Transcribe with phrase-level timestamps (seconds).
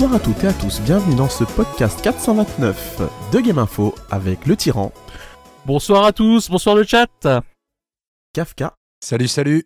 [0.00, 3.02] Bonsoir à toutes et à tous, bienvenue dans ce podcast 429
[3.34, 4.92] de Game Info avec le tyran,
[5.66, 7.06] Bonsoir à tous, bonsoir le chat.
[8.32, 8.72] Kafka
[9.04, 9.62] Salut, salut.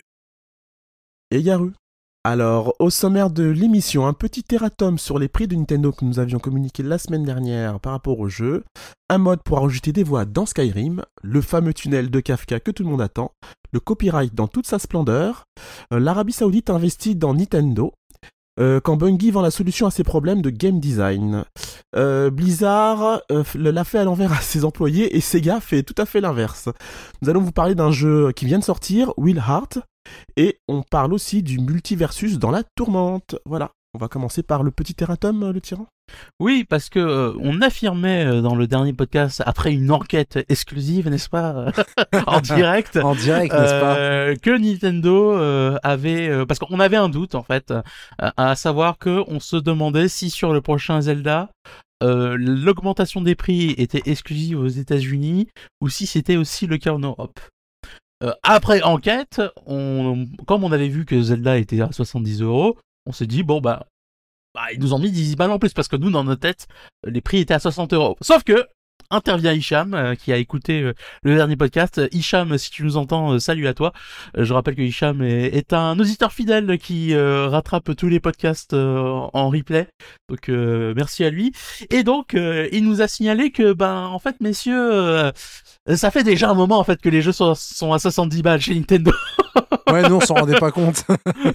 [1.30, 1.70] et Yaru.
[2.24, 6.19] Alors, au sommaire de l'émission, un petit erratum sur les prix de Nintendo que nous
[6.19, 8.65] avions communiqué la semaine dernière par rapport au jeu,
[9.09, 12.82] un mode pour ajouter des voix dans Skyrim, le fameux tunnel de Kafka que tout
[12.82, 13.30] le monde attend,
[13.73, 15.45] le copyright dans toute sa splendeur,
[15.93, 17.93] euh, l'Arabie Saoudite investit dans Nintendo,
[18.60, 21.45] euh, quand Bungie vend la solution à ses problèmes de game design.
[21.97, 26.07] Euh, Blizzard euh, l'a fait à l'envers à ses employés et Sega fait tout à
[26.07, 26.69] fait l'inverse.
[27.23, 29.79] Nous allons vous parler d'un jeu qui vient de sortir, Will Heart,
[30.37, 33.37] et on parle aussi du multiversus dans la tourmente.
[33.45, 33.73] Voilà.
[33.95, 35.87] On va commencer par le petit erratum, le tyran.
[36.41, 41.09] Oui, parce que euh, on affirmait euh, dans le dernier podcast, après une enquête exclusive,
[41.09, 41.73] n'est-ce pas,
[42.27, 46.97] en direct, En direct, n'est-ce pas euh, que Nintendo euh, avait, euh, parce qu'on avait
[46.97, 47.82] un doute en fait, euh,
[48.19, 51.51] à savoir que on se demandait si sur le prochain Zelda,
[52.02, 55.49] euh, l'augmentation des prix était exclusive aux États-Unis
[55.80, 57.41] ou si c'était aussi le cas en Europe.
[58.23, 63.13] Euh, après enquête, on, comme on avait vu que Zelda était à 70 euros, on
[63.13, 63.87] s'est dit bon bah,
[64.55, 66.66] bah ils nous ont mis 10 balles en plus parce que nous dans notre tête
[67.05, 68.16] les prix étaient à 60 euros.
[68.21, 68.66] Sauf que
[69.10, 72.00] intervient Hicham euh, qui a écouté euh, le dernier podcast.
[72.12, 73.93] Hicham, si tu nous entends, euh, salut à toi.
[74.37, 79.88] Je rappelle que Hicham est, un auditeur fidèle qui rattrape tous les podcasts en replay.
[80.28, 81.53] Donc merci à lui.
[81.91, 85.32] Et donc il nous a signalé que ben en fait messieurs,
[85.94, 88.75] ça fait déjà un moment en fait que les jeux sont à 70 balles chez
[88.75, 89.12] Nintendo.
[89.92, 91.04] Ouais, nous, on s'en rendait pas compte.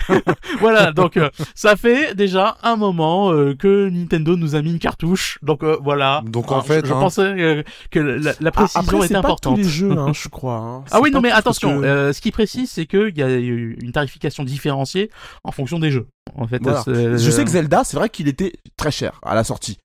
[0.59, 4.79] voilà, donc euh, ça fait déjà un moment euh, que Nintendo nous a mis une
[4.79, 5.39] cartouche.
[5.41, 6.21] Donc euh, voilà.
[6.25, 6.99] Donc, en Alors, fait, je, je hein.
[6.99, 9.55] pensais euh, que la, la précision Ah, après, était c'est pas importante.
[9.57, 10.55] tous les jeux, hein, je crois.
[10.55, 10.83] hein.
[10.91, 13.77] Ah oui, non mais attention, que- euh, ce qui précise, c'est qu'il y a eu
[13.81, 15.09] une tarification différenciée
[15.43, 16.07] en fonction des jeux.
[16.35, 16.83] En fait, Voilà.
[16.85, 19.77] Je sais que Zelda, c'est vrai qu'il était très cher à la sortie.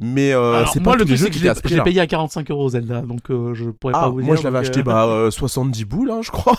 [0.00, 1.84] Mais euh, c'est moi, pas le que qui à prix-là.
[1.84, 4.38] payé à 45 euros Zelda, donc euh, je pourrais Ah, pas vous moi dire.
[4.38, 6.56] je l'avais acheté euh, bah, euh, 70 boules, hein, je crois.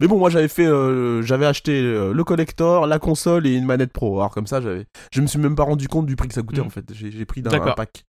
[0.00, 3.64] Mais bon, moi j'avais fait, euh, j'avais acheté euh, le collector, la console et une
[3.64, 4.18] manette pro.
[4.18, 6.42] Alors comme ça, j'avais, je me suis même pas rendu compte du prix que ça
[6.42, 6.66] coûtait Mm.
[6.66, 6.84] en fait.
[6.92, 8.04] J'ai pris d'un pack.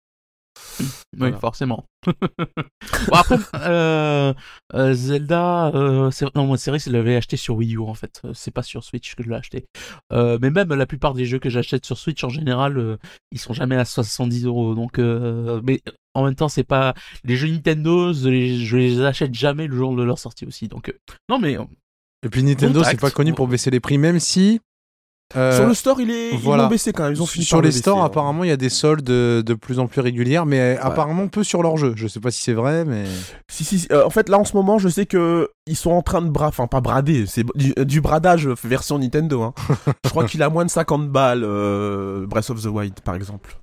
[0.80, 0.86] Oui,
[1.18, 1.38] Voilà.
[1.38, 1.86] forcément.
[2.06, 4.34] bon, après, euh,
[4.74, 6.26] euh, Zelda, euh, c'est...
[6.36, 8.22] non, moi, c'est vrai que je l'avais acheté sur Wii U en fait.
[8.26, 9.66] Euh, C'est pas sur Switch que je l'ai acheté.
[10.12, 12.98] Euh, mais même la plupart des jeux que j'achète sur Switch en général, euh,
[13.32, 14.76] ils sont jamais à 70 euros.
[14.76, 15.82] Donc, euh, mais
[16.14, 19.76] en même temps, c'est pas les jeux Nintendo, je les, je les achète jamais le
[19.76, 20.68] jour de leur sortie aussi.
[20.68, 20.98] Donc, euh,
[21.30, 21.58] non, mais
[22.24, 24.60] Et puis Nintendo, c'est pas connu pour baisser les prix, même si.
[25.36, 27.14] Euh, Sur le store, il est, ils l'ont baissé quand même.
[27.14, 28.06] Ils ont fini sur le les stores, baisser, hein.
[28.06, 31.64] apparemment, il y a des soldes de, plus en plus régulières, mais apparemment peu sur
[31.64, 31.94] leur jeu.
[31.96, 33.06] Je sais pas si c'est vrai, mais.
[33.50, 35.92] Si, si, si, euh, en fait, là en ce moment, je sais que ils sont
[35.92, 39.42] en train de bras, enfin pas brader, c'est du, du bradage version Nintendo.
[39.42, 39.54] Hein.
[40.06, 43.58] je crois qu'il a moins de 50 balles, euh, Breath of the Wild par exemple.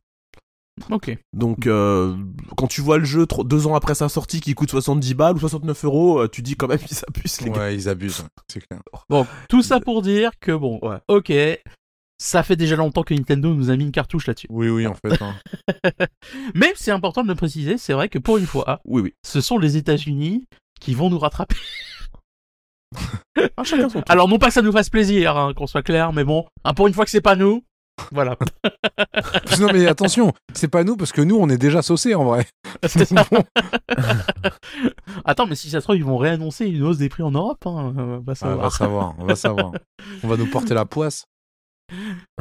[0.90, 1.16] Ok.
[1.32, 2.16] Donc, euh,
[2.56, 5.38] quand tu vois le jeu deux ans après sa sortie qui coûte 70 balles ou
[5.40, 7.60] 69 euros, euh, tu dis quand même qu'ils s'abusent les gars.
[7.60, 8.80] Ouais, ils abusent, c'est clair.
[9.08, 10.98] Bon, tout ça pour dire que bon, Ouais.
[11.08, 11.32] ok,
[12.18, 14.46] ça fait déjà longtemps que Nintendo nous a mis une cartouche là-dessus.
[14.50, 15.20] Oui, oui, en fait.
[15.20, 15.34] hein.
[16.54, 19.14] Mais c'est important de le préciser, c'est vrai que pour une fois, Oui, oui.
[19.24, 20.46] ce sont les États-Unis
[20.80, 21.56] qui vont nous rattraper.
[23.56, 24.10] Ah, chacun son tour.
[24.10, 26.74] Alors non pas que ça nous fasse plaisir, hein, qu'on soit clair, mais bon, hein,
[26.74, 27.64] pour une fois que c'est pas nous,
[28.10, 28.36] voilà.
[29.60, 32.46] non, mais attention, c'est pas nous, parce que nous, on est déjà saucés en vrai.
[32.86, 33.26] C'est ça.
[33.30, 33.44] Bon,
[35.24, 37.64] Attends, mais si ça se trouve, ils vont réannoncer une hausse des prix en Europe,
[37.66, 38.72] hein, euh, va on va savoir.
[38.72, 39.72] savoir, on va savoir.
[40.22, 41.26] On va nous porter la poisse.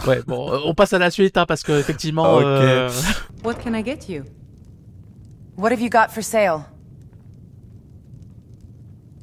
[0.07, 2.43] Ouais, bon, euh, on passe à la suite, hein, parce que effectivement, Ok.
[2.45, 2.89] euh,
[3.43, 4.23] What can I get you?
[5.57, 6.61] What have you got for sale?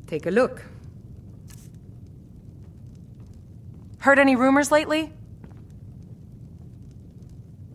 [0.06, 0.62] Take a look.
[4.00, 5.10] Heard any rumors lately?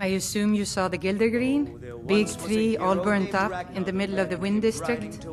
[0.03, 1.63] I assume you saw the Gildergreen?
[2.05, 5.25] Big tree all burnt up in the middle of the Wind District?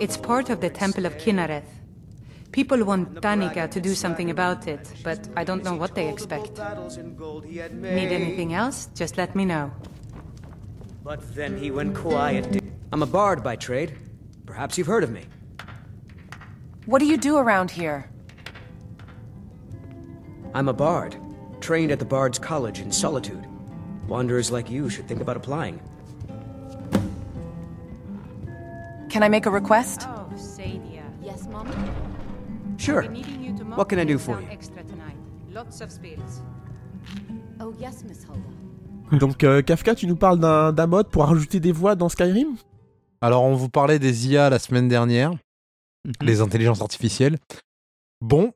[0.00, 1.68] It's part of the Temple of Kinnareth.
[2.50, 6.52] People want Tanika to do something about it, but I don't know what they expect.
[6.56, 8.88] Need anything else?
[8.94, 9.70] Just let me know.
[11.04, 12.64] But then he went quiet.
[12.92, 13.94] I'm a bard by trade.
[14.46, 15.26] Perhaps you've heard of me.
[16.86, 18.10] What do you do around here?
[20.54, 21.14] I'm a bard,
[21.60, 23.47] trained at the Bard's College in Solitude.
[24.08, 25.78] Wanderers like you should think about applying.
[29.10, 30.06] Can I make a request?
[30.08, 31.02] Oh, Sadia.
[31.22, 31.66] Yes, Mom?
[32.78, 33.02] Sure.
[33.76, 34.46] What can I do for you?
[34.50, 35.16] extra tonight.
[35.52, 36.42] Lots of spills.
[37.60, 39.18] Oh, yes, Miss Hulda.
[39.18, 42.56] Donc, euh, Kafka, tu nous parles d'un d'un mode pour rajouter des voix dans Skyrim?
[43.20, 46.12] Alors, on vous parlait des IA la semaine dernière, mhm.
[46.22, 47.38] les intelligences artificielles.
[48.20, 48.52] Bon,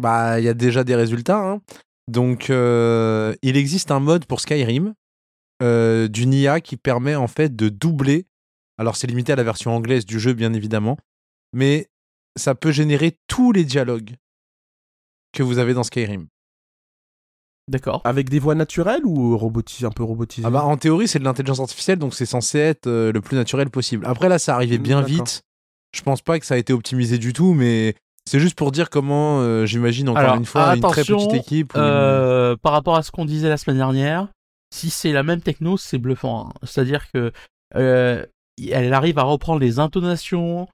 [0.00, 1.38] bah, il y a déjà des résultats.
[1.38, 1.60] hein.
[2.08, 4.94] Donc, euh, il existe un mode pour Skyrim
[5.62, 8.26] euh, d'une IA qui permet en fait de doubler.
[8.78, 10.98] Alors, c'est limité à la version anglaise du jeu, bien évidemment,
[11.52, 11.88] mais
[12.36, 14.16] ça peut générer tous les dialogues
[15.32, 16.26] que vous avez dans Skyrim.
[17.68, 18.00] D'accord.
[18.04, 20.46] Avec des voix naturelles ou robotisées, un peu robotisées?
[20.46, 23.36] Ah bah, en théorie, c'est de l'intelligence artificielle, donc c'est censé être euh, le plus
[23.36, 24.06] naturel possible.
[24.06, 25.42] Après, là, ça arrivait Mm, bien vite.
[25.92, 27.96] Je pense pas que ça a été optimisé du tout, mais
[28.28, 31.72] c'est juste pour dire comment, euh, j'imagine encore Alors, une fois, une très petite équipe.
[31.76, 34.28] Euh, par rapport à ce qu'on disait la semaine dernière,
[34.74, 36.48] si c'est la même techno, c'est bluffant.
[36.48, 36.52] hein.
[36.64, 37.32] C'est-à-dire que
[37.76, 38.24] euh,
[38.70, 40.66] elle arrive à reprendre les intonations,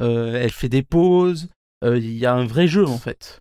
[0.00, 1.48] elle fait des pauses.
[1.84, 3.38] Il y a un vrai jeu en fait.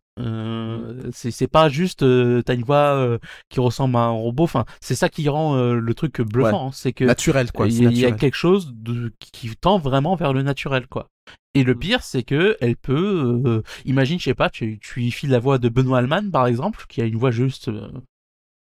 [1.12, 2.00] C'est pas juste
[2.44, 3.18] t'as une voix
[3.50, 4.44] qui ressemble à un robot.
[4.44, 6.68] Enfin, c'est ça qui rend le truc bluffant.
[6.68, 6.72] hein.
[6.74, 7.68] C'est que Naturel, quoi.
[7.68, 11.08] il y, a- y quelque chose de, qui tend vraiment vers le naturel, quoi.
[11.56, 11.80] Et le Mm.
[11.80, 15.40] pire, c'est que elle peut, euh, imagine, je sais pas, tu, tu y files la
[15.40, 17.90] voix de Benoît Alman, par exemple, qui a une voix juste euh,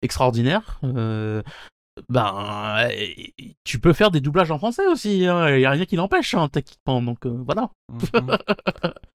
[0.03, 0.81] extraordinaire.
[0.85, 1.43] euh,
[2.09, 2.89] ben,
[3.65, 5.13] tu peux faire des doublages en français aussi.
[5.19, 7.03] Il y a rien qui l'empêche, hein, techniquement.
[7.03, 7.69] Donc voilà.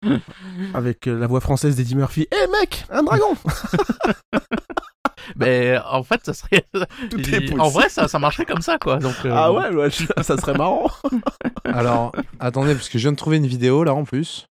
[0.03, 0.19] Mhm.
[0.75, 2.27] Avec euh, la voix française d'Eddie Murphy.
[2.31, 3.33] Eh mec, un dragon
[5.35, 6.65] Mais en fait, ça serait.
[7.09, 7.61] Tout est il- possible.
[7.61, 8.97] en vrai, ça, ça marcherait comme ça, quoi.
[8.97, 9.89] Donc, euh, Ah ouais, ouais,
[10.21, 10.89] ça serait marrant.
[11.65, 14.45] Alors, attendez, parce que je viens de trouver une vidéo là en plus.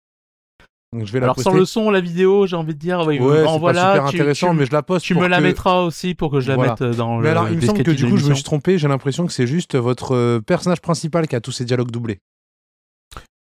[0.94, 1.50] Donc je vais la Alors poster.
[1.52, 3.94] sans le son, la vidéo, j'ai envie de dire, oui, Ouais, c'est en pas voilà,
[3.96, 5.06] super tu- intéressant, tu- mais je la poste.
[5.06, 6.76] Tu pour me la mettras aussi pour que je la Voilà.
[6.80, 8.44] mette dans Mais le alors, il me semble que du de coup, je me suis
[8.46, 8.78] trompé.
[8.78, 12.20] J'ai l'impression que c'est juste votre personnage principal qui a tous ses dialogues doublés.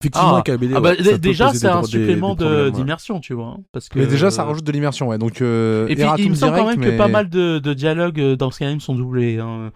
[0.03, 2.71] Effectivement, Ah, Ah bah, ouais, déjà, c'est un supplément ouais.
[2.71, 3.55] d'immersion, tu vois.
[3.57, 5.17] hein, Parce que, Mais déjà, ça rajoute de l'immersion, ouais.
[5.17, 8.19] Donc, euh, Et puis, il me semble quand même que pas mal de, de dialogues
[8.19, 9.39] euh, dans Skyrim sont doublés.
[9.39, 9.71] hein.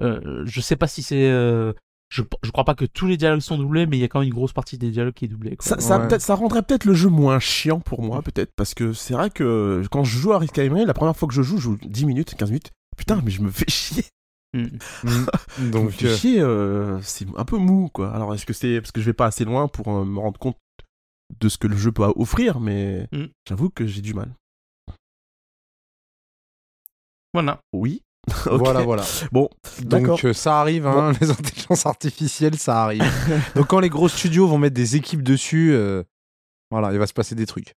[0.00, 1.30] Euh, je sais pas si c'est.
[1.30, 1.72] euh,
[2.08, 4.20] je, je crois pas que tous les dialogues sont doublés, mais il y a quand
[4.20, 5.56] même une grosse partie des dialogues qui est doublée.
[5.56, 5.66] quoi.
[5.66, 6.06] Ça, ça, Ouais.
[6.08, 9.30] peut-être- ça rendrait peut-être le jeu moins chiant pour moi, peut-être, parce que c'est vrai
[9.30, 12.06] que quand je joue à Skyrim, la première fois que je joue, je joue 10
[12.06, 12.70] minutes, 15 minutes.
[12.96, 14.04] Putain, mais je me fais chier.
[14.54, 14.64] Mm.
[15.04, 15.26] Mm.
[15.60, 18.12] Me Donc, euh, chier, euh, c'est un peu mou, quoi.
[18.14, 20.38] Alors, est-ce que c'est parce que je vais pas assez loin pour euh, me rendre
[20.38, 20.56] compte
[21.40, 23.24] de ce que le jeu peut offrir, mais Mm.
[23.48, 24.34] j'avoue que j'ai du mal.
[27.34, 27.60] Voilà.
[27.72, 28.02] Oui.
[28.46, 29.02] Voilà, voilà.
[29.32, 29.48] Bon,
[29.80, 30.16] d'accord.
[30.16, 33.02] Donc, euh, ça arrive, hein, les intelligences artificielles, ça arrive.
[33.56, 36.04] Donc, quand les gros studios vont mettre des équipes dessus, euh,
[36.70, 37.72] voilà, il va se passer des trucs.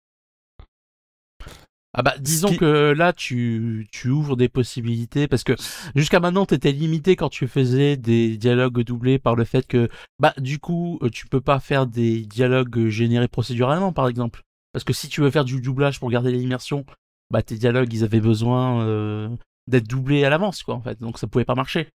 [1.95, 5.53] Ah bah disons qui- que là tu, tu ouvres des possibilités parce que
[5.95, 10.33] jusqu'à maintenant t'étais limité quand tu faisais des dialogues doublés par le fait que bah
[10.39, 14.41] du coup euh, tu peux pas faire des dialogues générés procéduralement par exemple
[14.73, 16.87] parce que si tu veux faire du doublage pour garder l'immersion
[17.31, 19.29] bah tes dialogues ils avaient besoin euh,
[19.67, 21.89] d'être doublés à l'avance quoi en fait donc ça pouvait pas marcher.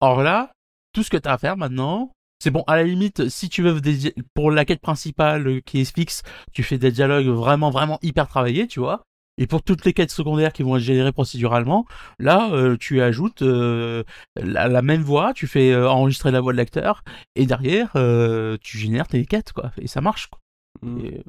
[0.00, 0.50] Or là
[0.92, 3.80] tout ce que t'as à faire maintenant c'est bon, à la limite, si tu veux
[3.80, 6.22] des pour la quête principale qui est fixe,
[6.52, 9.04] tu fais des dialogues vraiment, vraiment hyper travaillés, tu vois.
[9.38, 11.84] Et pour toutes les quêtes secondaires qui vont être générées procéduralement,
[12.18, 14.02] là, euh, tu ajoutes euh,
[14.34, 17.02] la, la même voix, tu fais euh, enregistrer la voix de l'acteur,
[17.34, 19.72] et derrière, euh, tu génères tes quêtes, quoi.
[19.78, 20.40] Et ça marche, quoi.
[20.82, 21.04] Mm.
[21.04, 21.24] Et-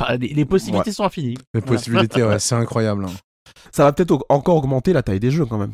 [0.00, 1.34] Enfin, les, les possibilités sont infinies.
[1.54, 1.66] Les Voilà.
[1.66, 3.04] possibilités, ouais, c'est incroyable.
[3.06, 3.12] hein.
[3.72, 5.72] Ça va peut-être au- encore augmenter la taille des jeux quand même.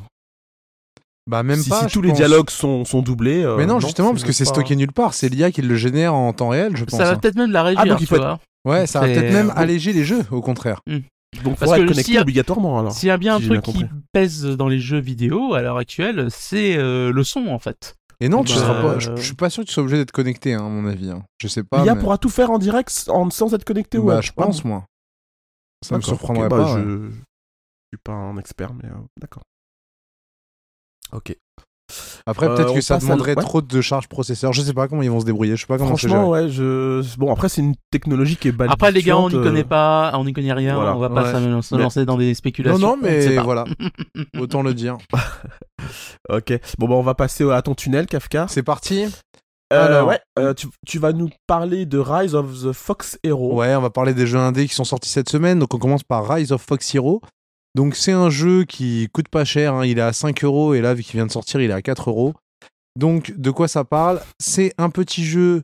[1.26, 1.86] Bah, même si pas.
[1.88, 3.42] si tous les dialogues sont, sont doublés.
[3.44, 5.12] euh, Mais non, justement, parce que c'est stocké nulle part.
[5.14, 6.96] C'est l'IA qui le génère en temps réel, je pense.
[6.98, 7.16] Ça va hein.
[7.18, 8.40] peut-être même la réduire, Ah, donc il tu faut vois.
[8.64, 10.80] Ouais, ça va peut-être même alléger les jeux, au contraire.
[10.86, 12.92] Donc, Parce faudra que être connecté s'il y a- obligatoirement alors.
[12.92, 15.62] S'il y a bien un si truc bien qui pèse dans les jeux vidéo à
[15.62, 17.96] l'heure actuelle, c'est euh, le son, en fait.
[18.20, 18.98] Et non, tu Bah, seras pas.
[19.00, 21.10] Je, je suis pas sûr que tu sois obligé d'être connecté, hein, à mon avis.
[21.10, 21.24] hein.
[21.38, 21.82] Je sais pas.
[21.82, 24.64] L'IA mais- pourra tout faire en direct en- sans être connecté ou Bah, je pense,
[24.64, 24.86] moi.
[25.84, 26.66] Ça me surprendrait bah, pas.
[26.78, 26.84] je...
[26.84, 27.10] ouais.
[27.10, 27.16] je
[27.96, 29.42] suis pas un expert, mais euh, d'accord.
[31.12, 31.36] Ok.
[32.26, 33.42] Après, Euh, peut-être on que ça à- demanderait ouais.
[33.42, 34.52] trop de charge processeur.
[34.54, 35.56] Je sais pas comment ils vont se débrouiller.
[35.56, 35.88] Je sais pas comment.
[35.90, 37.02] Franchement, ouais, je.
[37.18, 38.72] Bon, après, c'est une technologie qui est balbutiante.
[38.80, 40.96] Après, les gars, on n'y euh, connaît pas, on n'y connaît rien, voilà.
[40.96, 41.32] on va pas Ouais.
[41.32, 42.78] se Mais- lancer dans des Non, spéculations.
[42.78, 43.64] non, on ne sait mais voilà.
[44.38, 44.96] Autant le dire.
[46.30, 46.58] Ok.
[46.78, 48.46] Bon, bah, on va passer à ton tunnel, Kafka.
[48.48, 49.04] C'est parti.
[49.72, 50.08] Euh, alors.
[50.08, 53.54] ouais, euh, tu, tu vas nous parler de Rise of the Fox Hero.
[53.56, 55.58] Ouais, on va parler des jeux indés qui sont sortis cette semaine.
[55.58, 57.20] Donc, on commence par Rise of Fox Hero.
[57.74, 59.74] Donc, c'est un jeu qui coûte pas cher.
[59.74, 59.84] hein.
[59.86, 61.82] Il est à 5 euros et là, vu qu'il vient de sortir, il est à
[61.82, 62.34] 4 euros.
[62.96, 64.20] Donc, de quoi ça parle?
[64.38, 65.62] C'est un petit jeu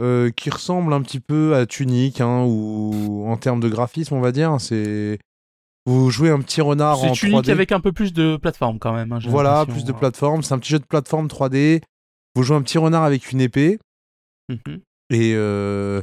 [0.00, 4.20] euh, qui ressemble un petit peu à Tunic, hein, ou en termes de graphisme, on
[4.20, 4.56] va dire.
[4.60, 5.18] C'est
[5.86, 7.50] vous jouez un petit renard en C'est unique 3D.
[7.50, 9.10] avec un peu plus de plateforme quand même.
[9.12, 10.42] hein, Voilà, plus de plateforme.
[10.42, 11.82] C'est un petit jeu de plateforme 3D.
[12.36, 13.78] Vous jouez un petit renard avec une épée.
[14.48, 14.80] Mhm.
[15.10, 16.00] Et euh,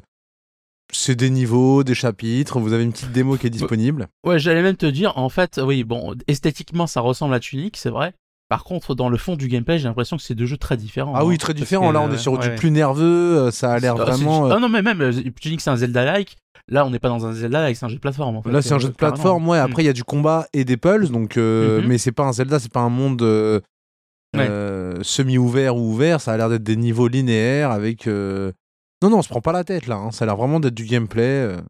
[0.93, 2.59] c'est des niveaux, des chapitres.
[2.59, 4.07] Vous avez une petite démo qui est disponible.
[4.25, 7.89] Ouais, j'allais même te dire, en fait, oui, bon, esthétiquement, ça ressemble à Tunic, c'est
[7.89, 8.13] vrai.
[8.49, 11.11] Par contre, dans le fond du gameplay, j'ai l'impression que c'est deux jeux très différents.
[11.15, 11.89] Ah hein, oui, très parce différent.
[11.89, 12.55] que, Là, on est sur du ouais.
[12.55, 13.37] plus nerveux.
[13.37, 14.47] euh, Ça a l'air Ah, vraiment.
[14.47, 16.37] euh, Ah non, mais même, euh, tu dis que c'est un Zelda-like.
[16.69, 18.37] Là, on n'est pas dans un Zelda-like, c'est un jeu de plateforme.
[18.37, 19.45] En fait, Là, c'est un jeu de plateforme.
[19.49, 21.09] Ouais, après, il y a du combat et des pulls.
[21.09, 21.87] Donc, euh, Mhm.
[21.87, 23.59] mais c'est pas un Zelda, c'est pas un monde euh,
[24.35, 24.47] Ouais.
[24.49, 26.21] euh, semi-ouvert ou ouvert.
[26.21, 28.07] Ça a l'air d'être des niveaux linéaires avec.
[29.03, 29.95] Euh, Non, non, on se prend pas la tête là.
[29.97, 30.11] hein.
[30.11, 31.23] Ça a l'air vraiment d'être du gameplay.
[31.23, 31.61] euh.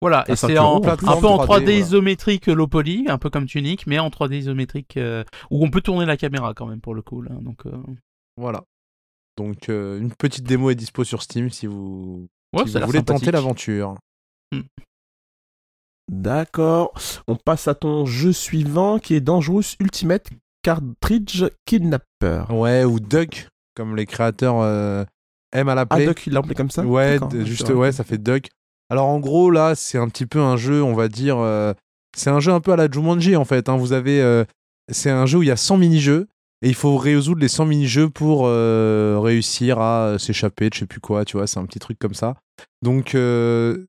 [0.00, 1.70] Voilà, et c'est un peu en 3D, 3D voilà.
[1.70, 5.80] isométrique low poly, un peu comme Tunic, mais en 3D isométrique euh, où on peut
[5.80, 7.22] tourner la caméra quand même pour le coup.
[7.22, 7.72] Là, donc, euh,
[8.36, 8.64] Voilà.
[9.38, 13.30] Donc, euh, une petite démo est dispo sur Steam si vous, ouais, si voulez tenter
[13.30, 13.96] l'aventure.
[16.12, 16.92] D'accord.
[17.26, 20.28] On passe à ton jeu suivant qui est Dangerous Ultimate
[20.62, 22.44] Cartridge Kidnapper.
[22.50, 25.06] Ouais, ou Duck, comme les créateurs
[25.54, 26.06] aiment à Ah, l'appeler.
[26.06, 28.48] Doc, il l'a appelé comme ça Ouais, juste, ouais, ça fait Duck.
[28.90, 31.38] Alors en gros, là, c'est un petit peu un jeu, on va dire.
[31.38, 31.72] euh,
[32.16, 33.68] c'est un jeu un peu à la Jumanji en fait.
[33.68, 33.76] hein.
[33.76, 34.20] Vous avez.
[34.20, 34.44] euh,
[34.92, 36.26] c'est un jeu où il y a 100 mini-jeux.
[36.62, 40.86] Et il faut résoudre les 100 mini-jeux pour euh, réussir à s'échapper de je sais
[40.86, 42.36] plus quoi, tu vois, c'est un petit truc comme ça.
[42.82, 43.10] Donc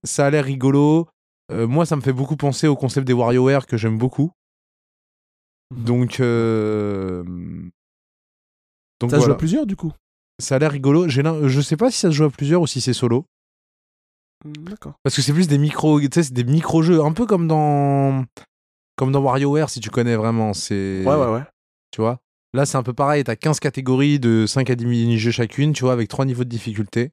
[0.03, 1.07] ça a l'air rigolo.
[1.53, 4.31] Moi, ça me fait beaucoup penser au concept des WarioWare que j'aime beaucoup.
[5.71, 5.83] Mhm.
[5.85, 6.09] Donc,
[8.99, 9.33] donc Ça se joue voilà.
[9.33, 9.91] à plusieurs du coup?
[10.39, 11.05] Ça a l'air rigolo.
[11.05, 13.25] L'im- je sais pas si ça se joue à plusieurs ou si c'est solo.
[14.43, 14.93] Hmm, D'accord.
[15.03, 18.25] Parce que c'est plus des micro, tu sais, c'est des micro-jeux, un peu comme dans
[18.97, 21.43] comme dans WarioWare si tu connais vraiment, c'est Ouais, ouais, ouais.
[21.91, 22.19] tu vois?
[22.53, 25.83] Là, c'est un peu pareil, t'as 15 catégories de 5 à 10 mini-jeux chacune, tu
[25.83, 27.11] vois, avec trois niveaux de difficulté.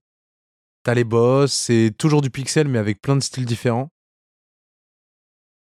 [0.85, 3.89] T'as les boss, c'est toujours du pixel mais avec plein de styles différents.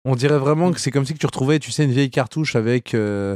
[0.06, 2.56] On dirait vraiment que c'est comme si que tu retrouvais, tu sais, une vieille cartouche
[2.56, 3.36] avec euh,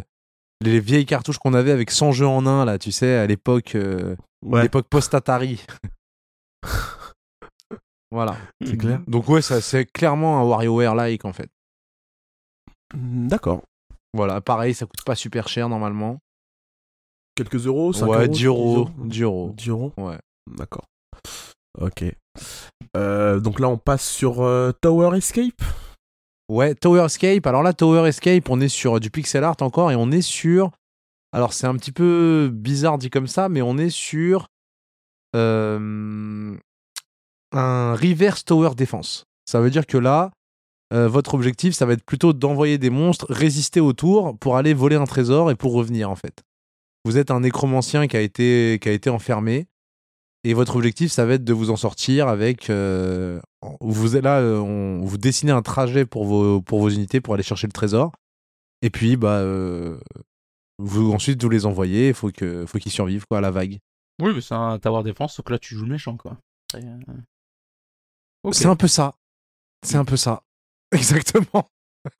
[0.62, 3.76] les vieilles cartouches qu'on avait avec 100 jeux en un là, tu sais, à l'époque
[3.76, 5.66] euh, Ouais, l'époque post-Atari.
[8.12, 8.38] voilà.
[8.66, 9.02] c'est clair.
[9.08, 11.50] Donc ouais, ça c'est clairement un WarioWare-like en fait.
[12.94, 13.64] Hmm, D'accord.
[14.14, 16.20] Voilà, pareil, ça coûte pas super cher normalement.
[17.36, 18.90] Quelques euros 5 ouais, euros 10 euros.
[18.98, 19.54] 10 10 euros.
[19.56, 20.20] 10 euros Ouais.
[20.58, 20.86] D'accord.
[21.80, 22.04] Ok.
[22.98, 25.62] Euh, donc là, on passe sur euh, Tower Escape?
[26.50, 27.46] Ouais, Tower Escape.
[27.46, 30.72] Alors là, Tower Escape, on est sur du pixel art encore et on est sur.
[31.32, 34.48] Alors c'est un petit peu bizarre dit comme ça, mais on est sur
[35.36, 36.58] euh,
[37.52, 39.26] un reverse tower défense.
[39.46, 40.32] Ça veut dire que là,
[40.92, 44.96] euh, votre objectif, ça va être plutôt d'envoyer des monstres résister autour pour aller voler
[44.96, 46.42] un trésor et pour revenir en fait.
[47.06, 49.68] Vous êtes un nécromancien qui a été, qui a été enfermé
[50.44, 52.70] et votre objectif, ça va être de vous en sortir avec.
[52.70, 53.40] euh,
[53.82, 57.34] vous êtes là, euh, on, vous dessinez un trajet pour vos, pour vos unités pour
[57.34, 58.14] aller chercher le trésor.
[58.82, 60.00] Et puis, bah, euh,
[60.78, 62.10] vous, ensuite, vous les envoyez.
[62.10, 63.80] Il faut que, faut qu'ils survivent quoi, à la vague.
[64.22, 66.38] Oui, mais c'est un tower défense, donc là tu joues le méchant quoi.
[66.76, 67.00] Euh.
[68.52, 69.16] C'est un peu ça.
[69.86, 70.44] C'est un peu ça.
[70.92, 71.70] Exactement.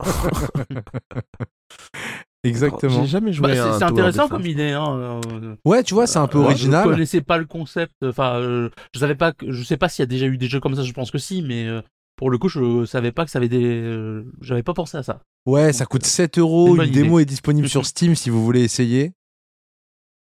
[2.42, 3.02] Exactement.
[3.02, 4.70] J'ai jamais joué Bah, à c'est intéressant comme idée.
[4.70, 5.20] Hein.
[5.32, 6.84] euh, Ouais, tu vois, c'est un peu euh, original.
[6.86, 7.92] Je connaissais pas le concept.
[8.02, 9.32] Enfin, euh, je savais pas.
[9.32, 10.82] que- Je sais pas s'il y a déjà eu des jeux comme ça.
[10.82, 11.82] Je pense que si, mais euh,
[12.16, 14.22] pour le coup, je savais pas que ça avait des.
[14.40, 15.20] J'avais pas pensé à ça.
[15.46, 16.76] Ouais, ça coûte euh, 7 c'est euros.
[16.76, 17.84] une Une démo est disponible sur Mhm.
[17.86, 19.12] Steam si vous voulez essayer.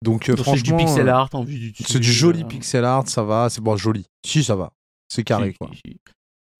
[0.03, 2.85] Donc, Donc, C'est du franchement, pixel art en vue du c'est du joli euh, pixel
[2.85, 3.07] art.
[3.09, 3.49] Ça va.
[3.49, 4.05] C'est bon, joli.
[4.25, 4.71] Si, ça va.
[5.09, 5.69] C'est carré, si, quoi.
[5.73, 5.97] si, si.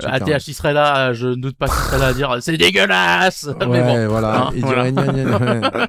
[0.05, 1.13] ATH, il serait là.
[1.13, 3.47] Je ne doute pas qu'il serait là à dire c'est dégueulasse.
[3.67, 4.07] mais bon.
[4.09, 4.47] voilà.
[4.47, 4.91] hein, Il voilà.
[4.91, 5.87] dirait gna, gna, gna.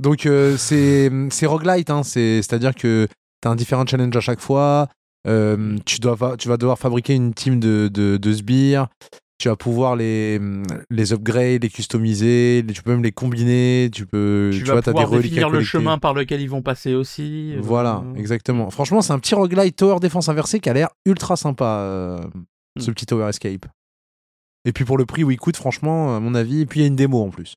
[0.00, 3.08] Donc euh, c'est c'est roguelite, hein, c'est c'est à dire que
[3.40, 4.88] t'as un différent challenge à chaque fois.
[5.26, 8.86] euh, tu dois tu vas devoir fabriquer une team de de, de sbires.
[9.40, 10.40] Tu vas pouvoir les
[10.90, 13.88] les upgrade, les customiser, les- tu peux même les combiner.
[13.92, 15.70] Tu peux tu tu vas vois t'as des pouvoir reliques à définir le collecter.
[15.78, 17.54] chemin par lequel ils vont passer aussi.
[17.54, 18.68] euh, Voilà, euh, exactement.
[18.70, 22.18] Franchement, c'est un petit roguelite tower défense inversé qui a l'air ultra sympa, euh,
[22.76, 22.80] Hmm.
[22.80, 23.66] ce petit tower escape.
[24.64, 26.82] Et puis pour le prix où il coûte, franchement, à mon avis, et puis il
[26.82, 27.54] y a une démo en plus.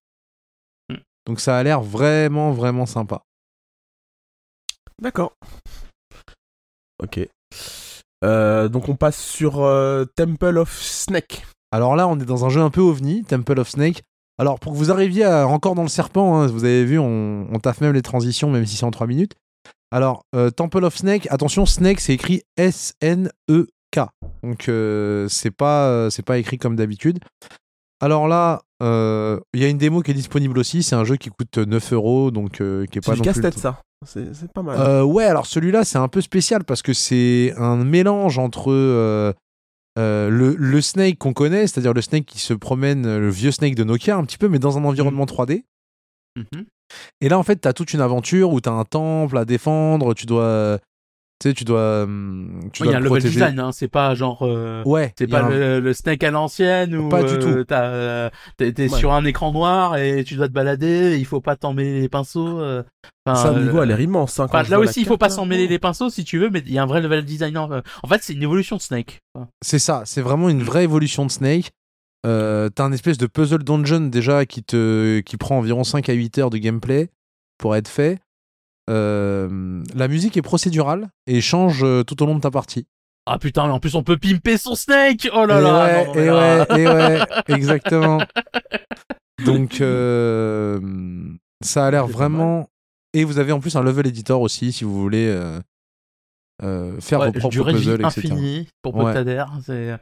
[0.90, 0.98] Hmm.
[1.26, 3.24] Donc ça a l'air vraiment, vraiment sympa.
[5.02, 5.34] D'accord.
[7.02, 7.20] Ok.
[8.24, 11.44] Euh, donc on passe sur euh, Temple of Snake.
[11.72, 14.04] Alors là, on est dans un jeu un peu ovni, Temple of Snake.
[14.38, 17.48] Alors pour que vous arriviez à- encore dans le serpent, hein, vous avez vu, on,
[17.52, 19.34] on taffe même les transitions, même si c'est en 3 minutes.
[19.94, 24.00] Alors, euh, Temple of Snake, attention, Snake c'est écrit S-N-E-K.
[24.44, 27.20] Donc euh, c'est pas, euh, c'est pas écrit comme d'habitude.
[28.02, 31.30] Alors là, il y a une démo qui est disponible aussi, c'est un jeu qui
[31.30, 33.26] coûte 9 euros, donc qui est C'est pas du plus...
[33.26, 33.80] casse-tête ça.
[34.08, 35.04] C'est c'est pas mal.
[35.04, 39.36] Ouais, alors celui-là, c'est un peu spécial parce que c'est un mélange entre
[39.98, 43.52] euh, euh, le, le Snake qu'on connaît, c'est-à-dire le Snake qui se promène, le vieux
[43.52, 45.64] Snake de Nokia un petit peu, mais dans un environnement 3D.
[46.36, 46.66] mhm.
[47.22, 49.46] Et là, en fait, tu as toute une aventure où tu as un temple à
[49.46, 50.80] défendre, tu dois,
[51.42, 52.04] Tu sais, tu dois.
[52.04, 54.44] hum, tu Il y a un le level design, hein, c'est pas genre.
[54.44, 55.12] euh, Ouais.
[55.18, 57.74] C'est pas un- le, le Snake à l'ancienne où Pas du euh, tout.
[57.74, 58.88] euh, t'es, Ouais.
[58.90, 62.10] sur un écran noir et tu dois te balader, il faut pas t'en mêler les
[62.10, 62.60] pinceaux.
[62.60, 62.84] euh,
[63.26, 64.40] le euh, niveau a l'air immense.
[64.40, 66.62] hein, quand là aussi, il faut pas s'en mêler les pinceaux si tu veux, mais
[66.66, 67.58] il y a un vrai level design.
[67.58, 69.20] En, en fait, c'est une évolution de Snake.
[69.64, 71.72] C'est ça, c'est vraiment une vraie évolution de Snake.
[72.28, 76.14] Euh, T'as un espèce de puzzle dungeon déjà qui, te, qui prend environ 5 à
[76.14, 77.10] 8 heures de gameplay
[77.58, 78.20] pour être fait.
[78.92, 82.86] Euh, la musique est procédurale et change euh, tout au long de ta partie.
[83.26, 86.06] Ah putain, mais en plus on peut pimper son Snake Oh là et là ouais,
[86.08, 87.20] non, et là- ouais, et ouais,
[87.56, 88.20] exactement.
[89.46, 90.80] Donc, euh,
[91.64, 92.70] ça a l'air vraiment.
[93.14, 95.60] Et vous avez en plus un level editor aussi si vous voulez euh,
[96.64, 98.06] euh, faire Ouais, vos propres puzzles, etc.
[98.06, 99.06] infinie pour Ouais.
[99.14, 99.46] Potader.
[99.66, 99.98] C'est...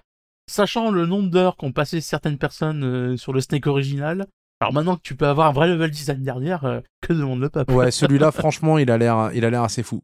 [0.50, 4.26] Sachant le nombre d'heures qu'ont passé certaines personnes sur le Snake original,
[4.60, 7.50] alors maintenant que tu peux avoir un vrai level design derrière, euh, que demande le
[7.50, 7.74] peuple?
[7.74, 10.02] Ouais, celui-là, franchement, il a l'air, il a l'air assez fou.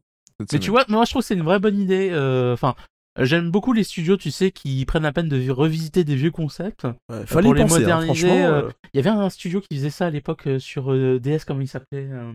[0.52, 2.10] Mais tu vois, moi je trouve que c'est une vraie bonne idée.
[2.12, 2.74] euh, Enfin,
[3.18, 6.84] j'aime beaucoup les studios, tu sais, qui prennent la peine de revisiter des vieux concepts.
[7.08, 8.46] Ouais, fallait pour y les penser, hein, moderniser, franchement.
[8.46, 11.18] euh, euh, Il y avait un studio qui faisait ça à l'époque euh, sur euh,
[11.18, 12.32] DS, comment il s'appelait euh,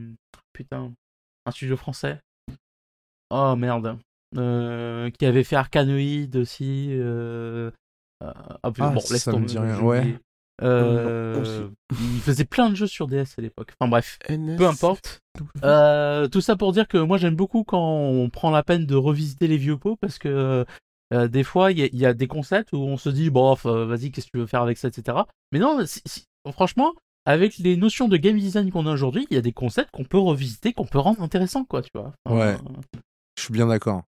[0.53, 0.91] Putain,
[1.45, 2.19] un studio français.
[3.29, 3.97] Oh merde.
[4.37, 6.87] Euh, qui avait fait Arcanoid aussi.
[6.91, 7.69] Euh...
[8.23, 10.19] euh, ah, Ah, bon, ça laisse me tomber, ouais.
[10.63, 13.71] Euh, il faisait plein de jeux sur DS à l'époque.
[13.79, 14.57] Enfin bref, NS.
[14.57, 15.19] peu importe.
[15.63, 18.95] Euh, tout ça pour dire que moi j'aime beaucoup quand on prend la peine de
[18.95, 20.65] revisiter les vieux pots parce que
[21.13, 23.29] euh, des fois il y, a- il y a des concepts où on se dit
[23.29, 25.17] bon vas-y qu'est-ce que tu veux faire avec ça etc.
[25.51, 26.93] Mais non si- si- franchement
[27.25, 30.03] avec les notions de game design qu'on a aujourd'hui il y a des concepts qu'on
[30.05, 32.13] peut revisiter qu'on peut rendre intéressants quoi tu vois.
[32.25, 32.57] Enfin, Ouais.
[33.37, 34.03] Je suis bien d'accord.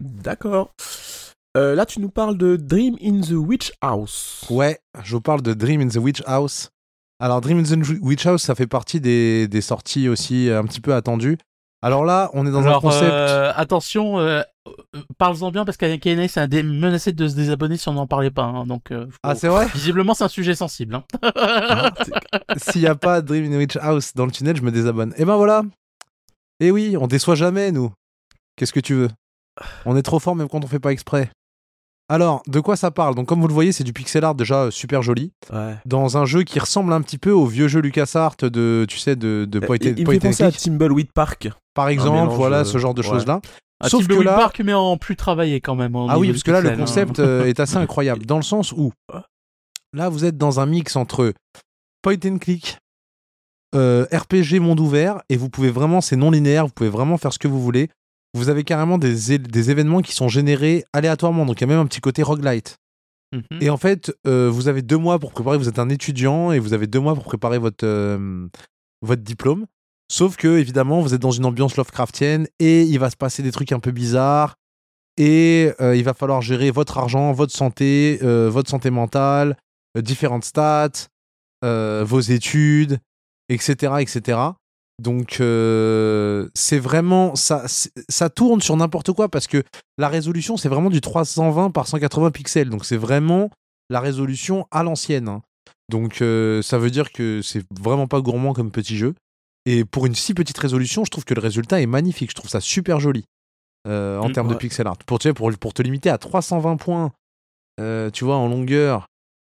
[0.00, 0.72] D'accord.
[1.56, 4.44] Euh, là, tu nous parles de Dream in the Witch House.
[4.50, 6.70] Ouais, je vous parle de Dream in the Witch House.
[7.18, 10.64] Alors, Dream in the Witch House, ça fait partie des, des sorties aussi euh, un
[10.64, 11.38] petit peu attendues.
[11.82, 13.04] Alors là, on est dans Alors, un concept.
[13.10, 14.42] euh, attention, euh,
[15.18, 18.42] parle-en bien parce KNS, a dé- menacé de se désabonner si on n'en parlait pas.
[18.44, 19.66] hein, donc, euh, faut- Ah, c'est vrai?
[19.74, 20.94] visiblement, c'est un sujet sensible.
[20.96, 21.04] hein.
[21.22, 21.90] Ah,
[22.58, 25.14] S'il n'y a pas Dream in the Witch House dans le tunnel, je me désabonne.
[25.16, 25.62] Et ben voilà.
[26.60, 27.92] Et oui, on déçoit jamais, nous.
[28.56, 29.08] Qu'est-ce que tu veux?
[29.86, 31.30] On est trop fort même quand on fait pas exprès.
[32.08, 33.14] Alors, de quoi ça parle?
[33.16, 35.32] Donc, comme vous le voyez, c'est du pixel art déjà euh, super joli.
[35.52, 35.74] ouais.
[35.86, 39.16] Dans un jeu qui ressemble un petit peu au vieux jeu LucasArts de, tu sais,
[39.16, 41.48] de, de point, Euh, il, point and à Timbleweed Park.
[41.74, 42.12] par exemple.
[42.16, 43.08] mélange, voilà, euh, ce genre de ouais.
[43.08, 43.40] choses-là.
[43.80, 45.96] Ah, Sauf que là- Park, mais en plus travaillé quand même.
[46.08, 46.76] Ah oui, parce que là, le hein.
[46.76, 48.24] concept euh, est assez incroyable.
[48.24, 48.92] Dans le sens où,
[49.92, 51.34] là, vous êtes dans un mix entre
[52.02, 52.78] point and click,
[53.74, 57.38] RPG monde ouvert, et vous pouvez vraiment, c'est non linéaire, vous pouvez vraiment faire ce
[57.38, 57.90] que vous voulez.
[58.36, 59.32] Vous avez carrément des,
[59.70, 62.76] événements qui sont générés aléatoirement, donc il y a même un petit côté roguelite.
[63.32, 63.62] Mhm.
[63.62, 66.58] Et en fait, euh, vous avez deux mois pour préparer, vous êtes un étudiant, et
[66.58, 68.46] vous avez deux mois pour préparer votre, euh,
[69.00, 69.64] votre diplôme.
[70.12, 73.52] Sauf que, évidemment, vous êtes dans une ambiance Lovecraftienne, et il va se passer des
[73.52, 74.56] trucs un peu bizarres,
[75.16, 79.56] et euh, il va falloir gérer votre argent, votre santé, votre santé mentale,
[79.96, 81.08] différentes stats,
[81.62, 82.98] vos études,
[83.48, 84.38] etc., etc.
[85.02, 87.64] Donc euh, c'est vraiment ça,
[88.08, 89.62] ça tourne sur n'importe quoi parce que
[89.98, 93.50] la résolution c'est vraiment du 320 par 180 pixels, donc c'est vraiment
[93.90, 95.28] la résolution à l'ancienne.
[95.28, 95.42] hein.
[95.90, 99.14] Donc euh, ça veut dire que c'est vraiment pas gourmand comme petit jeu.
[99.66, 102.30] Et pour une si petite résolution, je trouve que le résultat est magnifique.
[102.30, 103.24] Je trouve ça super joli
[103.86, 104.96] euh, en Mm, termes de pixel art.
[105.06, 107.12] Pour, tu sais, pour, pour te limiter à 320 points,
[108.12, 109.06] tu vois, en longueur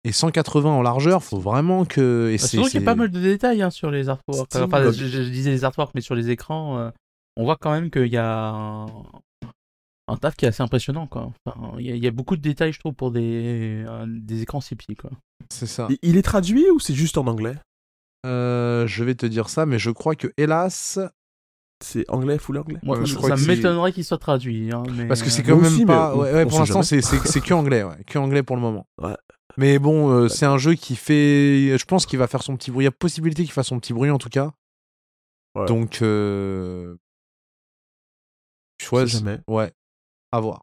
[0.05, 2.29] et 180 en largeur, faut vraiment que.
[2.31, 4.49] Et Bah, c'est- surtout qu'il y a pas mal de détails hein, sur les artworks.
[4.55, 6.91] Enfin, je, je disais les artworks, mais sur les écrans, euh,
[7.37, 8.87] on voit quand même qu'il y a un,
[10.09, 11.07] un taf qui est assez impressionnant.
[11.07, 11.31] Quoi.
[11.47, 14.07] Enfin, il, y a, il y a beaucoup de détails, je trouve, pour des, euh,
[14.09, 14.97] des écrans si petits.
[14.97, 15.11] Quoi.
[15.51, 15.87] C'est ça.
[15.91, 17.57] Il- Il est traduit ou c'est juste en anglais?
[18.27, 20.99] Euh, je vais te dire ça, mais je crois que hélas,
[21.83, 22.79] C'est anglais, full anglais?
[22.83, 24.71] Moi, je ça crois que c'est- m'étonnerait qu'il soit traduit.
[24.73, 26.15] hein, mais, parce que c'est quand moi même aussi, pas.
[26.15, 28.85] ouais, ouais, pour l'instant, c'est c'est c'est que anglais, ouais, que anglais pour le moment.
[29.57, 31.77] Mais bon, euh, c'est un jeu qui fait.
[31.79, 32.85] Je pense qu'il va faire son petit bruit.
[32.85, 34.53] Il y a possibilité qu'il fasse son petit bruit en tout cas.
[35.55, 35.67] Ouais.
[35.67, 36.97] Donc, euh...
[38.83, 39.39] C'est- jamais.
[39.47, 39.73] ouais,
[40.33, 40.63] à voir.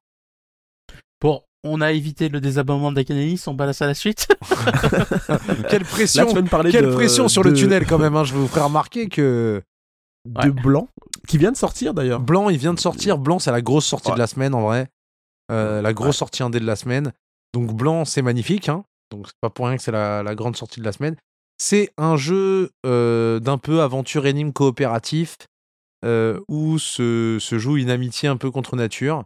[1.22, 4.28] Bon, on a évité le désabonnement d'Akanelis, on passe à la suite.
[5.70, 6.44] Quelle pression, quelle
[6.86, 8.16] de, pression sur le tunnel quand même.
[8.16, 8.24] hein.
[8.24, 9.62] Je vais vous faire remarquer que
[10.26, 10.52] de Ouais.
[10.52, 10.90] Blanc,
[11.28, 12.20] qui vient de sortir d'ailleurs.
[12.20, 13.18] Blanc, il vient de sortir.
[13.18, 14.16] Blanc, c'est la grosse sortie Ouais.
[14.16, 14.90] de la semaine en vrai.
[15.52, 17.14] Euh, la grosse sortie indé de la semaine.
[17.54, 18.70] Donc Blanc, c'est magnifique.
[18.70, 18.84] Hein.
[19.12, 21.16] Donc c'est pas pour rien que c'est la, la grande sortie de la semaine.
[21.58, 25.38] C'est un jeu euh, d'un peu aventure anime coopératif
[26.06, 29.24] euh, où se, se joue une amitié un peu contre nature.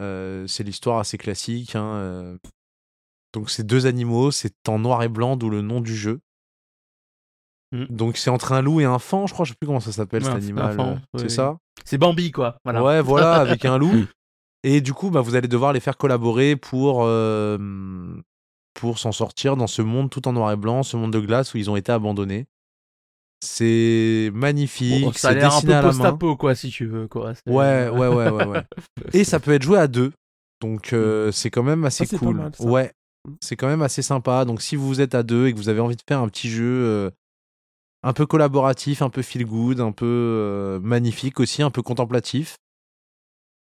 [0.00, 1.74] Euh, c'est l'histoire assez classique.
[1.76, 2.36] hein.
[3.32, 6.20] Donc c'est deux animaux, c'est en noir et blanc, d'où le nom du jeu.
[7.72, 7.84] Mm.
[7.88, 9.92] Donc c'est entre un loup et un fan, je crois, je sais plus comment ça
[9.92, 11.00] s'appelle Ouais, cet animal.
[11.16, 11.30] c'est oui.
[11.30, 11.56] ça?
[11.86, 12.58] C'est Bambi, quoi.
[12.64, 12.82] Voilà.
[12.84, 13.92] Ouais, voilà, avec un loup.
[14.64, 17.58] Et du coup, bah, vous allez devoir les faire collaborer pour, euh,
[18.74, 21.54] pour s'en sortir dans ce monde tout en noir et blanc, ce monde de glace
[21.54, 22.46] où ils ont été abandonnés.
[23.44, 27.34] C'est magnifique, Bon, ça a l'air un peu post-apo, quoi, si tu veux, quoi.
[27.34, 28.62] C'est- Ouais, ouais, ouais, ouais, ouais.
[29.14, 30.12] Et ça peut être joué à deux.
[30.60, 32.36] Donc euh, c'est quand même assez cool.
[32.36, 32.52] mal.
[32.60, 32.92] Ouais.
[33.28, 33.32] Mm.
[33.40, 34.44] C'est quand même assez sympa.
[34.44, 36.48] Donc si vous êtes à deux et que vous avez envie de faire un petit
[36.48, 37.10] jeu euh,
[38.04, 42.58] un peu collaboratif, un peu feel good, un peu euh, magnifique aussi, un peu contemplatif,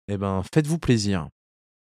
[0.08, 1.28] eh ben faites-vous plaisir.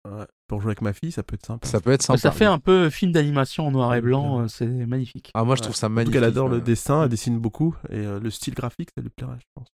[0.06, 1.66] Ouais, Pour jouer avec ma fille, ça peut être sympa.
[1.68, 2.18] Ça peut être sympa.
[2.20, 4.44] Ça fait un peu film d'animation en noir et blanc, Ouais.
[4.44, 5.32] euh, c'est magnifique.
[5.34, 5.64] Ah moi je Ouais.
[5.68, 6.14] trouve ça magnifique.
[6.16, 6.62] qu'elle adore le ouais.
[6.64, 9.68] dessin, elle dessine beaucoup et euh, le style graphique, ça lui plairait, je pense.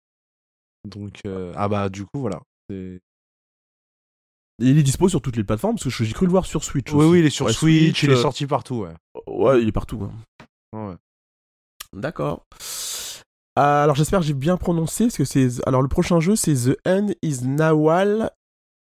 [0.85, 2.41] Donc euh, ah bah du coup voilà.
[2.69, 3.01] C'est-
[4.59, 6.91] il est dispo sur toutes les plateformes parce que j'ai cru le voir sur Switch.
[6.93, 7.09] Oui aussi.
[7.13, 8.95] oui il est sur Ouais, Switch, il est euh, sorti partout ouais.
[9.27, 10.03] Ouais, il est partout.
[10.03, 10.13] hein.
[10.73, 10.97] Ouais, ouais.
[11.93, 12.45] D'accord.
[13.59, 16.53] Euh, alors j'espère que j'ai bien prononcé parce que c'est alors le prochain jeu c'est
[16.53, 18.31] The End is Nawal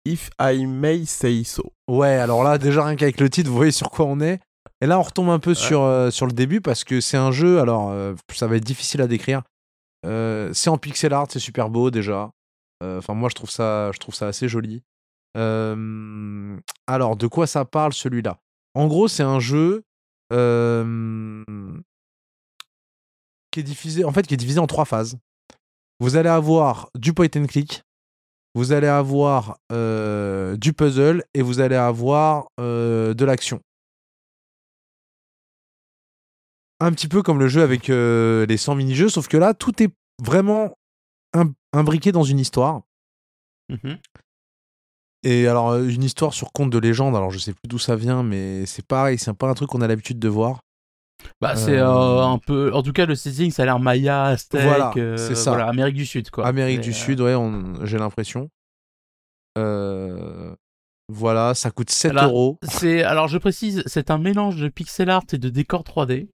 [0.06, 1.72] if I may say so.
[1.88, 4.40] Ouais, alors là, déjà, rien qu'avec le titre, vous voyez sur quoi on est.
[4.80, 7.32] Et là, on retombe un peu sur, euh, sur le début parce que c'est un
[7.32, 9.42] jeu, alors, euh, ça va être difficile à décrire.
[10.04, 12.30] Euh, c'est en pixel art, c'est super beau déjà.
[12.84, 14.82] Enfin, moi, je trouve ça, je trouve ça assez joli.
[15.34, 18.38] Alors, de quoi ça parle celui-là?
[18.74, 19.82] En gros, c'est un jeu
[23.56, 25.16] qui est divisé, en fait, qui est divisé en trois phases.
[25.98, 27.82] Vous allez avoir du point and click,
[28.54, 33.60] vous allez avoir euh, du puzzle et vous allez avoir euh, de l'action.
[36.80, 39.82] Un petit peu comme le jeu avec euh, les 100 mini-jeux, sauf que là, tout
[39.82, 39.90] est
[40.22, 40.76] vraiment
[41.32, 42.82] im- imbriqué dans une histoire.
[43.70, 43.98] Mhm.
[45.22, 48.22] Et alors, une histoire sur conte de légende, alors je sais plus d'où ça vient,
[48.22, 50.60] mais c'est pareil, c'est pas un truc qu'on a l'habitude de voir.
[51.40, 52.72] Bah, c'est Euh, euh, un peu.
[52.72, 54.62] En tout cas, le setting, ça a l'air Maya, Aztec.
[54.62, 55.50] Voilà, euh, c'est ça.
[55.52, 56.46] Voilà, Amérique du Sud, quoi.
[56.46, 58.48] Amérique du euh, Sud, ouais, on- j'ai l'impression.
[61.08, 62.58] Voilà, ça coûte 7 Là, euros.
[62.62, 66.28] C'est alors je précise, c'est un mélange de pixel art et de décor 3D.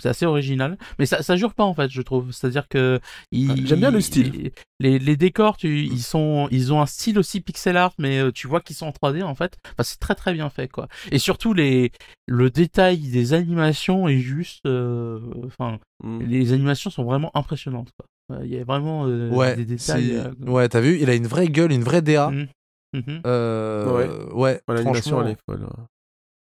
[0.00, 2.30] C'est assez original, mais ça, ça jure pas en fait, je trouve.
[2.32, 3.00] C'est-à-dire que
[3.32, 4.52] il- Ah, J'aime bien le style.
[4.80, 8.30] Les, les décors, tu, ils sont, ils ont un style aussi pixel art, mais euh,
[8.30, 9.56] tu vois qu'ils sont en 3D en fait.
[9.66, 10.86] Enfin, c'est très très bien fait quoi.
[11.10, 11.90] Et surtout les,
[12.28, 16.20] le détail des animations est juste, euh, enfin, Mm.
[16.22, 17.90] les animations sont vraiment impressionnantes.
[17.98, 18.38] quoi.
[18.44, 20.12] Il y a vraiment euh, Ouais, des détails.
[20.12, 22.30] euh, ouais, t'as vu, il a une vraie gueule, une vraie DA.
[22.30, 23.20] Mhm.
[23.26, 24.08] Euh, Ouais.
[24.32, 25.22] ouais, Ouais, L'animation franchement.
[25.26, 25.64] elle est folle.
[25.64, 25.84] ouais.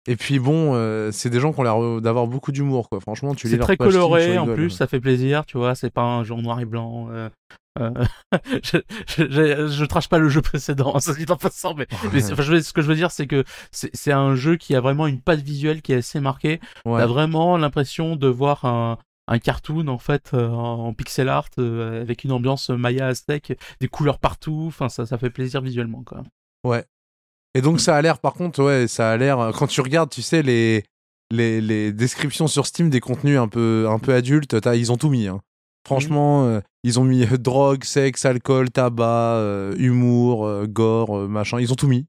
[0.07, 3.01] Et puis bon, euh, c'est des gens qui ont l'air euh, d'avoir beaucoup d'humour, quoi.
[3.01, 6.03] Franchement, tu lis C'est très coloré en plus, ça fait plaisir, tu vois, c'est pas
[6.03, 7.09] un jeu en noir et blanc.
[7.11, 7.29] euh,
[7.81, 7.91] euh,
[8.63, 12.23] je, je, je, je trash pas le jeu précédent, ça dit en passant, mais, mais
[12.33, 15.07] enfin, je ce que je veux dire, c'est que c'est un jeu qui a vraiment
[15.07, 16.61] une patte visuelle qui est assez marquée.
[16.85, 17.01] Ouais.
[17.01, 22.03] T'as vraiment l'impression de voir un, un cartoon en fait euh, en pixel art euh,
[22.03, 26.23] avec une ambiance Maya Aztec, des couleurs partout, enfin ça, ça fait plaisir visuellement quoi.
[26.63, 26.85] Ouais.
[27.55, 29.53] Et donc ça a l'air, par contre, ouais, ça a l'air.
[29.57, 30.85] Quand tu regardes, tu sais les
[31.31, 35.09] les, les descriptions sur Steam des contenus un peu un peu adultes, ils ont tout
[35.11, 35.27] mis.
[35.29, 35.41] hein.
[35.87, 41.61] Franchement, euh, ils ont mis euh, drogue, sexe, alcool, tabac, euh, humour, euh, gore, machin.
[41.61, 42.07] Ils ont tout mis.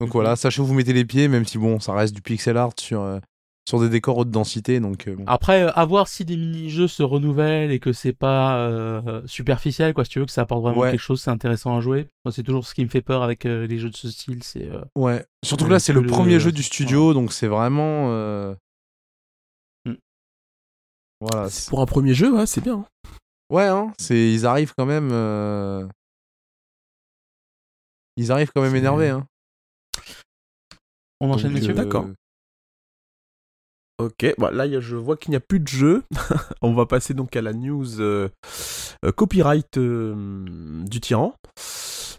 [0.00, 0.12] Donc Mhm.
[0.12, 2.72] voilà, sachez où vous mettez les pieds, même si bon, ça reste du pixel art
[2.78, 3.20] sur
[3.68, 4.80] sur des décors haute densité.
[4.80, 5.24] Donc euh, bon.
[5.26, 9.94] Après, euh, à voir si des mini-jeux se renouvellent et que c'est pas euh, superficiel,
[9.94, 10.90] quoi, si tu veux, que ça apporte vraiment Ouais.
[10.90, 12.08] quelque chose, c'est intéressant à jouer.
[12.24, 14.42] Moi, c'est toujours ce qui me fait peur avec euh, les jeux de ce style,
[14.42, 14.68] c'est...
[14.68, 15.24] euh, Ouais.
[15.44, 18.10] Surtout que là, c'est le le- premier jeu du studio, donc c'est vraiment.
[18.10, 18.54] euh,
[19.84, 19.94] Mm.
[21.20, 21.48] Voilà.
[21.50, 22.78] C'est Pour un premier jeu, ouais, c'est bien.
[22.78, 22.86] hein.
[23.50, 25.10] Ouais, hein, c'est ils arrivent quand même.
[25.12, 25.86] euh,
[28.16, 29.08] Ils arrivent quand même C'est- énervés.
[29.10, 29.26] Hein.
[31.20, 32.06] On enchaîne, Donc, messieurs euh, D'accord.
[34.06, 36.02] Ok, bon, là y a- je vois qu'il n'y a plus de jeu.
[36.62, 38.28] On va passer donc à la news euh,
[39.04, 40.44] euh, copyright euh,
[40.86, 41.34] du tyran.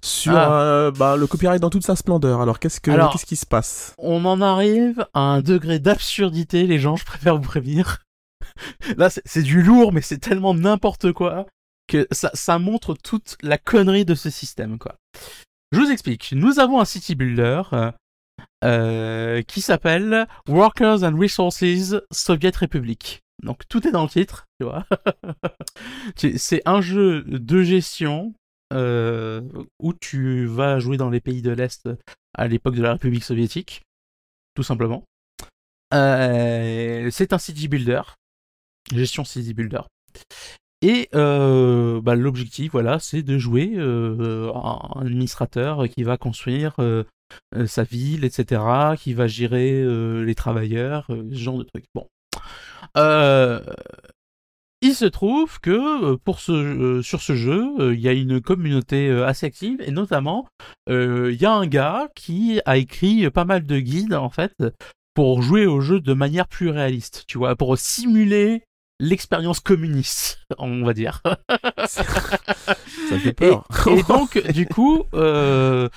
[0.02, 0.92] Sur Ah.
[0.98, 2.42] bah, le copyright dans toute sa splendeur.
[2.42, 3.94] Alors qu'est-ce que Alors- qu'est-ce qui se passe?
[3.98, 8.00] On en arrive à un degré d'absurdité, les gens, je préfère vous prévenir.
[8.98, 11.46] Là, c'est c'est du lourd, mais c'est tellement n'importe quoi
[11.88, 14.96] que ça, ça montre toute la connerie de ce système, quoi.
[15.72, 16.32] Je vous explique.
[16.36, 17.62] Nous avons un city builder
[18.64, 21.64] euh, qui s'appelle Workers and Resources
[22.12, 23.22] Soviet Republic.
[23.44, 24.86] Donc tout est dans le titre, tu vois.
[26.16, 28.34] C'est un jeu de gestion
[28.72, 29.42] euh,
[29.80, 31.90] où tu vas jouer dans les pays de l'Est
[32.34, 33.84] à l'époque de la République soviétique,
[34.56, 35.04] tout simplement.
[35.94, 38.02] Euh, c'est un city builder,
[38.92, 39.82] gestion city builder.
[40.84, 47.06] Et euh, bah, l'objectif, voilà, c'est de jouer euh, un administrateur qui va construire euh,
[47.56, 48.62] euh, sa ville, etc.,
[49.00, 49.82] qui va gérer
[50.26, 51.86] les travailleurs, ce genre de trucs.
[51.96, 52.06] Bon.
[54.86, 59.46] Il se trouve que pour ce, sur ce jeu, il y a une communauté assez
[59.46, 60.46] active et notamment
[60.90, 64.54] il y a un gars qui a écrit pas mal de guides en fait
[65.14, 68.64] pour jouer au jeu de manière plus réaliste, tu vois, pour simuler
[69.00, 71.22] l'expérience communiste, on va dire.
[71.86, 72.04] Ça
[73.20, 73.68] fait peur.
[73.88, 75.90] Et, et donc, du coup, euh,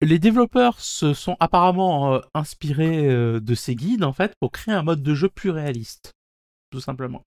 [0.00, 4.74] les développeurs se sont apparemment euh, inspirés euh, de ces guides, en fait, pour créer
[4.74, 6.12] un mode de jeu plus réaliste.
[6.70, 7.22] Tout simplement.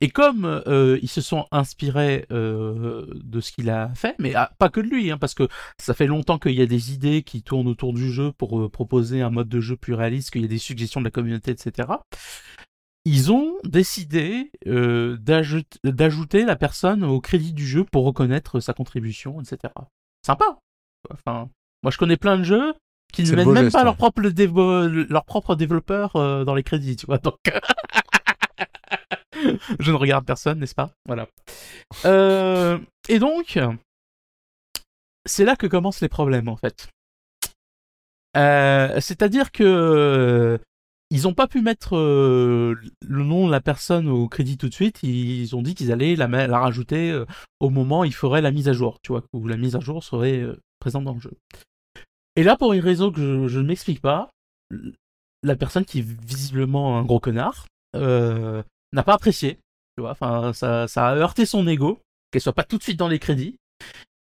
[0.00, 4.80] Et comme ils se sont inspirés de ce qu'il a fait, mais ah, pas que
[4.80, 5.46] de lui, hein, parce que
[5.80, 9.22] ça fait longtemps qu'il y a des idées qui tournent autour du jeu pour proposer
[9.22, 11.86] un mode de jeu plus réaliste, qu'il y a des suggestions de la communauté, etc.
[13.06, 18.72] Ils ont décidé euh, d'ajout- d'ajouter la personne au crédit du jeu pour reconnaître sa
[18.72, 19.72] contribution, etc.
[20.24, 20.58] Sympa.
[21.12, 21.50] Enfin,
[21.82, 22.74] moi je connais plein de jeux
[23.12, 23.84] qui ne mettent même geste, pas ouais.
[23.84, 27.18] leur propre dévo- leur propre développeur euh, dans les crédits, tu vois.
[27.18, 27.36] Donc
[29.78, 30.90] je ne regarde personne, n'est-ce pas?
[31.06, 31.28] Voilà.
[32.06, 32.78] Euh,
[33.10, 33.58] et donc,
[35.26, 36.88] c'est là que commencent les problèmes, en fait.
[38.36, 40.58] Euh, C'est-à-dire que
[41.14, 42.74] ils n'ont pas pu mettre euh,
[43.06, 45.04] le nom de la personne au crédit tout de suite.
[45.04, 46.26] Ils ont dit qu'ils allaient la,
[46.58, 47.24] rajouter euh,
[47.60, 49.80] au moment où il ferait la mise à jour, tu vois, où la mise à
[49.80, 51.30] jour serait euh, présente dans le jeu.
[52.34, 54.32] Et là, pour une raison que je, ne m'explique pas,
[55.44, 59.60] la personne qui est visiblement un gros connard n'a pas apprécié.
[59.96, 62.00] Tu vois, enfin, ça, ça a heurté son ego,
[62.32, 63.54] qu'elle soit pas tout de suite dans les crédits.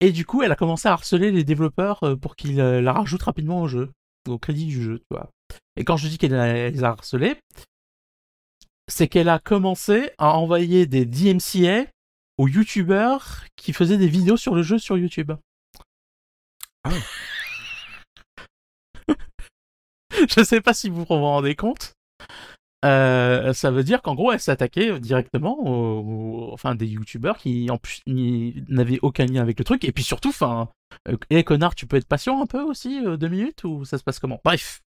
[0.00, 3.60] Et du coup, elle a commencé à harceler les développeurs pour qu'ils la rajoutent rapidement
[3.60, 3.90] au jeu,
[4.26, 5.28] au crédit du jeu, tu vois.
[5.76, 7.40] Et quand je dis qu'elle les a harcelés,
[8.88, 11.90] c'est qu'elle a commencé à envoyer des DMCA
[12.38, 15.32] aux youtubeurs qui faisaient des vidéos sur le jeu sur YouTube.
[16.84, 16.90] Ah.
[20.10, 21.94] je sais pas si vous vous rendez compte.
[22.84, 27.68] Euh, ça veut dire qu'en gros, elle s'attaquait directement aux, aux- enfin, des youtubeurs qui
[27.70, 29.84] en plus n'y- n'avaient aucun lien avec le truc.
[29.84, 30.68] Et puis surtout, enfin,
[31.08, 34.04] euh, connard, tu peux être patient un peu aussi, euh, deux minutes, ou ça se
[34.04, 34.40] passe comment?
[34.44, 34.80] Bref.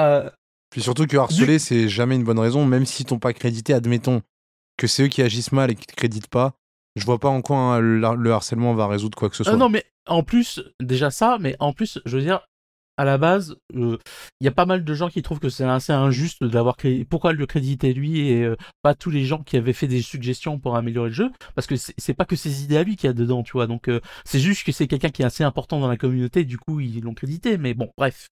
[0.00, 0.28] Euh,
[0.70, 4.20] Puis surtout que harceler, c'est jamais une bonne raison, même s'ils t'ont pas crédité, admettons
[4.76, 6.54] que c'est eux qui agissent mal et qui te créditent pas.
[6.96, 9.56] Je vois pas en quoi hein, le, le harcèlement va résoudre quoi que ce soit.
[9.56, 12.40] Non, mais en plus, déjà ça, mais en plus, je veux dire,
[12.98, 13.96] à la base, euh,
[14.40, 17.04] il y a pas mal de gens qui trouvent que c'est assez injuste d'avoir créé.
[17.04, 20.58] Pourquoi le créditer lui et euh, pas tous les gens qui avaient fait des suggestions
[20.58, 23.10] pour améliorer le jeu Parce que c'est pas que ses idées à lui qu'il y
[23.10, 23.68] a dedans, tu vois.
[23.68, 26.58] Donc euh, c'est juste que c'est quelqu'un qui est assez important dans la communauté, du
[26.58, 27.56] coup ils l'ont crédité.
[27.56, 28.26] Mais bon, bref.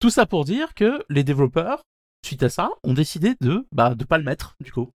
[0.00, 1.82] Tout ça pour dire que les développeurs,
[2.26, 4.90] suite à ça, ont décidé de bah de pas le mettre, du coup.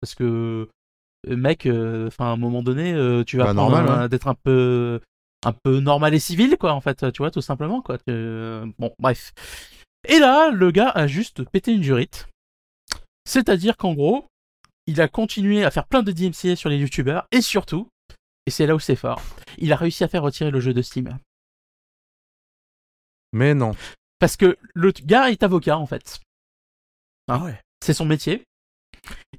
[0.00, 0.68] Parce que
[1.26, 2.92] mec, enfin à un moment donné,
[3.26, 4.08] tu vas Bah, ouais.
[4.08, 5.00] d'être un peu
[5.44, 8.92] un peu normal et civil quoi en fait tu vois tout simplement quoi Euh, bon
[8.98, 9.32] bref.
[10.08, 12.26] Et là le gars a juste pété une jurite
[13.24, 14.26] c'est à dire qu'en gros
[14.86, 17.88] il a continué à faire plein de DMCA sur les youtubeurs et surtout
[18.46, 19.22] et c'est là où c'est fort
[19.58, 21.18] il a réussi à faire retirer le jeu de Steam.
[23.32, 23.72] Mais non.
[24.18, 26.20] parce que le gars est avocat en fait.
[27.28, 27.60] Ah ouais.
[27.84, 28.42] c'est son métier.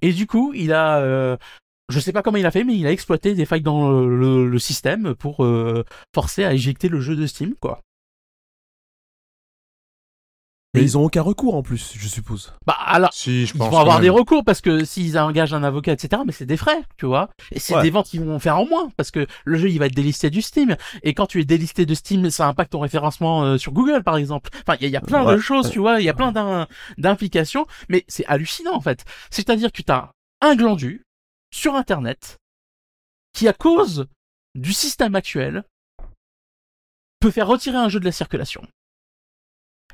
[0.01, 1.38] Et du coup il a euh,
[1.89, 4.17] je sais pas comment il a fait mais il a exploité des failles dans le,
[4.17, 5.84] le- le système pour euh,
[6.15, 7.82] forcer à éjecter le jeu de Steam quoi
[10.75, 12.54] Mais Et- ils ont aucun recours en plus, je suppose.
[12.67, 13.71] bah alors Si, je Ils pense.
[13.71, 16.84] vont avoir des recours parce que s'ils engagent un avocat, etc., mais c'est des frais,
[16.97, 17.30] tu vois.
[17.52, 17.82] Et c'est Ouais.
[17.82, 20.30] des ventes qu'ils vont faire en moins parce que le jeu il va être délisté
[20.30, 20.75] du Steam.
[21.02, 24.15] Et quand tu es délisté de Steam, ça impacte ton référencement euh, sur Google, par
[24.17, 24.52] exemple.
[24.62, 25.99] Enfin, il y, a- il y a plein de choses, tu vois.
[26.02, 26.67] Il y a plein d'im-
[26.99, 29.06] d'implications, mais c'est hallucinant en fait.
[29.32, 31.04] C'est-à-dire que tu as un glandu
[31.51, 32.38] sur Internet
[33.33, 34.07] qui, à cause
[34.55, 35.63] du système actuel,
[37.19, 38.65] peut faire retirer un jeu de la circulation.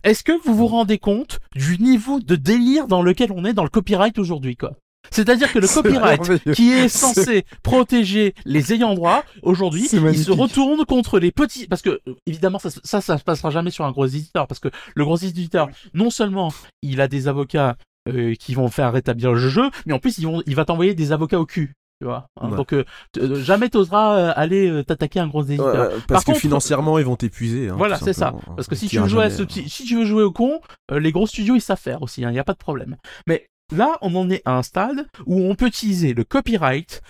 [0.03, 3.63] Est-ce que vous vous rendez compte du niveau de délire dans lequel on est dans
[3.63, 4.75] le copyright aujourd'hui, quoi?
[5.11, 10.85] C'est-à-dire que le copyright, qui est censé protéger les ayants droit, aujourd'hui, il se retourne
[10.85, 11.67] contre les petits.
[11.67, 14.47] Parce que, euh, évidemment, ça, ça, ça se passera jamais sur un gros éditeur.
[14.47, 18.93] Parce que le gros éditeur, non seulement il a des avocats euh, qui vont faire
[18.93, 21.73] rétablir le jeu, mais en plus, ils vont, il va t'envoyer des avocats au cul.
[22.01, 22.49] Tu vois hein.
[22.49, 22.57] Ouais.
[22.57, 22.83] Donc, euh,
[23.17, 25.73] euh, jamais t'oseras euh, aller euh, t'attaquer à un gros éditeur.
[25.73, 27.69] Ouais, parce Par que contre- financièrement, ils vont t'épuiser.
[27.69, 28.33] hein, Voilà, c'est ça.
[28.57, 29.45] Parce que si Tu veux jouer à ce hein.
[29.45, 30.59] petit, si tu veux jouer au con,
[30.91, 32.97] euh, les gros studios ils savent faire aussi, il n'y a pas de problème.
[33.27, 37.01] Mais là, on en est à un stade où on peut utiliser le copyright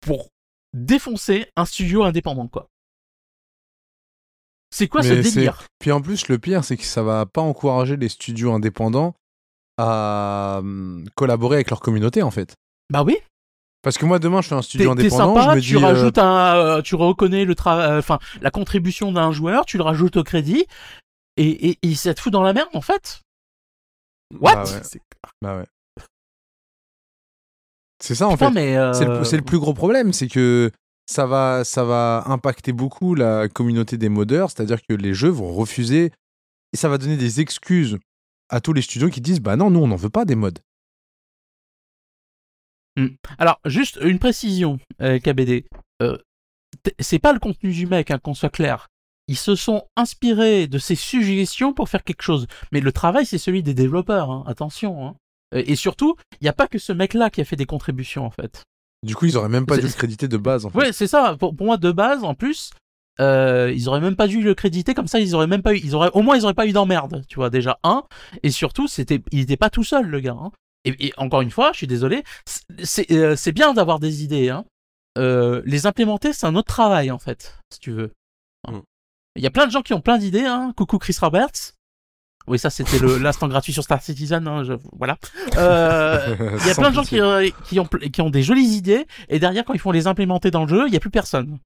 [0.00, 0.30] pour
[0.74, 2.66] défoncer un studio indépendant, quoi.
[4.74, 5.62] C'est quoi ce Mais c'est- délire?
[5.78, 9.14] Puis en plus, le pire, c'est que ça va pas encourager les studios indépendants
[9.82, 12.54] à hum, collaborer avec leur communauté, en fait.
[12.90, 13.16] Bah oui,
[13.82, 15.76] Parce que moi, demain, je fais un studio indépendant, sympa, je me tu dis.
[15.76, 19.82] euh, rajoutes un, euh, tu reconnais le travail, enfin la contribution d'un joueur, tu le
[19.82, 20.66] rajoutes au crédit,
[21.36, 23.20] et, et, ça te fout dans la merde en fait.
[24.40, 24.54] What?
[24.54, 24.80] Bah ouais.
[24.84, 25.00] C'est-
[25.42, 25.66] bah ouais.
[28.02, 28.54] C'est ça en Putain, fait.
[28.54, 28.76] mais.
[28.76, 30.70] euh, C'est le, c'est le plus gros problème, c'est que
[31.06, 35.52] ça va, ça va impacter beaucoup la communauté des modeurs, c'est-à-dire que les jeux vont
[35.52, 36.10] refuser
[36.72, 37.98] et ça va donner des excuses
[38.52, 40.50] à tous les studios qui disent bah non, nous on n'en veut pas des mods.
[42.96, 43.08] Hmm.
[43.38, 45.64] Alors, juste une précision, euh, KBD.
[46.02, 46.18] Euh,
[47.00, 48.88] c'est pas le contenu du mec, hein, qu'on soit clair.
[49.28, 52.46] Ils se sont inspirés de ses suggestions pour faire quelque chose.
[52.70, 55.06] Mais le travail, c'est celui des développeurs, hein, attention.
[55.06, 55.14] hein.
[55.54, 58.26] Euh, Et surtout, il n'y a pas que ce mec-là qui a fait des contributions,
[58.26, 58.62] en fait.
[59.02, 60.78] Du coup, ils auraient même pas dû le créditer de base en fait.
[60.78, 61.36] Ouais, c'est ça.
[61.38, 62.70] Pour, pour moi, de base, en plus,
[63.20, 65.20] euh, ils auraient même pas dû le créditer comme ça.
[65.20, 67.24] Ils auraient même pas eu, ils auraient, au moins, ils auraient pas eu d'emmerde.
[67.28, 68.04] Tu vois, déjà un.
[68.42, 70.36] Et surtout, c'était, il était pas tout seul, le gars.
[70.38, 70.50] hein.
[70.84, 72.24] Et, et encore une fois, je suis désolé.
[72.46, 74.48] c'est- C'est, euh, bien d'avoir des idées.
[74.50, 74.64] Hein.
[75.18, 78.12] Euh, les implémenter, c'est un autre travail, en fait, si tu veux.
[78.68, 78.78] Mm.
[79.36, 80.44] Il y a plein de gens qui ont plein d'idées.
[80.46, 80.72] Hein.
[80.76, 81.74] Coucou Chris Roberts.
[82.48, 84.48] Oui, ça c'était l'instant gratuit sur Star Citizen.
[84.48, 85.16] Hein, je- voilà.
[85.56, 88.64] Euh, il y a plein de gens qui, euh, qui, ont, qui ont des jolies
[88.76, 91.10] idées, et derrière, quand ils font les implémenter dans le jeu, il n'y a plus
[91.10, 91.58] personne.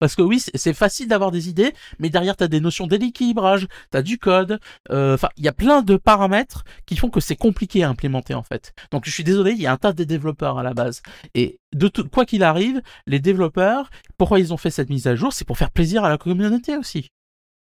[0.00, 3.68] Parce que oui, c'est- facile d'avoir des idées, mais derrière, tu as des notions d'équilibrage,
[3.92, 4.58] tu as du code,
[4.90, 8.34] euh, enfin, il y a plein de paramètres qui font que c'est compliqué à implémenter,
[8.34, 8.72] en fait.
[8.92, 11.02] Donc, je suis désolé, il y a un tas de développeurs à la base.
[11.34, 15.14] Et de tout, quoi qu'il arrive, les développeurs, pourquoi ils ont fait cette mise à
[15.16, 17.08] jour, c'est pour faire plaisir à la communauté aussi.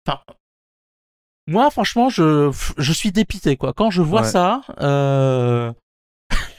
[0.07, 0.19] Enfin,
[1.47, 3.73] moi, franchement, je, je suis dépité, quoi.
[3.73, 4.27] Quand je vois Ouais.
[4.27, 5.71] ça, euh...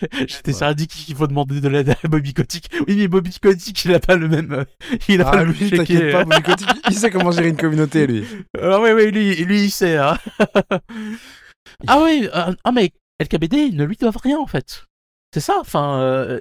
[0.26, 2.68] J'étais sur un dit qu'il faut demander de l'aide à Bobby Kotick.
[2.87, 4.52] Oui, mais Bobby Kotick, il a pas le même.
[4.52, 4.64] euh,
[5.09, 5.78] Il a pas Ah le lui, même chéquier.
[5.98, 8.24] t'inquiète pas, Bobby Kotick, il sait comment gérer une communauté lui.
[8.61, 9.96] Ah oui, oui, lui, lui il sait.
[9.96, 10.18] Hein.
[11.87, 14.85] ah oui, euh, ah mais LKBD, ils ne lui doivent rien en fait.
[15.33, 16.00] C'est ça, enfin.
[16.00, 16.40] euh,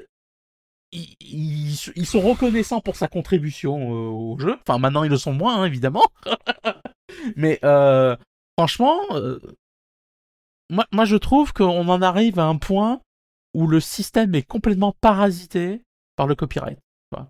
[0.92, 4.56] ils, ils- ils sont reconnaissants pour sa contribution euh, au jeu.
[4.68, 6.06] Enfin, maintenant, ils le sont moins, hein, évidemment.
[7.36, 8.16] mais euh,
[8.60, 9.00] franchement,
[10.70, 13.02] moi, moi, je trouve qu'on en arrive à un point
[13.54, 15.82] où le système est complètement parasité
[16.16, 16.80] par le copyright.
[17.12, 17.30] Voilà.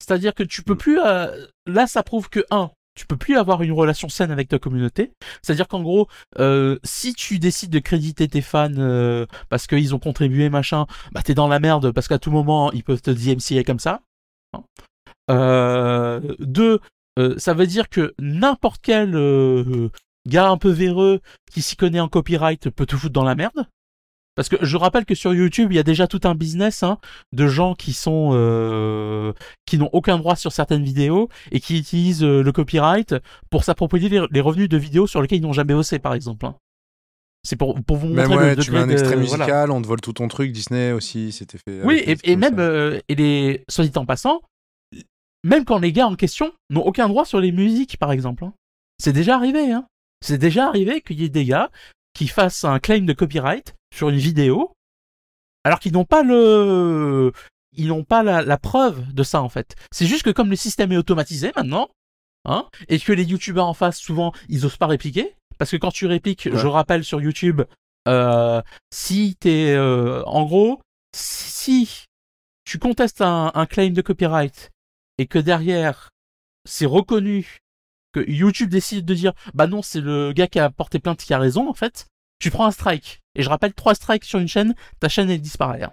[0.00, 0.98] C'est-à-dire que tu peux plus.
[1.00, 4.58] euh, là, ça prouve que un, tu peux plus avoir une relation saine avec ta
[4.58, 5.12] communauté.
[5.42, 6.08] C'est-à-dire qu'en gros,
[6.38, 11.22] euh, si tu décides de créditer tes fans euh, parce qu'ils ont contribué machin, bah
[11.22, 14.02] t'es dans la merde parce qu'à tout moment ils peuvent te DMCA comme ça.
[14.52, 14.64] Hein.
[15.30, 16.80] Euh, deux,
[17.36, 19.12] ça veut dire que n'importe quel
[20.26, 23.68] gars un peu véreux qui s'y connaît en copyright peut te foutre dans la merde.
[24.34, 26.98] Parce que je rappelle que sur YouTube, il y a déjà tout un business hein,
[27.32, 29.32] de gens qui sont euh,
[29.66, 33.14] qui n'ont aucun droit sur certaines vidéos et qui utilisent euh, le copyright
[33.50, 36.46] pour s'approprier les, les revenus de vidéos sur lesquelles ils n'ont jamais bossé, par exemple.
[36.46, 36.54] hein.
[37.44, 39.44] C'est pour, pour vous Même montrer ouais, le tu mets un de- extrait voilà.
[39.44, 41.82] musical, on te vole tout ton truc, Disney aussi, c'était fait.
[41.84, 44.40] Oui, et, même, euh, et les, soit dit en passant,
[45.44, 48.44] même quand les gars en question n'ont aucun droit sur les musiques, par exemple.
[48.44, 48.54] hein.
[48.98, 49.84] C'est déjà arrivé, hein.
[50.24, 51.70] C'est déjà arrivé qu'il y ait des gars
[52.14, 54.72] qui fassent un claim de copyright sur une vidéo,
[55.64, 57.32] alors qu'ils n'ont pas le,
[57.72, 59.74] ils n'ont pas la, la preuve de ça, en fait.
[59.92, 61.88] C'est juste que comme le système est automatisé maintenant,
[62.44, 65.92] hein, et que les youtubeurs en face, souvent, ils osent pas répliquer, parce que quand
[65.92, 66.58] tu répliques, Ouais.
[66.58, 67.62] je rappelle sur YouTube,
[68.08, 68.60] euh,
[68.92, 70.80] si t'es, euh, en gros,
[71.14, 72.04] si
[72.64, 74.70] tu contestes un, un claim de copyright
[75.18, 76.08] et que derrière
[76.64, 77.58] c'est reconnu
[78.12, 81.34] que YouTube décide de dire bah non c'est le gars qui a porté plainte qui
[81.34, 82.06] a raison en fait,
[82.38, 83.20] tu prends un strike.
[83.34, 85.82] Et je rappelle trois strikes sur une chaîne, ta chaîne elle disparaît.
[85.84, 85.92] hein.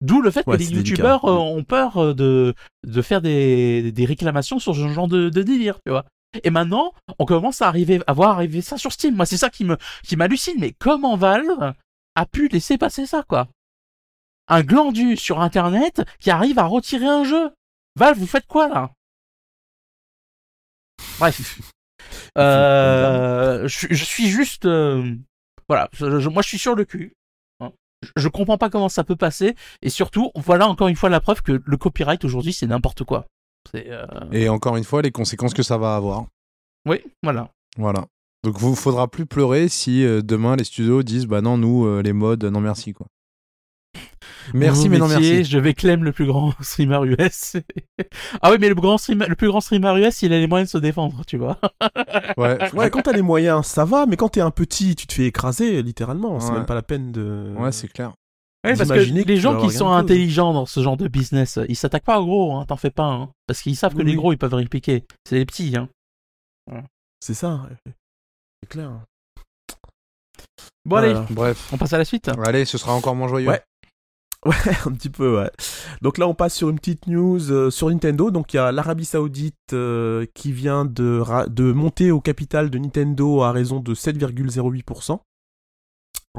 [0.00, 2.54] D'où le fait Ouais, que les youtubeurs euh, ont peur euh, de,
[2.86, 6.04] de faire des, des réclamations sur ce genre de, de délire, tu vois.
[6.44, 9.16] Et maintenant, on commence à arriver à voir arriver ça sur Steam.
[9.16, 10.56] Moi, c'est ça qui me qui m'hallucine.
[10.58, 11.72] Mais comment Valve
[12.14, 13.48] a pu laisser passer ça, quoi?
[14.46, 17.50] Un glandu sur Internet qui arrive à retirer un jeu.
[17.96, 18.92] Valve, vous faites quoi là?
[21.18, 21.60] Bref.
[22.38, 25.14] Euh, je, je suis juste, euh,
[25.68, 25.88] voilà.
[25.92, 27.12] je- moi, je suis sur le cul.
[27.60, 27.70] hein.
[28.02, 29.54] Je, je comprends pas comment ça peut passer.
[29.82, 33.26] Et surtout, voilà encore une fois la preuve que le copyright aujourd'hui, c'est n'importe quoi.
[33.74, 36.26] Euh, Et encore une fois, les conséquences que ça va avoir.
[36.86, 37.50] oui, voilà.
[37.76, 38.06] Voilà.
[38.44, 42.36] Donc, vous faudra plus pleurer si demain les studios disent bah non, nous, les mods,
[42.36, 43.06] non merci quoi.
[44.54, 45.50] Merci, mais non métier, merci.
[45.50, 47.56] Je vais claim le plus grand streamer US.
[48.42, 50.70] ah oui, mais le, grand streamer, le plus grand streamer US, il a les moyens
[50.72, 51.58] de se défendre, tu vois.
[52.36, 55.14] Ouais, Ouais, quand t'as les moyens, ça va, mais quand t'es un petit, tu te
[55.14, 56.40] fais écraser, littéralement.
[56.40, 56.58] C'est Ouais.
[56.58, 57.52] même pas la peine de.
[57.58, 58.12] ouais c'est clair.
[58.64, 62.04] Ouais, parce que les gens qui sont intelligents dans ce genre de business, ils s'attaquent
[62.04, 63.06] pas aux gros, hein, t'en fais pas.
[63.06, 65.04] Hein, parce qu'ils savent que Oui, les gros, ils peuvent répliquer.
[65.24, 65.74] C'est les petits.
[65.76, 65.88] Hein.
[67.20, 67.68] C'est ça.
[68.62, 68.90] C'est clair.
[70.84, 71.14] Bon, allez.
[71.30, 71.68] Bref.
[71.72, 72.30] on passe à la suite.
[72.44, 73.48] Allez, ce sera encore moins joyeux.
[73.48, 73.62] Ouais.
[74.46, 74.54] Ouais,
[74.86, 75.50] un petit peu, ouais.
[76.00, 78.30] Donc là, on passe sur une petite news euh, sur Nintendo.
[78.30, 83.42] Donc il y a l'Arabie Saoudite euh, qui vient de, monter au capital de Nintendo
[83.42, 85.18] à raison de 7,08%.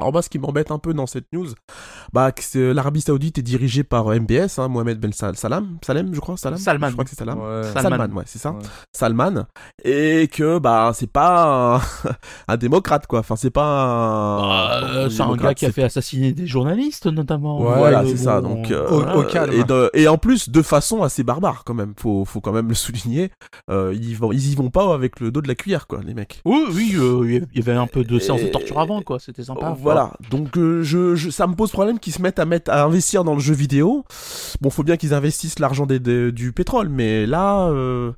[0.00, 1.48] Alors moi, ce qui m'embête un peu dans cette news,
[2.12, 5.76] bah, que c'est- l'Arabie Saoudite est dirigée par euh, MBS, hein, Mohamed Ben Sal- Salam,
[5.84, 6.58] Salem, je crois, Salam?
[6.58, 6.88] Salman.
[6.88, 7.38] Je crois que c'est Salam.
[7.38, 7.62] Ouais.
[7.74, 7.96] Salman.
[7.98, 8.52] Salman, ouais, c'est ça.
[8.52, 8.58] Ouais.
[8.92, 9.46] Salman,
[9.84, 11.80] et que bah c'est pas un,
[12.48, 13.20] un démocrate quoi.
[13.20, 14.40] Enfin c'est pas un.
[14.40, 17.60] Bah, euh, un c'est un gars qui a fait assassiner des journalistes notamment.
[17.60, 18.40] Ouais, Voilà, Euh, c'est ça.
[18.40, 19.52] Donc euh, Au- au calme.
[19.52, 21.94] Et, de- et en plus de façon assez barbare quand même.
[21.98, 23.30] Faut faut quand même le souligner.
[23.70, 26.14] Euh, ils vont ils y vont pas avec le dos de la cuillère quoi les
[26.14, 26.40] mecs.
[26.44, 29.18] Oui, oui, euh, il y avait un peu de séance de torture avant, quoi.
[29.18, 29.74] C'était sympa.
[29.78, 29.89] Voilà,
[30.30, 33.24] donc euh, je, je- ça me pose problème qu'ils se mettent à mettre à investir
[33.24, 34.04] dans le jeu vidéo.
[34.60, 38.12] Bon, faut bien qu'ils investissent l'argent des- des- du pétrole, mais là, euh,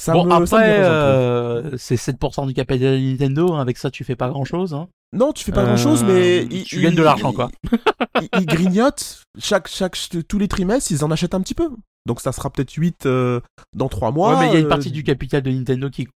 [0.00, 3.54] ça bon, me, après, euh, c'est 7% du capital de Nintendo.
[3.54, 4.74] hein, avec ça, tu fais pas grand chose.
[4.74, 4.88] Hein.
[5.12, 7.50] Non, tu fais pas Euh, grand chose, mais tu gagnes de l'argent, quoi.
[8.20, 9.96] Ils, ils grignotent chaque, chaque,
[10.28, 11.70] tous les trimestres, ils en achètent un petit peu.
[12.06, 13.40] Donc ça sera peut-être 8 euh,
[13.74, 14.34] dans 3 mois.
[14.34, 16.06] ouais, mais il y a une euh, partie du capital de Nintendo qui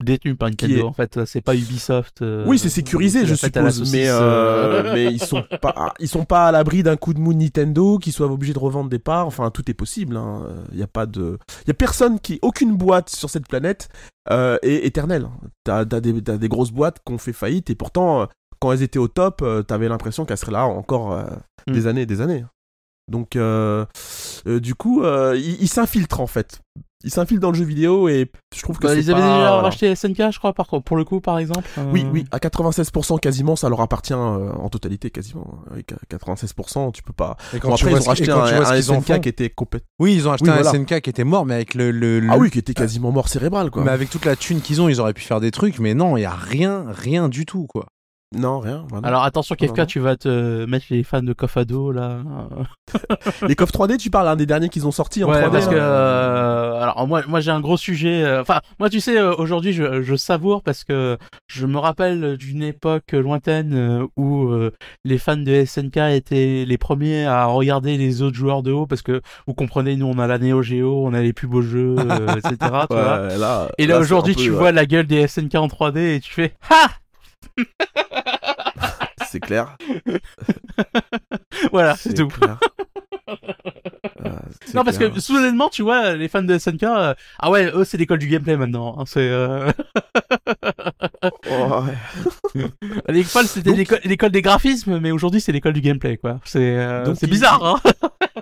[0.00, 0.76] est détenue par Nintendo.
[0.78, 2.22] est- En fait, c'est pas Ubisoft.
[2.22, 4.92] euh, Oui, c'est sécurisé, je suppose, mais, euh, euh.
[4.94, 7.98] mais ils sont pas, ils sont pas à l'abri d'un coup de mou de Nintendo,
[7.98, 9.26] qu'ils soient obligés de revendre des parts.
[9.26, 10.20] Enfin, tout est possible.
[10.72, 13.88] Il y a pas de, il y a personne qui, aucune boîte sur cette planète
[14.30, 15.28] euh, est éternelle.
[15.64, 18.26] T'as as des, t'as des grosses boîtes qui ont fait faillite et pourtant, euh,
[18.60, 21.24] quand elles étaient au top, euh, t'avais l'impression qu'elles seraient là encore euh,
[21.66, 21.72] Mm.
[21.72, 22.44] des années et des années.
[23.08, 23.84] Donc, euh,
[24.46, 26.60] euh, du coup, euh, ils ils s'infiltrent en fait.
[27.02, 29.36] Ils s'infiltrent dans le jeu vidéo et je trouve que Bah, c'est ils avaient pas-
[29.38, 31.66] déjà racheté SNK, je crois, par, pour le coup, par exemple.
[31.78, 31.90] euh.
[31.92, 35.60] Oui, oui, à 96% quasiment, ça leur appartient euh, en totalité quasiment.
[35.74, 37.36] Oui, qu- 96%, tu peux pas.
[37.54, 39.48] Et Bon, tu après, vois ils ont et acheté quand un, SNK font- qui était
[39.50, 39.84] complète.
[39.98, 40.70] Oui, ils ont acheté Oui, un voilà.
[40.78, 41.90] SNK qui était mort, mais avec le.
[41.90, 43.82] le- Ah oui, qui était quasiment mort cérébral, quoi.
[43.82, 46.16] Mais avec toute la thune qu'ils ont, ils auraient pu faire des trucs, mais non,
[46.18, 47.86] il y a rien, rien du tout, quoi.
[48.32, 48.84] Non, rien.
[48.88, 49.08] voilà.
[49.08, 49.86] Alors attention, non.
[49.86, 52.18] tu vas te mettre les fans de Kofado là.
[53.48, 55.50] Les coffres 3D, tu parles, un des derniers qu'ils ont sortis en Ouais, 3D.
[55.50, 55.82] parce que là.
[55.82, 58.22] euh, alors moi, moi j'ai un gros sujet.
[58.24, 61.18] euh, Enfin, moi tu sais, euh, aujourd'hui je, je savoure parce que
[61.48, 64.70] je me rappelle d'une époque lointaine euh, où euh,
[65.04, 69.02] les fans de SNK étaient les premiers à regarder les autres joueurs de haut parce
[69.02, 71.96] que vous comprenez, nous on a la Neo Geo, on a les plus beaux jeux,
[71.98, 72.56] euh, etc.
[72.60, 73.22] tu vois.
[73.26, 76.20] Ouais, là, Et là, aujourd'hui tu ouais, vois la gueule des SNK en 3D et
[76.20, 76.90] tu fais ha
[79.30, 79.76] C'est clair.
[81.72, 82.28] voilà, c'est tout.
[82.28, 82.58] clair.
[84.26, 84.30] Euh,
[84.74, 85.12] Non, parce clair.
[85.12, 88.26] que soudainement, tu vois, les fans de SNK, euh, ah ouais, eux, c'est l'école du
[88.26, 88.96] gameplay maintenant.
[88.98, 89.70] hein, c'est euh,
[91.50, 91.94] Oh, ouais.
[93.08, 96.40] l'école, c'était Donc- l'école- des graphismes, mais aujourd'hui, c'est l'école du gameplay, quoi.
[96.44, 97.90] C'est euh, bizarre, hein.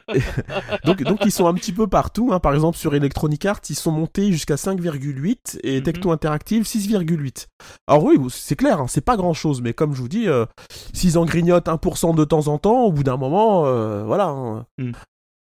[0.84, 2.30] donc, donc ils sont un petit peu partout.
[2.32, 2.40] hein.
[2.40, 5.82] Par exemple, sur Electronic Arts, ils sont montés jusqu'à 5,8 et Mhm.
[5.82, 7.46] Tecto Interactive 6,8.
[7.86, 10.46] Alors oui, c'est clair, hein, c'est pas grand chose, mais comme je vous dis, euh,
[10.92, 14.34] s'ils en grignotent 1% de temps en temps, au bout d'un moment, euh, voilà,
[14.78, 14.92] Mhm.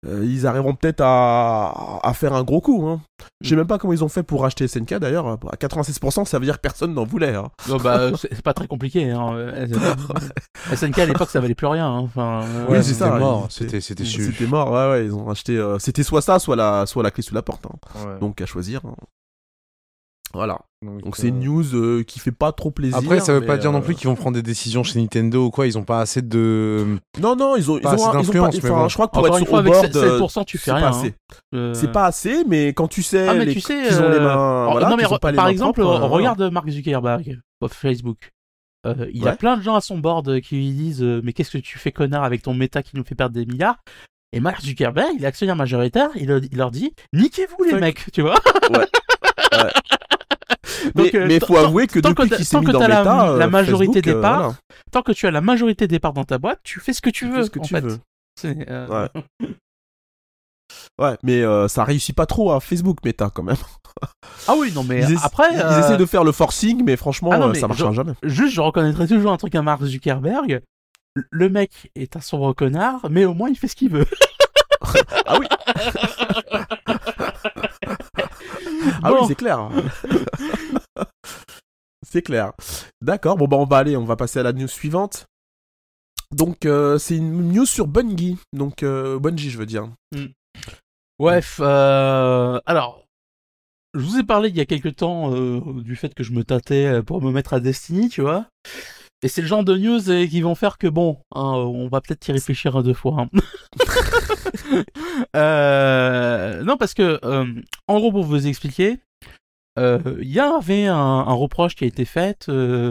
[0.05, 2.85] Euh, ils arriveront peut-être à, à faire un gros coup.
[2.87, 3.01] Hein.
[3.41, 3.49] Je Mm.
[3.49, 5.27] sais même pas comment ils ont fait pour racheter SNK d'ailleurs.
[5.27, 7.35] À 96%, ça veut dire que personne n'en voulait.
[7.35, 7.49] hein.
[7.69, 9.11] Non, bah, c'est c'est pas très compliqué.
[9.11, 9.33] Hein.
[9.35, 9.65] euh,
[10.75, 11.87] SNK à l'époque, ça valait plus rien.
[11.87, 11.99] hein.
[11.99, 15.57] Enfin, euh, Oui, Ouais, c'était mort, c'était c'était mort, ouais, ouais, ils ont acheté.
[15.57, 17.65] euh, C'était soit ça, soit la, soit la clé sous la porte.
[17.65, 18.05] hein.
[18.05, 18.19] Ouais.
[18.19, 18.81] Donc à choisir.
[20.33, 20.59] Voilà.
[20.83, 22.97] Donc, Donc c'est euh, une news euh, qui fait pas trop plaisir.
[22.97, 24.99] Après, ça veut pas mais, dire non euh, plus qu'ils vont prendre des décisions chez
[24.99, 25.65] Nintendo ou quoi.
[25.67, 26.97] Ils ont pas assez de.
[27.21, 28.17] Non, non, ils ont, ils Pas ont, assez ils ont pas.
[28.21, 28.87] d'influence, mais enfin, bon.
[28.89, 30.57] je crois que pour Encore être une sur fois, au avec board, euh, 7%, tu
[30.57, 30.81] fais c'est rien.
[30.91, 31.07] pas assez.
[31.07, 31.35] hein.
[31.55, 34.09] Euh, C'est pas assez, mais quand tu sais, Ah, mais les- tu sais, qu'ils ont
[34.09, 36.41] les euh, mains, voilà, non mais ont pas les par mains exemple, propres, euh, regarde
[36.51, 38.31] Mark Zuckerberg sur Facebook.
[38.85, 39.37] Euh, il a Ouais.
[39.37, 41.77] plein de gens à son board euh, qui lui disent euh, mais qu'est-ce que tu
[41.79, 43.77] fais connard avec ton méta qui nous fait perdre des milliards?
[44.35, 48.11] Et Mark Zuckerberg, il est actionnaire majoritaire, il, leur- il leur dit niquez-vous les mecs,
[48.11, 48.35] tu vois?
[48.69, 48.87] voilà.
[50.95, 53.31] Mais, Donc, euh, mais tant- faut avouer que tant depuis qu'il s'est mis dans la-
[53.31, 54.55] euh, la majorité des euh, parts,
[54.91, 57.09] Tant que tu as la majorité des parts dans ta boîte, tu fais ce que
[57.09, 57.43] tu veux.
[57.43, 57.73] ce que tu
[58.43, 59.09] Ouais.
[60.99, 63.57] Ouais, mais euh, ça réussit pas trop à Facebook Meta quand même.
[64.47, 67.29] Ah oui, non mais Ils, après, ils euh, essaient de faire le forcing, mais franchement,
[67.33, 68.13] Ah non, mais ça marchera je- jamais.
[68.23, 70.61] juste je reconnaîtrai toujours un truc à Mark Zuckerberg.
[71.29, 74.05] Le mec est un sombre connard, mais au moins il fait ce qu'il veut.
[75.25, 75.47] Ah oui.
[79.03, 79.21] Ah Bon.
[79.21, 79.69] oui, c'est clair.
[82.05, 82.53] c'est clair.
[83.01, 85.25] D'accord, bon bah on va aller, on va passer à la news suivante.
[86.31, 89.89] Donc euh, c'est une news sur Bungie, donc euh, Bungie je veux dire.
[91.19, 93.05] Ouais, f- euh, alors,
[93.93, 95.31] je vous ai parlé il y a quelques temps
[95.71, 98.47] du fait que je me tâtais pour me mettre à Destiny, tu vois.
[99.23, 102.01] Et c'est le genre de news euh, qui vont faire que bon, hein, on va
[102.01, 103.21] peut-être y réfléchir à deux fois.
[103.21, 103.29] hein.
[105.35, 107.45] Euh, non, parce que, euh,
[107.87, 108.99] en gros, pour vous expliquer,
[109.77, 112.49] euh, il y avait un, un reproche qui a été fait,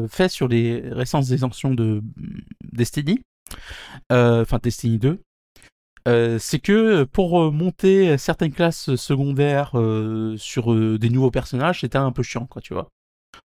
[0.08, 2.40] fait sur les récentes extensions de mm,
[2.72, 3.20] Destiny,
[4.10, 5.20] enfin Destiny 2.
[6.08, 9.72] Euh, c'est que pour monter certaines classes secondaires
[10.36, 12.88] sur des nouveaux personnages, c'était un peu chiant, quoi, tu vois.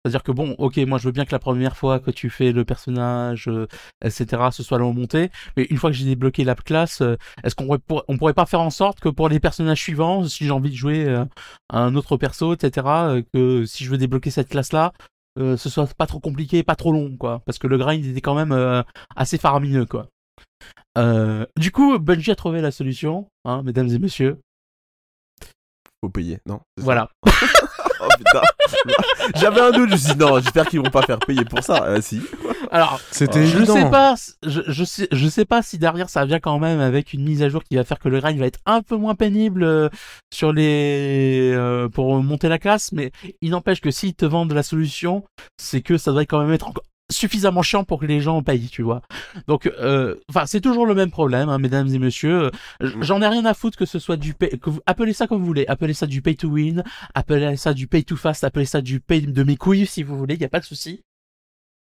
[0.04, 2.50] C'est-à-dire que bon, ok, moi je veux bien que la première fois que tu fais
[2.50, 3.68] le personnage, euh,
[4.04, 7.54] etc., ce soit la montée, mais une fois que j'ai débloqué la classe, euh, est-ce
[7.54, 10.44] qu'on pourrait, pour- on pourrait pas faire en sorte que pour les personnages suivants, si
[10.44, 11.24] j'ai envie de jouer euh,
[11.70, 14.92] un autre perso, etc., que si je veux débloquer cette classe-là,
[15.38, 18.34] ce soit pas trop compliqué, pas trop long, quoi, parce que le grind était quand
[18.34, 18.84] même
[19.16, 20.08] assez faramineux, quoi.
[21.56, 24.40] Du coup, Bungie a trouvé la solution, hein, mesdames et messieurs.
[26.02, 27.08] Faut payer, non Voilà.
[28.04, 28.40] Oh putain.
[29.36, 31.62] J'avais un doute, je me suis dit non, j'espère qu'ils vont pas faire payer pour
[31.62, 31.84] ça.
[31.84, 32.20] Euh, si.
[32.70, 33.74] Alors, C'était je évident.
[33.74, 37.12] sais pas, je, je sais, je sais pas si derrière ça vient quand même avec
[37.12, 39.14] une mise à jour qui va faire que le grind va être un peu moins
[39.14, 39.88] pénible euh,
[40.32, 44.62] sur les euh, pour monter la classe, mais il n'empêche que s'ils te vendent la
[44.62, 45.22] solution,
[45.58, 48.68] c'est que ça devrait quand même être encore suffisamment chiant pour que les gens payent,
[48.68, 49.02] tu vois.
[49.46, 52.50] Donc, euh, enfin, c'est toujours le même problème, hein, mesdames et messieurs.
[52.82, 55.26] Euh, J'en ai rien à foutre que ce soit du pay, que vous, appelez ça
[55.26, 56.82] comme vous voulez, appelez ça du pay to win,
[57.14, 60.16] appelez ça du pay to fast, appelez ça du pay de mes couilles si vous
[60.16, 61.02] voulez, y a pas de souci.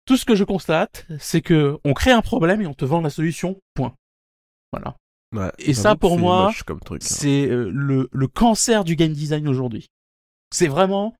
[0.06, 3.00] Tout ce que je constate, c'est que on crée un problème et on te vend
[3.00, 3.58] la solution.
[3.74, 3.94] Point.
[4.72, 4.96] Voilà.
[5.34, 6.98] Ouais, Et ça, pour moi, hein.
[7.00, 9.88] C'est euh, le, le cancer du game design aujourd'hui.
[10.52, 11.14] C'est vraiment,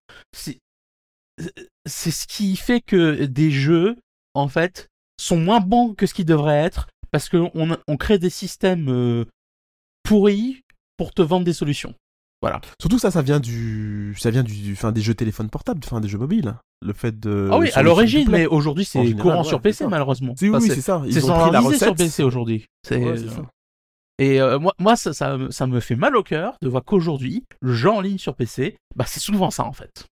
[1.39, 1.53] c'est,
[1.87, 3.97] c'est ce qui fait que des jeux,
[4.35, 4.89] en fait,
[5.21, 7.51] sont moins bons que ce qu'ils devraient être parce qu'on
[7.87, 9.25] on crée des systèmes euh,
[10.03, 10.63] pourris
[10.97, 11.95] pour te vendre des solutions.
[12.43, 12.61] Voilà.
[12.81, 16.09] Surtout ça, ça vient du, ça vient du, enfin des jeux téléphones portables, enfin des
[16.09, 16.55] jeux mobiles.
[16.83, 17.49] Le fait de.
[17.51, 19.89] ah oui, à l'origine, mais aujourd'hui c'est courant ouais, sur c'est PC ça.
[19.89, 20.35] malheureusement.
[20.37, 21.03] Si, oui, c'est- c'est ça.
[21.05, 21.97] c'est Ils ont pris la standardisé sur recette.
[21.97, 22.67] PC aujourd'hui.
[22.87, 23.43] C'est- Ouais, c'est ça.
[24.19, 26.85] Et euh, moi, moi ça, ça, me- ça me fait mal au cœur de voir
[26.85, 30.07] qu'aujourd'hui, le jeu en ligne sur PC, bah, c'est souvent ça en fait.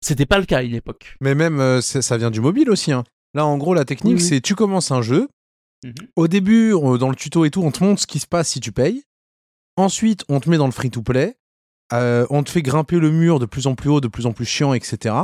[0.00, 1.16] C'était pas le cas à une époque.
[1.20, 2.92] Mais même, euh, ça vient du mobile aussi.
[2.92, 3.04] hein.
[3.34, 5.28] Là, en gros, la technique, Oui, c'est tu commences un jeu.
[5.84, 5.94] Mhm.
[6.16, 8.60] Au début, dans le tuto et tout, on te montre ce qui se passe si
[8.60, 9.02] tu payes.
[9.76, 11.36] Ensuite, on te met dans le free-to-play.
[11.92, 14.32] Euh, on te fait grimper le mur de plus en plus haut, de plus en
[14.32, 15.14] plus chiant, etc.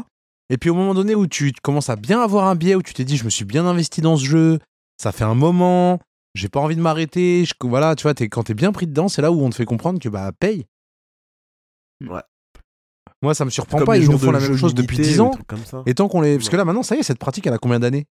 [0.51, 2.95] Et puis au moment donné où tu commences à bien avoir un biais, où tu
[2.95, 4.59] t'es dit, je me suis bien investi dans ce jeu,
[5.01, 5.99] ça fait un moment,
[6.35, 7.45] j'ai pas envie de m'arrêter.
[7.63, 9.65] Voilà, tu vois, t'es- quand t'es bien pris dedans, c'est là où on te fait
[9.65, 10.65] comprendre que bah paye.
[12.07, 12.23] Ouais.
[13.25, 13.97] Moi, ça me surprend Comme pas.
[13.99, 15.31] Ils nous font la même chose depuis limités 10 ou ans.
[15.87, 16.37] Et tant qu'on les.
[16.37, 18.05] Parce que là, maintenant, ça y est, cette pratique, elle a combien d'années?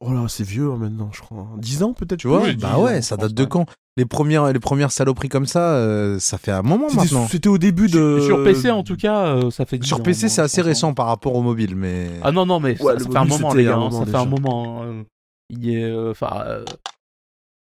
[0.00, 1.46] Oh là, c'est vieux hein, maintenant, je crois.
[1.58, 2.40] 10 ans peut-être Tu vois?
[2.40, 3.66] Bah 10 ouais, ans, ça date de quand?
[3.96, 7.28] Les premières, les premières saloperies comme ça, euh, ça fait un moment C'était- maintenant.
[7.28, 8.20] C'était au début de.
[8.24, 10.68] Sur PC en tout cas, euh, ça fait 10 Sur PC, c'est assez pense, hein.
[10.70, 12.08] récent par rapport au mobile, mais.
[12.22, 13.74] Ah non, non, mais ça, Ouais, le ça fait un moment, les gars.
[13.74, 14.82] hein, moment ça fait un moment.
[14.84, 15.02] euh,
[15.50, 16.64] il y est, euh, enfin, euh,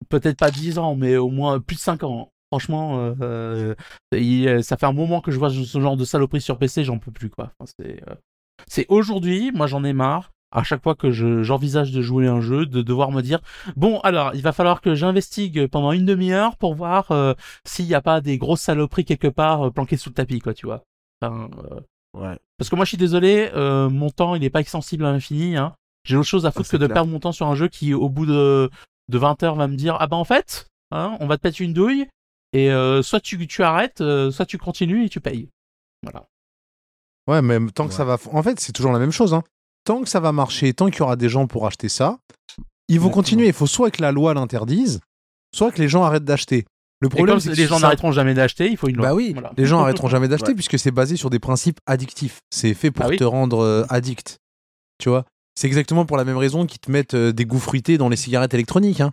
[0.08, 2.30] peut-être pas 10 ans, mais au moins plus de 5 ans.
[2.52, 3.74] Franchement, euh, euh,
[4.14, 6.98] il- ça fait un moment que je vois ce genre de saloperie sur PC, j'en
[6.98, 7.50] peux plus, quoi.
[7.58, 8.14] Enfin, c'est, euh,
[8.68, 10.32] c'est aujourd'hui, moi j'en ai marre.
[10.54, 13.40] À chaque fois que je, j'envisage de jouer un jeu, de devoir me dire
[13.74, 17.32] bon, alors il va falloir que j'investigue pendant une demi-heure pour voir euh,
[17.64, 20.52] s'il n'y a pas des grosses saloperies quelque part euh, planquées sous le tapis, quoi,
[20.52, 20.82] tu vois.
[21.22, 21.80] Enfin, euh,
[22.14, 22.36] Ouais.
[22.58, 25.56] parce que moi, je suis désolé, mon temps, il est pas extensible à l'infini.
[25.56, 25.72] Hein.
[26.04, 27.94] J'ai autre chose à foutre c'est que de perdre mon temps sur un jeu qui,
[27.94, 28.68] au bout de,
[29.08, 31.64] de 20 heures, va me dire Ah bah en fait, hein, on va te péter
[31.64, 32.06] une douille,
[32.52, 35.48] et euh, soit tu, tu arrêtes, euh, soit tu continues et tu payes.
[36.02, 36.26] Voilà.
[37.28, 37.96] Ouais, mais tant que Ouais.
[37.96, 38.18] ça va.
[38.32, 39.32] En fait, c'est toujours la même chose.
[39.34, 39.42] Hein.
[39.84, 42.18] Tant que ça va marcher, tant qu'il y aura des gens pour acheter ça,
[42.88, 43.10] ils vont Exactement.
[43.12, 43.46] continuer.
[43.48, 45.00] Il faut soit que la loi l'interdise,
[45.54, 46.64] soit que les gens arrêtent d'acheter.
[47.00, 49.08] Le problème, c'est que les gens ça- n'arrêteront jamais d'acheter, il faut une loi.
[49.08, 49.52] Bah oui, Voilà.
[49.56, 50.54] les gens arrêteront jamais d'acheter Ouais.
[50.54, 52.38] puisque c'est basé sur des principes addictifs.
[52.50, 53.16] C'est fait pour Ah oui.
[53.16, 54.38] te rendre euh, addict.
[54.98, 55.24] Tu vois?
[55.56, 58.16] C'est exactement pour la même raison qu'ils te mettent euh, des goûts fruités dans les
[58.16, 59.00] cigarettes électroniques.
[59.00, 59.12] hein.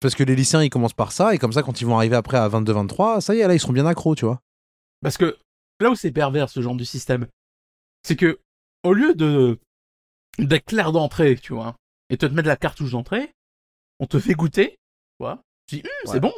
[0.00, 2.16] Parce que les lycéens, ils commencent par ça, et comme ça, quand ils vont arriver
[2.16, 4.40] après à 22-23, ça y est, là, ils seront bien accros, tu vois.
[5.02, 5.38] Parce que
[5.80, 7.26] là où c'est pervers ce genre de système,
[8.02, 8.40] c'est que
[8.82, 9.58] au lieu de
[10.38, 11.76] d'être clair d'entrée, tu vois,
[12.08, 13.32] et te mettre la cartouche d'entrée,
[13.98, 14.76] on te fait goûter, tu
[15.20, 16.12] vois, tu dis Hum, Ouais.
[16.14, 16.32] c'est bon.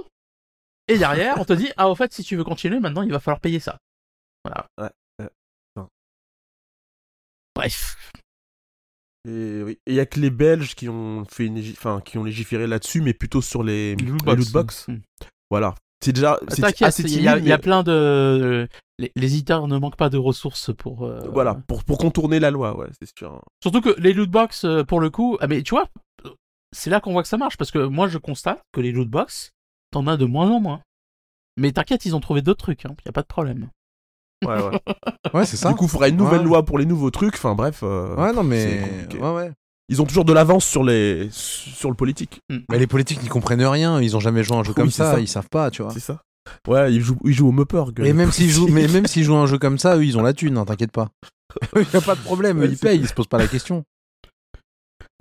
[0.88, 3.20] Et derrière, on te dit ah au fait si tu veux continuer, maintenant il va
[3.20, 3.78] falloir payer ça.
[4.44, 4.66] Voilà.
[4.78, 4.90] Ouais.
[7.54, 7.96] Bref.
[9.28, 9.78] Et oui.
[9.86, 12.66] Et il y a que les Belges qui ont fait une, enfin, qui ont légiféré
[12.66, 14.38] là-dessus, mais plutôt sur les, Les lootbox.
[14.38, 14.88] lootbox.
[14.88, 15.00] Hum.
[15.50, 15.74] Voilà.
[16.04, 16.40] C'est déjà,
[16.80, 18.66] assez il y, a- il y a plein de
[18.98, 22.50] les, les éditeurs ne manquent pas de ressources pour euh, Voilà, pour, pour contourner la
[22.50, 23.40] loi, ouais, c'est sûr.
[23.62, 25.86] Surtout que les lootbox, euh, pour le coup, ah mais tu vois,
[26.72, 29.52] c'est là qu'on voit que ça marche, parce que moi je constate que les lootbox,
[29.92, 30.80] t'en as de moins en moins.
[31.56, 33.70] Mais t'inquiète, ils ont trouvé d'autres trucs, hein, y a pas de problème.
[34.42, 34.78] Ouais, ouais.
[35.34, 35.70] Ouais, c'est ça.
[35.70, 36.46] du coup, il faudra une nouvelle Ouais.
[36.46, 37.34] loi pour les nouveaux trucs.
[37.34, 37.80] Enfin, bref.
[37.82, 38.80] euh, ouais, non, mais.
[38.80, 39.18] compliqué.
[39.18, 39.52] Ouais, ouais.
[39.88, 42.40] Ils ont toujours de l'avance sur les sur le politique.
[42.70, 44.90] Mais les politiques n'y comprennent rien, ils ont jamais joué à un jeu Oui, comme
[44.90, 45.20] ça, ça.
[45.20, 45.92] ils savent pas, tu vois.
[45.92, 46.20] C'est ça.
[46.66, 48.00] Ouais, ils jouent, ils jouent au Mupperg.
[48.04, 50.16] Et même s'ils jouent, mais même s'ils jouent à un jeu comme ça, eux, ils
[50.18, 51.08] ont la thune, hein, t'inquiète pas.
[51.76, 53.84] Il y a pas de problème, Ouais, ils payent, ils se posent pas la question.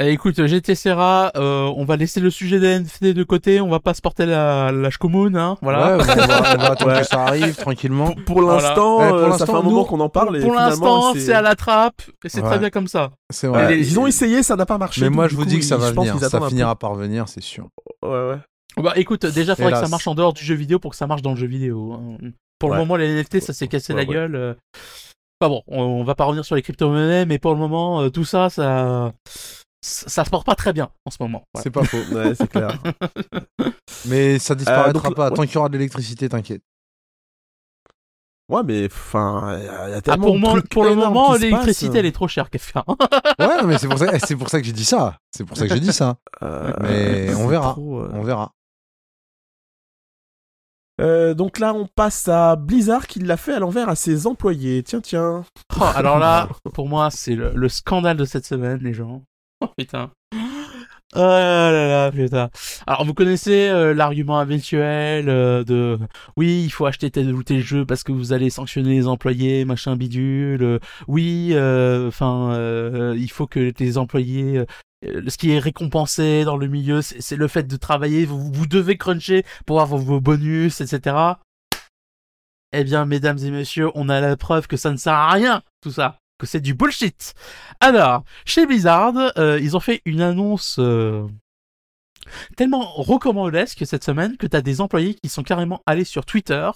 [0.04, 3.70] Eh, écoute, GT Serra, euh, on va laisser le sujet des NFT de côté, on
[3.70, 5.98] va pas se porter la, la commune, hein, voilà.
[5.98, 6.14] Ouais, on va,
[6.56, 8.14] on va attendre que ça arrive tranquillement.
[8.14, 8.70] Pour, pour Voilà.
[8.70, 10.38] l'instant, Ouais, pour euh, ça l'instant, fait un moment qu'on en parle.
[10.38, 12.48] et Pour finalement, l'instant, c'est à la trappe, et c'est Ouais.
[12.50, 13.12] très bien comme ça.
[13.32, 13.80] C'est Ouais, vrai.
[13.80, 15.02] ils ont essayé, ça n'a pas marché.
[15.02, 16.20] Mais moi, je vous coup, dis que ça va je pense venir.
[16.30, 17.68] Ça finira par venir, c'est sûr.
[18.02, 18.38] Ouais, ouais.
[18.82, 21.06] Bah écoute, déjà, faudrait que ça marche en dehors du jeu vidéo pour que ça
[21.06, 21.94] marche dans le jeu vidéo.
[21.94, 22.18] hein.
[22.58, 22.78] Pour Ouais.
[22.78, 24.36] le moment, les NFT, ça s'est cassé Ouais, la gueule.
[24.36, 24.54] euh.
[25.40, 28.10] Enfin bon, on, on va pas revenir sur les crypto-monnaies, mais pour le moment, euh,
[28.10, 29.12] tout ça, ça,
[29.82, 31.44] ça, se porte pas très bien en ce moment.
[31.54, 31.64] Voilà.
[31.64, 31.98] C'est pas faux.
[32.16, 32.78] Ouais, c'est clair.
[34.08, 35.30] Mais ça disparaîtra donc, pas.
[35.30, 35.36] ouais.
[35.36, 36.62] Tant qu'il y aura de l'électricité, t'inquiète.
[38.50, 41.36] Ouais, mais enfin, il y a- Ah, tellement pour, de moi- trucs pour le moment,
[41.36, 42.50] l'électricité, elle est trop chère.
[43.40, 45.18] Ouais, non, mais c'est pour ça, c'est pour ça que j'ai dit ça.
[45.32, 46.18] C'est pour ça que j'ai dit ça.
[46.44, 47.72] Euh, Mais on verra.
[47.72, 48.10] trop, euh.
[48.14, 48.52] On verra.
[51.00, 54.84] Euh, donc là, on passe à Blizzard qui l'a fait à l'envers à ses employés.
[54.84, 55.44] Tiens, tiens.
[55.80, 59.24] Oh, alors là, pour moi, c'est le, le scandale de cette semaine, les gens.
[59.64, 60.12] Oh putain.
[61.14, 62.50] Oh là là, putain.
[62.88, 66.00] Alors, vous connaissez euh, l'argument habituel euh, de
[66.38, 69.66] oui, il faut acheter tel ou tel jeu parce que vous allez sanctionner les employés,
[69.66, 70.64] machin bidule.
[70.64, 74.64] euh, oui, euh, enfin, euh, il faut que les employés.
[75.04, 78.26] ce qui est récompensé dans le milieu, c'est le fait de travailler.
[78.26, 81.40] Vous, vous devez cruncher pour avoir vos bonus, etc.
[82.74, 85.62] Eh bien, mesdames et messieurs, on a la preuve que ça ne sert à rien,
[85.82, 87.34] tout ça, que c'est du bullshit.
[87.80, 91.28] Alors, chez Blizzard, euh, ils ont fait une annonce euh,
[92.58, 96.70] tellement rocambolesque cette semaine que t'as des employés qui sont carrément allés sur Twitter,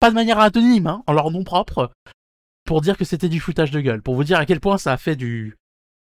[0.00, 1.90] pas de manière anonyme, hein, en leur nom propre,
[2.64, 4.92] pour dire que c'était du foutage de gueule, pour vous dire à quel point ça
[4.92, 5.56] a fait du...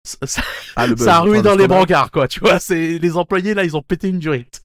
[0.07, 0.41] Ça, ça-
[0.75, 3.63] Ah, ça a rué dans le les brancards, quoi, tu vois, c'est les employés, là,
[3.65, 4.61] ils ont pété une durite.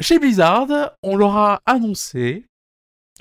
[0.00, 0.68] Chez Blizzard,
[1.02, 2.44] on leur a annoncé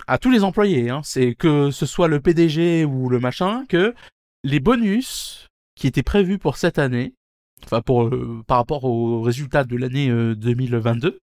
[0.05, 3.95] à tous les employés, hein, c'est que ce soit le PDG ou le machin, que
[4.43, 7.13] les bonus qui étaient prévus pour cette année,
[7.63, 11.19] enfin pour euh, par rapport aux résultats de l'année euh, 2022,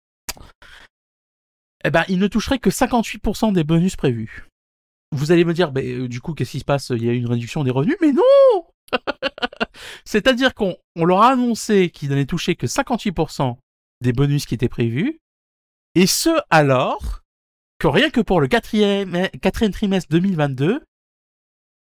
[1.86, 4.48] eh ben ils ne toucheraient que 58% des bonus prévus.
[5.12, 6.90] Vous allez me dire, ben, euh, du coup, qu'est-ce qui se passe?
[6.90, 7.98] Il y a une réduction des revenus?
[8.02, 8.66] Mais non!
[10.06, 13.58] C'est-à-dire qu'on on leur a annoncé qu'ils n'allaient toucher que 58%
[14.02, 15.20] des bonus qui étaient prévus,
[15.96, 17.23] et ce alors
[17.92, 20.84] rien que pour le quatrième, quatrième trimestre 2022,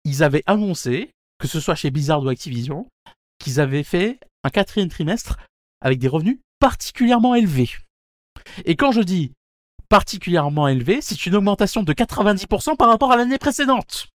[0.05, 2.87] ils avaient annoncé, que ce soit chez Blizzard ou Activision,
[3.39, 5.39] qu'ils avaient fait un quatrième trimestre
[5.81, 7.71] avec des revenus particulièrement élevés.
[8.65, 9.33] Et quand je dis
[9.89, 14.09] particulièrement élevé, c'est une augmentation de 90% par rapport à l'année précédente.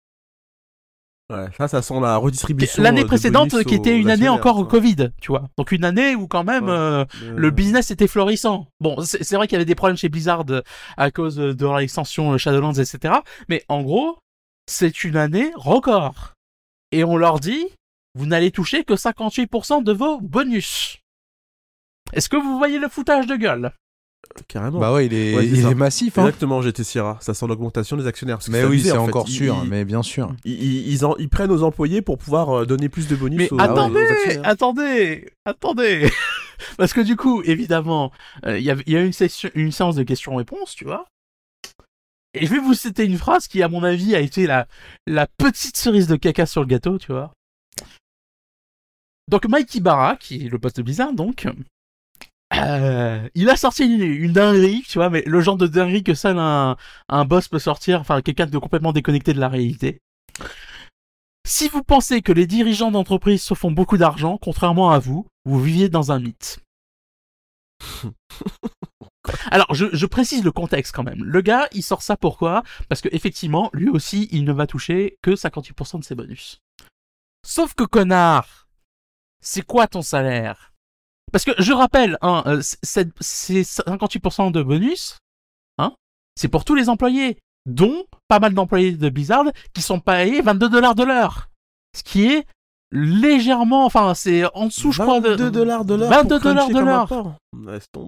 [1.31, 2.83] Ouais, ça, ça sent la redistribution.
[2.83, 4.65] L'année euh, de précédente qui était une année encore au.
[4.65, 5.45] Covid, tu vois.
[5.57, 6.71] Donc une année où quand même Ouais.
[6.73, 8.67] euh, Euh, le business était florissant.
[8.81, 10.45] Bon, c'est vrai qu'il y avait des problèmes chez Blizzard
[10.97, 13.15] à cause de leur extension Shadowlands, etc.
[13.49, 14.19] Mais en gros,
[14.67, 16.33] c'est une année record.
[16.93, 17.65] Et on leur dit,
[18.19, 20.99] vous n'allez toucher que 58% de vos bonus.
[22.13, 23.73] Est-ce que vous voyez le foutage de gueule?
[24.49, 24.79] Carrément.
[24.79, 25.71] Bah ouais, il est, Ouais, c'est il ça.
[25.71, 26.17] est massif.
[26.19, 26.23] Hein.
[26.27, 27.19] Exactement, GT Sierra.
[27.21, 28.39] Ça sent l'augmentation des actionnaires.
[28.49, 29.61] Mais oui, c'est en encore sûr.
[29.65, 30.35] Ils, Mais bien sûr.
[30.45, 33.39] ils, ils- ils en- ils prennent aux employés pour pouvoir euh, donner plus de bonus
[33.39, 34.41] Mais aux, attendez, aux actionnaires.
[34.49, 36.11] attendez, attendez.
[36.79, 38.13] Parce que du coup, évidemment,
[38.47, 41.07] euh, il y, a, il y a une, session, une séance de questions-réponses, tu vois.
[42.35, 44.69] Et je vais vous citer une phrase qui, à mon avis, a été la,
[45.07, 47.33] la petite cerise de caca sur le gâteau, tu vois.
[49.29, 51.47] Donc Mike Ibarra, qui est le poste de Blizzard, donc,
[52.55, 56.15] euh, il a sorti une, une dinguerie, tu vois, mais le genre de dinguerie que
[56.15, 56.77] seul un,
[57.09, 60.01] un boss peut sortir, enfin quelqu'un de complètement déconnecté de la réalité.
[61.47, 65.61] Si vous pensez que les dirigeants d'entreprise se font beaucoup d'argent, contrairement à vous, vous
[65.61, 66.61] viviez dans un mythe.
[69.51, 71.23] Alors, je, je précise le contexte quand même.
[71.25, 72.63] Le gars, il sort ça pourquoi?
[72.89, 76.61] Parce que effectivement, lui aussi, il ne va toucher que 58% de ses bonus.
[77.47, 78.69] Sauf que connard,
[79.41, 80.73] c'est quoi ton salaire?
[81.33, 85.19] Parce que je rappelle, hein, euh, c'est c'est 58% de bonus,
[85.79, 85.93] hein,
[86.37, 90.69] c'est pour tous les employés, dont pas mal d'employés de Blizzard qui sont payés 22
[90.69, 91.49] dollars de l'heure.
[91.97, 92.47] Ce qui est
[92.93, 96.11] légèrement, enfin, c'est en dessous, je crois, de 22 dollars de l'heure.
[96.11, 97.37] 22 pour cruncher dollars de l'heure.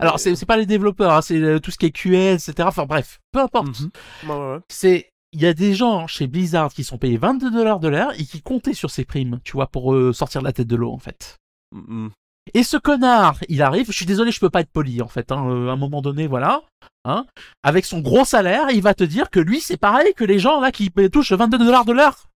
[0.01, 2.55] Alors, c'est pas les développeurs, hein, c'est tout ce qui est QA, etc.
[2.63, 3.81] Enfin, bref, peu importe.
[3.81, 3.91] Mhm.
[4.29, 4.61] Ouais, ouais, ouais.
[4.69, 8.13] C'est, il y a des gens chez Blizzard qui sont payés 22 dollars de l'heure
[8.19, 10.93] et qui comptaient sur ces primes, tu vois, pour euh, sortir la tête de l'eau,
[10.93, 11.39] en fait.
[11.73, 12.11] Mhm.
[12.55, 15.31] Et ce connard, il arrive, je suis désolé, je peux pas être poli, en fait,
[15.33, 16.63] hein, euh, à un moment donné, voilà,
[17.05, 17.25] hein,
[17.63, 20.61] avec son gros salaire, il va te dire que lui, c'est pareil que les gens,
[20.61, 22.29] là, qui touchent 22 dollars de l'heure.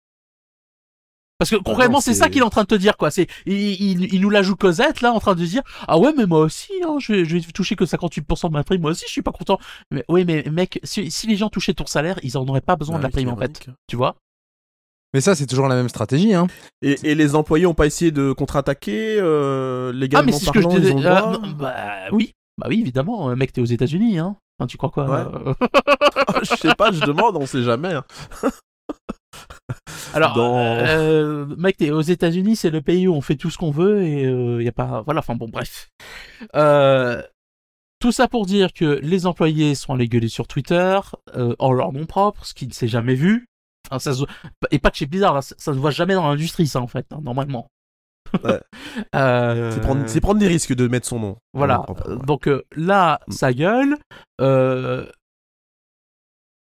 [1.38, 3.12] Parce que concrètement, non, c'est ça qu'il est en train de te dire, quoi.
[3.12, 6.14] C'est, il, il, il nous la joue Cosette, là, en train de dire, ah ouais,
[6.16, 8.92] mais moi aussi, hein, je, vais, je vais toucher que 58% de ma prime, moi
[8.92, 9.60] aussi, je suis pas content.
[9.92, 12.78] Mais oui, mais mec, si, si les gens touchaient ton salaire, ils en auraient pas
[12.78, 13.68] besoin Ah de la oui, prime, en fait.
[13.88, 14.16] Tu vois?
[15.16, 16.34] Mais ça, c'est toujours la même stratégie.
[16.34, 16.48] Hein.
[16.82, 20.52] Et, et les employés ont pas essayé de contre-attaquer euh, Ah, légalement mais c'est ce
[20.52, 20.94] que je disais.
[21.08, 21.76] ah, droit non, bah
[22.12, 23.30] oui, bah oui, évidemment.
[23.30, 24.36] euh, Mec, t'es aux États-Unis, hein.
[24.60, 25.24] Enfin, tu crois quoi Ouais.
[25.48, 25.54] euh,
[26.44, 27.94] Je sais pas, je demande, on sait jamais.
[27.94, 28.04] hein.
[30.14, 33.58] Alors, Dans- euh, mec, t'es aux États-Unis, c'est le pays où on fait tout ce
[33.58, 35.02] qu'on veut et euh, y a pas.
[35.06, 35.90] Voilà, enfin bon, bref.
[36.56, 37.22] Euh,
[38.02, 41.00] tout ça pour dire que les employés sont allés gueuler sur Twitter
[41.36, 43.48] euh, en leur nom propre, ce qui ne s'est jamais vu.
[43.90, 44.24] Enfin, ça se...
[44.72, 46.88] Et pas de chez Blizzard, hein, ça, ça se voit jamais dans l'industrie, ça en
[46.88, 47.68] fait, hein, normalement.
[48.44, 48.60] Ouais.
[49.16, 49.72] Euh,
[50.08, 51.38] C'est prendre, des risques de mettre son nom.
[51.54, 51.78] Voilà.
[51.80, 52.26] Vraiment, propre, ouais.
[52.26, 53.32] Donc euh, là, Mm.
[53.32, 53.98] ça gueule.
[54.42, 55.06] Euh,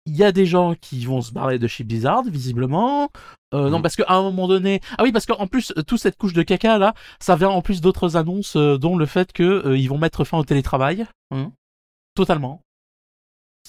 [0.07, 3.11] Il y a des gens qui vont se barrer de chez Blizzard, visiblement.
[3.53, 3.83] Non, Mm.
[3.83, 4.81] parce qu'à un moment donné...
[4.97, 7.81] Ah oui, parce qu'en plus, toute cette couche de caca, là, ça vient en plus
[7.81, 11.07] d'autres annonces, dont le fait euh, ils vont mettre fin au télétravail.
[11.31, 11.53] hein.
[12.15, 12.63] Totalement.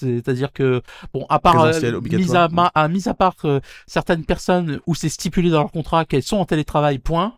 [0.00, 0.82] C'est-à-dire que,
[1.12, 1.72] bon, à part, euh,
[2.18, 5.70] mis à, ma- à- mis à part euh, certaines personnes où c'est stipulé dans leur
[5.70, 7.34] contrat qu'elles sont en télétravail, point.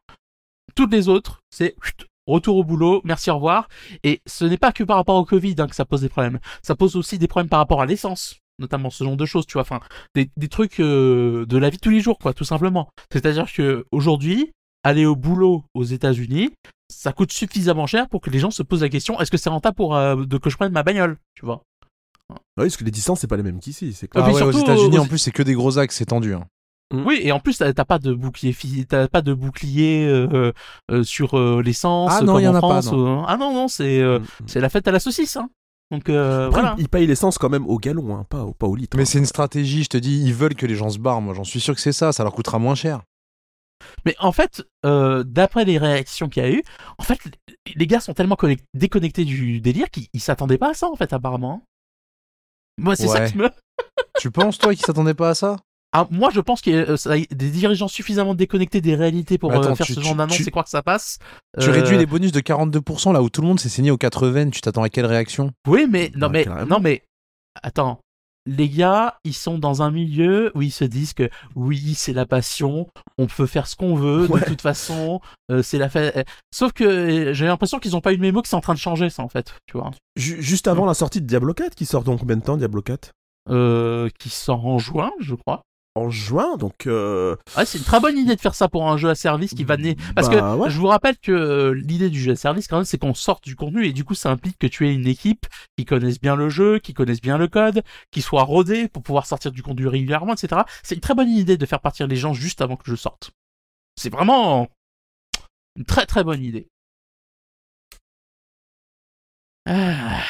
[0.74, 3.68] Toutes les autres, c'est chut, retour au boulot, merci, au revoir.
[4.02, 6.38] Et ce n'est pas que par rapport au Covid hein, que ça pose des problèmes.
[6.62, 9.54] Ça pose aussi des problèmes par rapport à l'essence, notamment ce genre de choses, tu
[9.54, 9.62] vois.
[9.62, 9.80] Enfin,
[10.14, 12.88] des, des trucs euh, de la vie de tous les jours, quoi, tout simplement.
[13.12, 14.52] C'est-à-dire que aujourd'hui,
[14.84, 16.50] aller au boulot aux États-Unis,
[16.92, 19.48] ça coûte suffisamment cher pour que les gens se posent la question est-ce que c'est
[19.50, 21.62] rentable pour euh, de que je prenne ma bagnole, tu vois?
[22.30, 23.92] Oui, parce que les distances, c'est pas les mêmes qu'ici.
[23.92, 24.24] C'est Ah, clair.
[24.28, 26.34] Ah ouais, aux États-Unis, aux- en plus, c'est que des gros axes, c'est tendu.
[26.34, 26.44] hein.
[26.92, 28.54] Oui, et en plus, t'as t'as pas de bouclier,
[28.88, 30.52] t'as pas de bouclier euh,
[30.90, 32.12] euh, sur euh, l'essence.
[32.14, 33.22] Ah non, y en en a pas, France, non.
[33.22, 34.24] euh, ah non, non, c'est euh, Mm.
[34.46, 35.36] c'est la fête à la saucisse.
[35.36, 35.48] Hein.
[35.90, 36.76] Donc euh, Après, voilà.
[36.78, 38.96] ils payent l'essence quand même au gallon, hein, pas, au, pas au litre.
[38.96, 39.06] Mais hein.
[39.06, 41.20] c'est une stratégie, je te dis, ils veulent que les gens se barrent.
[41.20, 43.02] Moi, j'en suis sûr que c'est ça, ça leur coûtera moins cher.
[44.06, 46.62] Mais en fait, euh, d'après les réactions qu'il y a eu,
[46.98, 47.18] en fait,
[47.74, 50.94] les gars sont tellement connect- déconnectés du délire qu'ils ils s'attendaient pas à ça, en
[50.96, 51.62] fait, apparemment.
[52.78, 53.48] Moi, c'est ça qui me.
[54.16, 55.56] tu penses, toi, qu'ils s'attendaient pas à ça?
[55.96, 58.96] Ah, moi, je pense qu'il y a euh, y a des dirigeants suffisamment déconnectés des
[58.96, 61.18] réalités pour Mais attends, euh, faire tu- ce genre d'annonce et croire que ça passe.
[61.60, 63.96] Tu Euh, réduis les bonus de 42% là où tout le monde s'est saigné aux
[63.96, 65.52] 80, tu t'attends à quelle réaction?
[65.68, 66.66] Oui, mais non, Bah, mais carrément.
[66.68, 67.04] non, mais
[67.62, 68.00] attends.
[68.46, 72.26] Les gars, ils sont dans un milieu où ils se disent que oui, c'est la
[72.26, 74.40] passion, on peut faire ce qu'on veut, Ouais.
[74.40, 75.20] de toute façon,
[75.50, 76.26] euh, c'est la fête.
[76.54, 78.74] Sauf que euh, j'ai l'impression qu'ils ont pas eu de mémo, que c'est en train
[78.74, 79.90] de changer, ça, en fait, tu vois.
[80.16, 82.82] Ju- Juste avant la sortie de Diablo 4, qui sort dans combien de temps, Diablo
[82.82, 83.12] 4
[83.50, 85.62] Euh, qui sort en juin, je crois.
[85.96, 86.88] En juin, donc.
[86.88, 89.54] euh, Ouais, c'est une très bonne idée de faire ça pour un jeu à service
[89.54, 90.02] qui va naître.
[90.14, 90.70] Parce Bah, que ouais.
[90.70, 93.44] je vous rappelle que euh, l'idée du jeu à service, quand même, c'est qu'on sorte
[93.44, 95.46] du contenu et du coup, ça implique que tu aies une équipe
[95.78, 99.26] qui connaisse bien le jeu, qui connaisse bien le code, qui soit rodée pour pouvoir
[99.26, 100.62] sortir du contenu régulièrement, etc.
[100.82, 103.00] C'est une très bonne idée de faire partir les gens juste avant que le jeu
[103.00, 103.30] sorte.
[103.96, 104.68] C'est vraiment
[105.76, 106.66] une très très bonne idée.
[109.66, 110.22] Ah.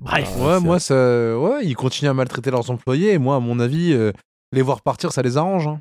[0.00, 0.36] Bref.
[0.36, 1.38] Ouais, moi, ça...
[1.38, 3.12] ouais, ils continuent à maltraiter leurs employés.
[3.12, 4.12] Et moi, à mon avis, euh,
[4.52, 5.66] les voir partir, ça les arrange.
[5.66, 5.80] hein.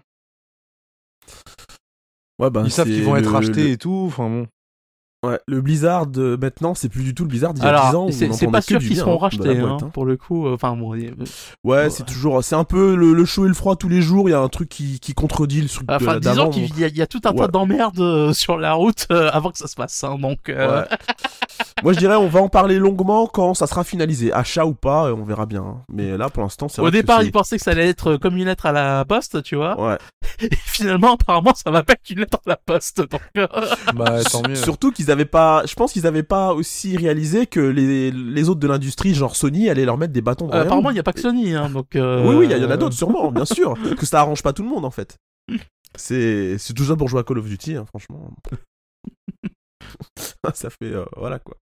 [2.40, 4.06] Ouais, bah, Ils savent qu'ils vont être rachetés le- et tout.
[4.08, 4.48] Enfin bon.
[5.26, 7.96] Ouais, le Blizzard de maintenant, c'est plus du tout le Blizzard d'il y a 10
[7.96, 8.10] ans.
[8.12, 9.90] C'est pas sûr qu'ils seront hein, de rachetés, hein, hein.
[9.94, 10.48] pour le coup.
[10.48, 11.12] euh, Enfin, bon, euh,
[11.64, 12.44] Ouais, c'est toujours.
[12.44, 14.28] C'est un peu le, le chaud et le froid tous les jours.
[14.28, 16.50] Il y a un truc qui, qui contredit le truc de- Enfin, disons d'avant.
[16.50, 19.58] qu'il y, y a tout un tas d'emmerdes euh, sur la route euh, avant que
[19.60, 20.04] ça se passe.
[20.04, 20.88] hein, donc, euh, Ouais.
[21.82, 24.32] Moi, je dirais, on va en parler longuement quand ça sera finalisé.
[24.32, 25.62] Achat ou pas, euh, on verra bien.
[25.64, 25.82] hein.
[25.90, 27.88] Mais là, pour l'instant, c'est au vrai que départ, c'est- ils pensaient que ça allait
[27.90, 29.80] être comme une lettre à la poste, tu vois.
[29.82, 29.98] Ouais.
[30.42, 33.02] Et finalement, apparemment, ça va pas être une lettre à la poste.
[33.10, 33.48] Donc, euh,
[33.96, 34.56] Bah, tant mieux.
[34.56, 35.64] Surtout qu'ils avaient pas.
[35.66, 39.70] Je pense qu'ils avaient pas aussi réalisé que les, les autres de l'industrie, genre Sony,
[39.70, 41.54] allaient leur mettre des bâtons dans euh, apparemment, il n'y a pas que Sony.
[41.56, 43.76] Hein, donc, euh, Oui, oui, il y, y en a d'autres, sûrement, bien sûr.
[43.98, 45.18] que ça arrange pas tout le monde, en fait.
[45.96, 48.32] C'est c'est tout ça pour jouer à Call of Duty, hein, franchement.
[50.54, 50.94] ça fait.
[50.94, 51.56] euh, voilà, quoi.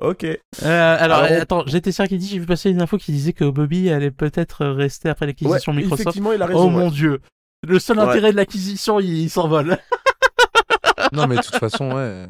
[0.00, 0.24] Ok.
[0.24, 3.12] Euh, alors, Alors, on- attends, j'étais sûr qu'il dit, j'ai vu passer une info qui
[3.12, 6.00] disait que Bobby allait peut-être rester après Ouais, l'acquisition Microsoft.
[6.02, 6.64] effectivement, il a Oh raison.
[6.66, 6.70] ouais.
[6.84, 7.20] mon dieu.
[7.66, 8.04] Le seul Ouais.
[8.04, 9.76] intérêt de l'acquisition, il, il s'envole.
[11.12, 12.26] Non, mais de toute façon, ouais.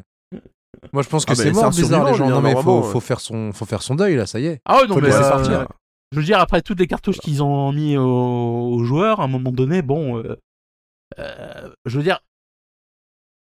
[0.91, 2.29] Moi, je pense que Ah, mais c'est mort, bizarre, les gens.
[2.29, 4.59] Non, mais faut, faire son, faut faire son deuil, là, ça y est.
[4.65, 5.65] Ah ouais, non, Faut mais laisser euh,
[6.13, 8.03] je veux dire, après toutes les cartouches qu'ils ont mis aux,
[8.73, 10.35] aux joueurs, à un moment donné, bon, euh,
[11.19, 12.19] euh, je veux dire,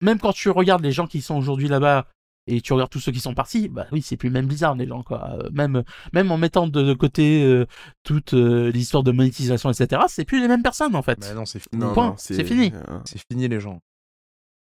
[0.03, 2.07] même quand tu regardes les gens qui sont aujourd'hui là-bas
[2.45, 4.85] et tu regardes tous ceux qui sont partis, bah oui, c'est plus même bizarre les
[4.87, 5.29] gens quoi.
[5.39, 7.65] Euh, Même même en mettant de, de côté euh,
[8.03, 10.01] toute euh, l'histoire de monétisation, etc.
[10.09, 11.17] C'est plus les mêmes personnes en fait.
[11.21, 11.81] Mais non, c'est fini.
[11.81, 12.71] Non, Point, non, c'est fini.
[12.73, 13.79] euh, C'est fini, les gens.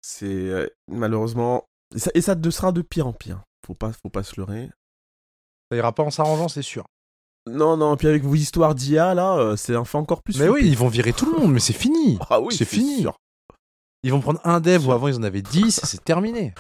[0.03, 1.65] C'est euh, malheureusement
[1.95, 3.43] et ça, et ça de sera de pire en pire.
[3.67, 4.71] Faut pas, faut pas se leurrer.
[5.71, 6.85] Ça ira pas en s'arrangeant, c'est sûr.
[7.51, 7.97] Non, non.
[7.97, 10.39] Puis avec vos histoires d'IA là, euh, c'est enfin encore plus.
[10.39, 12.19] Mais oui, ils vont virer tout le monde, mais c'est fini.
[12.31, 13.03] Ah oui, c'est fini.
[13.03, 13.17] sûr.
[14.03, 16.55] Ils vont prendre un dev où avant ils en avaient 10, c'est terminé.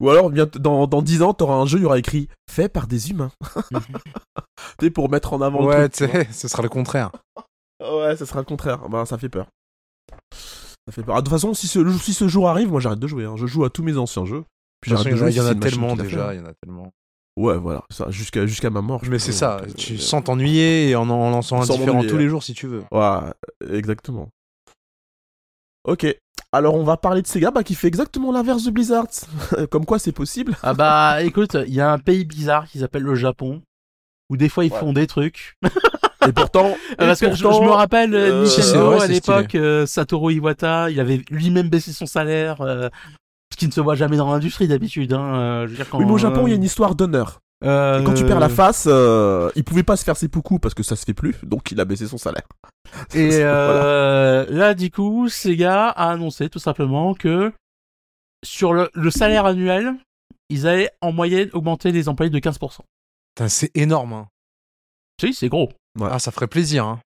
[0.00, 2.86] Ou alors dans dans 10 ans, t'auras un jeu, il y aura écrit fait par
[2.86, 3.30] des humains.
[3.70, 3.78] tu
[4.80, 6.10] sais pour mettre en avant Ouais, le tu truc.
[6.10, 7.10] tu sais, ce sera le contraire.
[7.80, 8.88] Ouais, ça sera le contraire.
[8.88, 9.46] Bah ça fait peur.
[10.86, 11.16] Ça fait peur.
[11.16, 13.24] Ah, de toute façon, si ce, si ce jour arrive, moi j'arrête de jouer.
[13.24, 13.36] hein.
[13.36, 14.44] Je joue à tous mes anciens jeux.
[14.80, 16.40] Puis j'arrête de il y jouer en a- il y en a tellement déjà, il
[16.40, 16.90] y en a tellement.
[17.36, 19.04] Ouais, voilà, ça, jusqu'à jusqu'à ma mort.
[19.04, 22.16] je Mais c'est ça, euh, tu sans t'ennuyer et en en lançant un différent tous
[22.16, 22.28] les ouais.
[22.30, 22.82] jours si tu veux.
[22.90, 23.20] Ouais,
[23.70, 24.28] exactement.
[25.84, 26.04] Ok,
[26.52, 29.06] alors on va parler de Sega bah, qui fait exactement l'inverse de Blizzard.
[29.70, 30.56] Comme quoi c'est possible.
[30.62, 33.62] Ah bah écoute, il y a un pays bizarre qui s'appelle le Japon,
[34.30, 34.78] où des fois ils Ouais.
[34.78, 35.56] font des trucs.
[36.26, 39.86] Et pourtant, Ah, Parce que je, me rappelle euh, euh, Nintendo vrai, à l'époque, euh,
[39.86, 42.88] Satoru Iwata, il avait lui-même baissé son salaire, euh,
[43.52, 45.12] ce qui ne se voit jamais dans l'industrie d'habitude.
[45.12, 47.38] Hein, euh, Oui, mais au Japon, il y a euh, une histoire d'honneur.
[47.64, 50.58] Euh, Et Quand tu perds la face, euh, il pouvait pas se faire ses poucous
[50.60, 52.46] parce que ça se fait plus, donc il a baissé son salaire.
[53.14, 53.42] Et Voilà.
[53.44, 57.52] euh, là, du coup, Sega a annoncé tout simplement que
[58.44, 59.94] sur le, le salaire annuel,
[60.48, 62.58] ils allaient en moyenne augmenter les employés de 15%.
[63.34, 64.12] Putain, C'est énorme.
[64.12, 64.28] hein.
[65.20, 65.70] Si, c'est gros.
[65.98, 66.08] Ouais.
[66.10, 66.84] Ah, ça ferait plaisir.
[66.86, 67.00] Hein.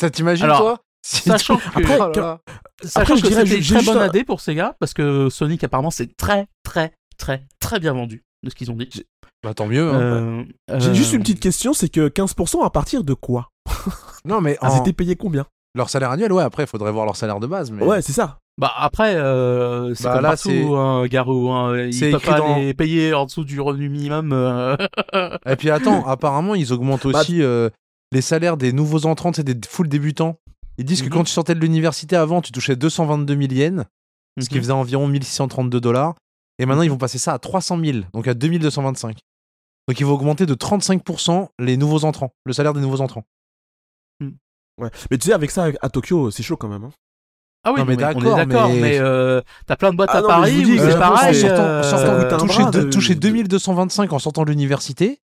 [0.00, 0.80] Ça, T'imagines, toi?
[1.04, 2.40] Si Sachant tu- que, Après, Oh là là.
[2.84, 5.28] sachant je que dirais, c'était une très juste bonne un- année pour Sega, parce que
[5.30, 8.88] Sonic apparemment c'est très très très très bien vendu de ce qu'ils ont dit.
[9.46, 9.88] Bah, tant mieux.
[9.92, 10.00] hein.
[10.00, 10.44] Euh,
[10.80, 13.50] J'ai euh, juste une petite question, c'est que 15% à partir de quoi?
[14.24, 15.46] Non, mais Ils en- étaient payés combien?
[15.76, 17.70] leur salaire annuel, ouais, après, il faudrait voir leur salaire de base.
[17.70, 17.84] Mais...
[17.84, 18.38] Ouais, c'est ça.
[18.58, 21.50] Bah après, euh, c'est Bah, comme là, partout, hein, Garou.
[21.50, 24.32] Hein, ils c'est peuvent pas dans- les payer en dessous du revenu minimum.
[24.32, 24.76] euh.
[25.46, 27.68] Et puis attends, apparemment, ils augmentent Bah, aussi euh,
[28.10, 30.38] les salaires des nouveaux entrants, c'est des full débutants.
[30.78, 31.08] Ils disent Mhm.
[31.10, 33.84] que quand tu sortais de l'université avant, tu touchais 222 000 yens,
[34.40, 34.60] ce qui Mhm.
[34.62, 36.14] faisait environ 1632 dollars.
[36.58, 39.18] Et maintenant, ils vont passer ça à 300 000, donc à 2225.
[39.88, 43.24] Donc ils vont augmenter de 35% les nouveaux entrants, le salaire des nouveaux entrants.
[44.78, 44.90] Ouais.
[45.10, 46.84] Mais tu sais, avec ça, à Tokyo, c'est chaud quand même.
[46.84, 46.90] hein.
[47.64, 49.96] Ah oui, Non, mais mais on est d'accord, d'accord, mais- mais, euh, t'as plein de
[49.96, 51.44] boîtes Ah à non, Paris où c'est Japon, pareil.
[51.46, 55.18] euh, sortant, un toucher, bras de- de- toucher de- 2225 en sortant de l'université,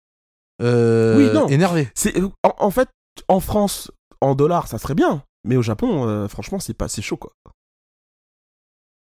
[0.61, 1.47] euh, Oui, non.
[1.47, 1.89] énervé.
[1.93, 2.89] C'est en, en fait
[3.27, 3.91] en France
[4.21, 7.31] en dollars ça serait bien, mais au Japon euh, franchement c'est pas c'est chaud quoi.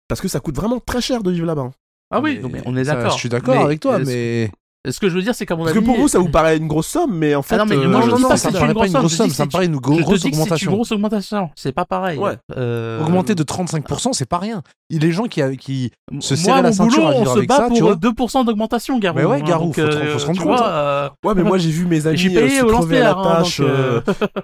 [0.10, 1.62] Parce que ça coûte vraiment très cher de vivre là-bas.
[1.62, 1.72] hein.
[2.12, 3.14] Ah oui, Mais non, mais on est ça, d'accord.
[3.14, 4.52] Je suis d'accord avec toi, euh, mais.
[4.90, 5.86] Ce que je veux dire, c'est qu'à mon Parce avis.
[5.86, 7.88] que pour vous ça vous paraît une grosse somme, mais en fait non, mais euh,
[7.88, 9.50] moi, je non, dis non, pas ça me paraît pas une grosse somme, ça me
[9.50, 10.72] paraît une grosse c'est une augmentation.
[10.74, 12.20] grosse augmentation, c'est pas pareil.
[12.20, 12.38] Ouais.
[12.58, 14.62] Euh, Augmenter de 35%, c'est pas rien.
[14.90, 17.38] Il les gens qui, qui se Moi, serraient la ceinture boulot, à on vivre se
[17.38, 17.96] avec bat ça, tu pour vois.
[17.96, 19.18] 2% d'augmentation, Garou.
[19.18, 20.72] Mais ouais, hein, Garou, donc, faut euh, faut se rendre compte, vois, hein.
[20.74, 23.62] euh, Ouais, mais moi j'ai vu mes amis euh, se crever à la hein, tâche
[23.62, 23.70] donc,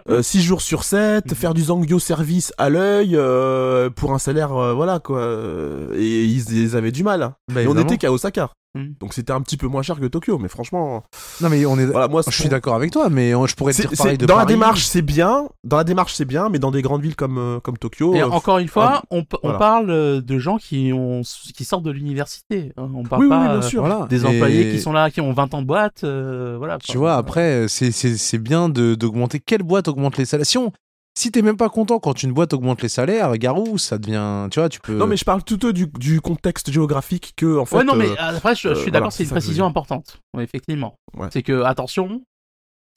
[0.09, 4.53] euh, 6 jours sur 7, faire du Zangyo service à l'œil euh, pour un salaire
[4.55, 5.19] euh, voilà quoi.
[5.19, 7.21] euh, Et ils, avaient du mal.
[7.23, 7.33] hein.
[7.53, 8.49] Bah, Et on était qu'à Osaka.
[8.75, 8.89] Mm.
[8.99, 11.03] Donc c'était un petit peu moins cher que Tokyo, mais franchement,
[11.41, 11.87] Non, mais on est.
[11.87, 14.27] voilà, moi Je suis d'accord avec toi, mais on- je pourrais te dire pareil de
[14.27, 15.49] dans la démarche, c'est bien.
[15.63, 18.21] Dans la démarche, c'est bien, mais dans des grandes villes comme euh, comme Tokyo, Et
[18.21, 19.57] euh, encore une fois, ah, on, p- on voilà.
[19.57, 21.21] parle euh, de gens qui, ont,
[21.55, 22.71] qui sortent de l'université.
[22.77, 22.89] hein.
[22.93, 23.81] On parle oui, pas oui, bien euh, sûr.
[23.81, 24.05] Voilà.
[24.07, 26.03] des Et employés qui sont là, qui ont 20 ans de boîte.
[26.03, 26.77] euh, voilà.
[26.77, 29.39] Tu vois, après, c'est- c'est c'est bien de- d'augmenter.
[29.39, 30.45] Quelle boîte augmente les salaires?
[30.45, 30.71] Si, on-
[31.19, 34.47] si t'es même pas content quand une boîte augmente les salaires, Garou, ça devient.
[34.51, 34.95] Tu vois, tu peux.
[34.95, 37.77] Non, mais je parle plutôt du, du contexte géographique que en fait.
[37.77, 39.65] ouais, non, mais euh, après, je, je euh, suis voilà, d'accord, c'est c'est une précision
[39.65, 40.21] importante.
[40.33, 40.95] Ouais, effectivement.
[41.17, 41.27] Ouais.
[41.31, 42.21] C'est que, attention,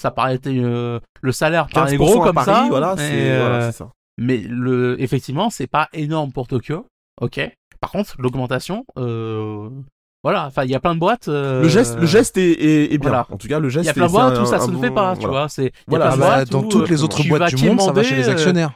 [0.01, 2.67] ça paraît être, euh, le salaire paraît 15% gros à comme Paris, ça.
[2.69, 3.91] voilà, mais, c'est euh, voilà, c'est ça.
[4.19, 6.87] mais le, effectivement, c'est pas énorme pour Tokyo.
[7.21, 7.41] Ok.
[7.81, 9.69] Par contre, l'augmentation, euh,
[10.23, 10.47] voilà.
[10.47, 11.29] Enfin, il y a plein de boîtes.
[11.29, 13.11] euh, Le geste, le geste est, est- est bien.
[13.11, 13.27] voilà.
[13.31, 13.87] En tout cas, le Il geste.
[13.87, 15.49] y a plein de boîtes où ça se ne fait pas, tu vois.
[15.49, 17.55] C'est, il y a Voilà, plein de boîtes dans toutes les euh, autres tu boîtes
[17.55, 18.73] du monde, ça va chez les euh, actionnaires.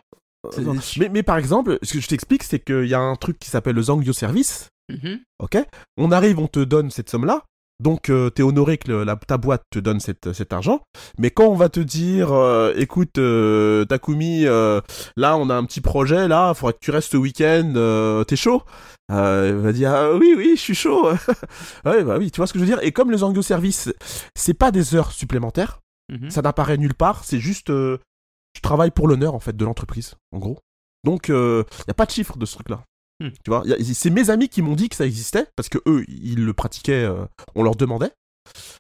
[0.99, 3.51] Mais, mais par exemple, ce que je t'explique, c'est qu'il y a un truc qui
[3.51, 4.69] s'appelle le Zangyo Service.
[4.89, 5.19] mhm.
[5.41, 5.57] Ok?
[5.97, 7.43] On arrive, on te donne cette somme-là.
[7.79, 10.81] Donc, euh, t'es honoré que le- la, ta boîte te donne cette, cet argent.
[11.19, 14.81] Mais quand on va te dire, euh, écoute, euh, Takumi, euh,
[15.17, 18.63] là, on a un petit projet, là, faudrait que tu restes ce week-end, t'es chaud?
[19.11, 21.11] Il va dire, ah, oui, oui, je suis chaud.
[21.85, 22.81] ouais, bah oui, tu vois ce que je veux dire?
[22.83, 23.93] Et comme le Zangyo Service,
[24.35, 26.31] c'est pas des heures supplémentaires, Mhm.
[26.31, 30.39] ça n'apparaît nulle part, c'est juste, tu travailles pour l'honneur, en fait, de l'entreprise, en
[30.39, 30.59] gros.
[31.05, 32.83] Donc, il n'y a pas de chiffre de ce truc-là.
[33.21, 33.29] Hmm.
[33.45, 33.65] Tu vois,
[33.95, 37.05] c'est mes amis qui m'ont dit que ça existait, parce que eux, ils le pratiquaient,
[37.05, 38.11] euh, on leur demandait.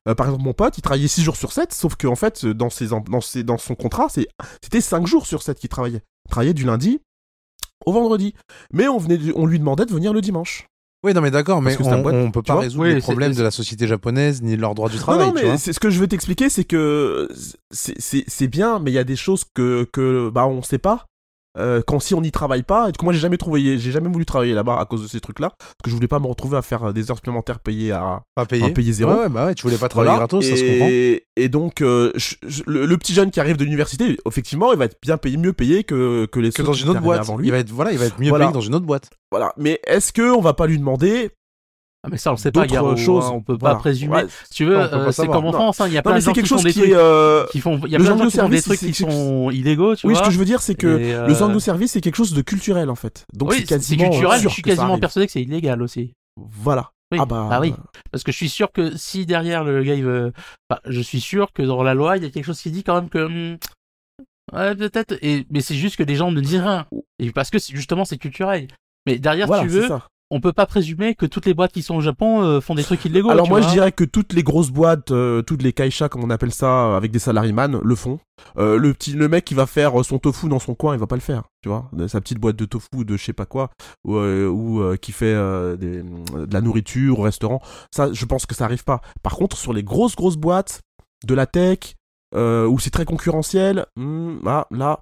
[0.09, 2.71] Euh, par exemple, mon pote, il travaillait 6 jours sur 7, sauf qu'en fait, dans,
[2.71, 4.29] ses, dans, ses, dans son contrat, c'est-
[4.63, 6.03] c'était 5 jours sur 7 qu'il travaillait.
[6.27, 7.01] Il travaillait du lundi
[7.85, 8.35] au vendredi.
[8.73, 10.67] Mais on, venait, on lui demandait de venir le dimanche.
[11.05, 12.63] Oui, non, mais d'accord, mais on, boîte, on peut pas vois.
[12.63, 15.21] résoudre Oui, les problèmes de la société japonaise ni de leur droit du travail.
[15.21, 15.59] non, non, tu mais vois.
[15.59, 17.29] ce que je veux t'expliquer, c'est que
[17.71, 20.79] c'est- c'est c'est bien, mais il y a des choses que, que bah, on sait
[20.79, 21.07] pas.
[21.59, 24.09] Euh, quand si on n'y travaille pas, et que moi j'ai jamais trouvé, j'ai jamais
[24.09, 26.57] voulu travailler là-bas à cause de ces trucs-là, parce que je voulais pas me retrouver
[26.59, 29.13] à faire euh, des heures supplémentaires payées à, à payer zéro.
[29.13, 30.27] Ouais, ouais, bah ouais, tu voulais pas travailler Voilà.
[30.27, 30.89] gratos, et, ça se comprend.
[31.39, 34.79] Et donc, euh, je- je- le, le petit jeune qui arrive de l'université, effectivement, il
[34.79, 37.21] va être bien payé, mieux payé que, que les Que autres dans une autre boîte.
[37.21, 37.49] avant lui.
[37.49, 38.45] Il va être, voilà, il va être mieux Voilà.
[38.47, 39.11] payé que dans une autre boîte.
[39.31, 39.53] Voilà.
[39.57, 41.31] Mais est-ce que on va pas lui demander
[42.07, 43.25] Ah, mais ça, on le sait pas, Garou, choses.
[43.25, 43.75] hein, on peut Voilà.
[43.75, 44.15] pas présumer.
[44.15, 44.27] Ouais.
[44.45, 45.53] Si tu veux, euh, c'est comme en.
[45.53, 47.91] France, hein, il y a plein de gens quelque chose qui euh, qui font, il
[47.91, 50.13] y a le plein de gens qui font des trucs qui sont illégaux, tu Oui,
[50.15, 50.23] vois.
[50.23, 52.43] ce que je veux dire, c'est que euh, le Zango service, c'est quelque chose de
[52.43, 53.27] culturel en fait.
[53.33, 56.13] Donc oui, c'est culturel, je suis quasiment persuadé que c'est illégal aussi.
[56.37, 56.91] Voilà.
[57.13, 57.19] Oui.
[57.21, 57.75] Ah bah, Ah oui.
[58.13, 60.33] Parce que je suis sûr que si derrière le gars il veut.
[60.71, 62.83] Enfin, je suis sûr que dans la loi, il y a quelque chose qui dit
[62.85, 63.27] quand même que.
[63.53, 63.57] hmm,
[64.53, 65.17] Ouais, peut-être.
[65.23, 65.45] Et...
[65.51, 66.87] Mais c'est juste que les gens ne disent rien.
[67.19, 68.69] Et parce que justement, c'est culturel.
[69.07, 70.07] Mais derrière, Voilà, tu c'est veux, ça.
[70.31, 72.83] On peut pas présumer que toutes les boîtes qui sont au Japon euh, font des
[72.83, 73.31] trucs illégaux.
[73.31, 76.31] Alors moi je dirais que toutes les grosses boîtes, euh, toutes les kaisha comme on
[76.31, 78.19] appelle ça, euh, avec des salariman, le font.
[78.59, 81.07] Euh, le petit, le mec qui va faire son tofu dans son coin, il va
[81.07, 81.91] pas le faire, tu vois.
[82.09, 83.71] Sa petite boîte de tofu de je sais pas quoi,
[84.05, 85.35] ou, ou, qui fait
[85.79, 87.63] des- de la nourriture au restaurant.
[87.95, 89.01] Ça, je pense que ça arrive pas.
[89.23, 90.81] Par contre, sur les grosses grosses boîtes
[91.25, 91.95] de la tech,
[92.35, 94.99] où c'est très concurrentiel, hmm, ah, là.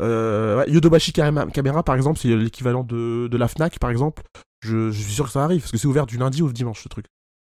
[0.00, 4.22] Euh, ouais, Yodobashi Camera, par exemple, c'est l'équivalent de, de la Fnac, par exemple.
[4.60, 6.82] Je, je suis sûr que ça arrive, parce que c'est ouvert du lundi au dimanche,
[6.82, 7.06] ce truc.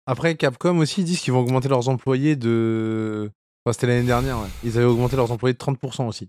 [0.06, 3.30] Après, Capcom aussi, ils disent qu'ils vont augmenter leurs employés de.
[3.64, 4.48] Enfin, c'était l'année dernière, ouais.
[4.64, 6.28] Ils avaient augmenté leurs employés de 30% aussi.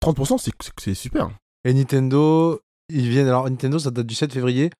[0.00, 1.30] 30%, c'est- super.
[1.64, 3.28] Et Nintendo, ils viennent.
[3.28, 4.70] Alors, Nintendo, ça date du 7 février.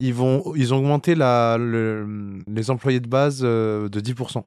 [0.00, 0.54] Ils, vont...
[0.56, 1.56] ils ont augmenté la...
[1.58, 4.42] le- les employés de base euh, de 10%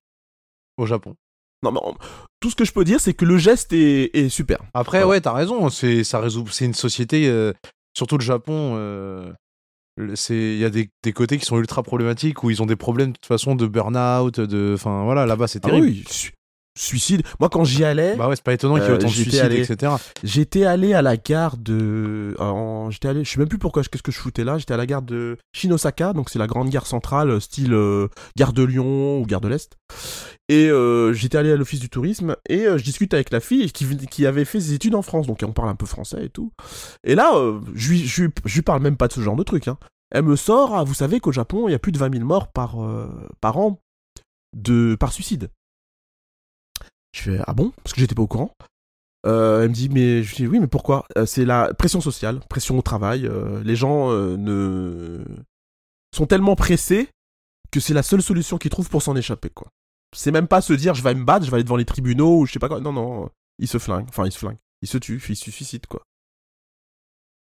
[0.77, 1.15] au Japon.
[1.63, 1.79] Non, mais
[2.45, 4.59] tout ce que je peux dire, c'est que le geste est, est super.
[4.75, 5.09] Après, Ouais.
[5.09, 5.67] ouais, t'as raison.
[5.69, 6.45] C'est ça résout.
[6.51, 7.53] C'est une société, euh,
[7.97, 8.75] surtout le Japon.
[8.77, 9.33] euh,
[10.13, 12.75] c'est il y a des, des côtés qui sont ultra problématiques où ils ont des
[12.75, 14.73] problèmes de toute façon de burn-out, de.
[14.75, 15.87] Enfin voilà, là-bas c'est Ah terrible.
[15.87, 16.03] oui,
[16.77, 17.23] suicide.
[17.39, 19.11] Moi, quand j'y allais, Bah ouais, c'est pas étonnant qu'il y ait Euh, autant de
[19.11, 19.93] j'étais suicides, allé- etc.
[20.23, 22.35] j'étais allé à la gare de.
[22.39, 24.57] en- J'étais allé, je sais même plus pourquoi, qu'est-ce que je foutais là.
[24.57, 28.07] J'étais à la gare de Shinosaka, donc c'est la grande gare centrale, euh, style euh,
[28.37, 29.77] gare de Lyon ou gare de l'Est.
[30.49, 33.71] Et euh, j'étais allé à l'office du tourisme et euh, je discute avec la fille
[33.71, 36.29] qui, qui avait fait ses études en France, donc on parle un peu français et
[36.29, 36.51] tout.
[37.03, 37.31] Et là,
[37.73, 39.67] je, lui, je, lui- je lui parle même pas de ce genre de truc.
[39.67, 39.77] Hein.
[40.11, 42.25] Elle me sort, ah, vous savez qu'au Japon, il y a plus de 20 000
[42.25, 42.75] morts par,
[43.41, 43.79] par an
[44.55, 45.49] de, par suicide.
[47.15, 47.71] Je fais, ah bon?
[47.83, 48.51] Parce que j'étais pas au courant.
[49.25, 51.05] Euh, elle me dit, mais je dis, oui, mais pourquoi?
[51.17, 53.25] Euh, C'est la pression sociale, pression au travail.
[53.25, 55.23] euh, les gens ne
[56.13, 57.07] sont tellement pressés
[57.71, 59.69] que c'est la seule solution qu'ils trouvent pour s'en échapper, quoi.
[60.15, 62.39] C'est même pas se dire, je vais me battre, je vais aller devant les tribunaux
[62.39, 62.81] ou je sais pas quoi.
[62.81, 64.07] Non, non, ils se flinguent.
[64.09, 64.59] Enfin, ils se flinguent.
[64.81, 66.03] Ils se tuent, ils se suicident, quoi.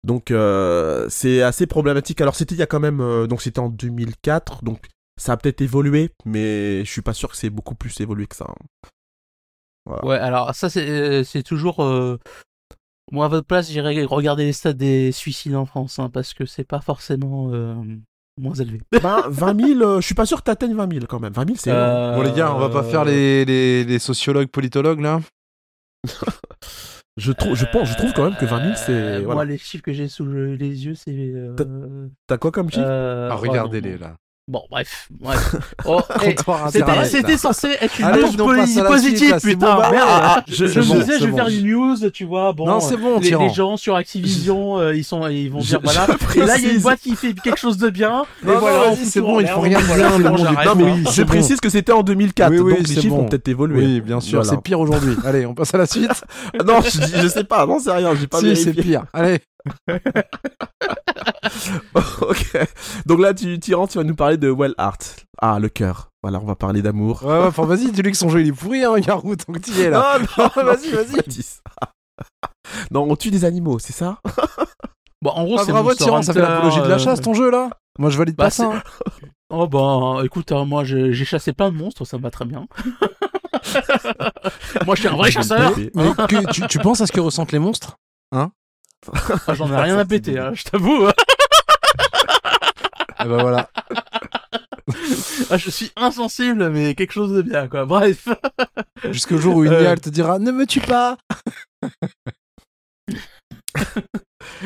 [0.04, 0.34] Donc,
[1.10, 2.20] c'est assez problématique.
[2.22, 3.28] Alors, c'était il y a quand même.
[3.28, 4.64] donc, c'était en 2004.
[4.64, 4.88] Donc,
[5.20, 8.36] ça a peut-être évolué, mais je suis pas sûr que c'est beaucoup plus évolué que
[8.36, 8.48] ça.
[8.50, 8.66] hein.
[10.04, 11.84] Ouais, alors ça c'est euh, c'est toujours.
[11.84, 12.18] euh,
[13.12, 16.46] Moi à votre place, j'irais regarder les stats des suicides en France, hein, parce que
[16.46, 17.76] c'est pas forcément euh,
[18.40, 18.82] moins élevé.
[19.02, 21.34] Ben, 20 000, euh, je suis pas sûr que t'atteignes 20 000 quand même.
[21.34, 21.72] 20 000, c'est.
[21.72, 25.20] Euh, Bon les gars, on va pas faire les, les, les sociologues, politologues là.
[27.18, 29.20] Je, trouve, je, pense, je trouve quand même que 20 000, c'est.
[29.20, 29.34] Voilà.
[29.36, 31.12] Moi, les chiffres que j'ai sous le- les yeux, c'est.
[31.14, 32.82] euh, T'as quoi comme chiffre?
[32.88, 34.16] euh, Ah, oh, regardez-les là.
[34.48, 35.08] Bon, bref.
[35.12, 35.56] bref.
[35.86, 36.36] Oh, eh,
[37.06, 39.76] C'était censé être une Allez, la positive, putain.
[39.76, 40.44] bon, bah merde.
[40.48, 41.38] je- je c'est me bon, disais, je vais bon.
[41.38, 42.52] faire une news, tu vois.
[42.54, 45.68] Bon, Non, c'est bon, les, les gens sur Activision, euh, ils sont, ils vont Je-
[45.70, 46.08] dire voilà.
[46.34, 48.24] je Et là, il y a une boîte qui fait quelque chose de bien.
[48.44, 50.20] Non, et non, voilà, c'est bon, ils font rien de bien,
[50.66, 53.48] Non, mais je précise que c'était en 2004, Oui, oui, donc les chiffres ont peut-être
[53.48, 53.86] évolué.
[53.86, 55.16] Oui, bien sûr, c'est pire aujourd'hui.
[55.26, 56.12] Allez, on passe à la suite.
[56.66, 59.06] non, je, je sais pas, non, c'est rien, j'ai pas si, c'est pire.
[59.14, 59.40] Allez.
[62.22, 62.58] ok.
[63.06, 64.98] Donc là, tu, Tyran, tu vas nous parler de Well Art.
[65.42, 66.10] Ah, le cœur.
[66.24, 67.24] Voilà, on va parler d'amour.
[67.24, 69.58] Ouais, ouais, enfin vas-y, dis-lui que son jeu il est pourri, hein, Garou, tant que
[69.60, 70.20] t'y es là.
[70.38, 71.44] Non, non, Vas-y, vas-y.
[72.92, 74.20] Non, on tue des animaux, c'est ça?
[75.24, 77.36] Bon, en gros, Ah, c'est bravo, Tyran, ça fait l'apologie de la euh, chasse ton
[77.36, 77.70] jeu là
[78.00, 78.72] Moi je valide Bah, pas ça.
[78.74, 78.82] hein.
[79.52, 82.66] Oh bah écoute, hein, moi j'ai chassé plein de monstres, ça me va très bien.
[84.88, 85.74] moi je suis un vrai chasseur.
[85.78, 87.98] Mais- Mais que- tu, tu penses à ce que ressentent les monstres
[88.32, 88.50] Ah,
[89.54, 91.08] J'en ai rien à péter, hein, je t'avoue.
[93.24, 93.70] Eh ben voilà.
[95.50, 97.86] Ah, je suis insensible, mais quelque chose de bien quoi.
[97.86, 98.28] Bref.
[99.12, 99.96] Jusqu'au jour où une Euh.
[99.96, 101.18] Te dira Ne me tue pas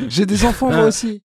[0.08, 0.88] J'ai des enfants moi Euh.
[0.88, 1.22] aussi.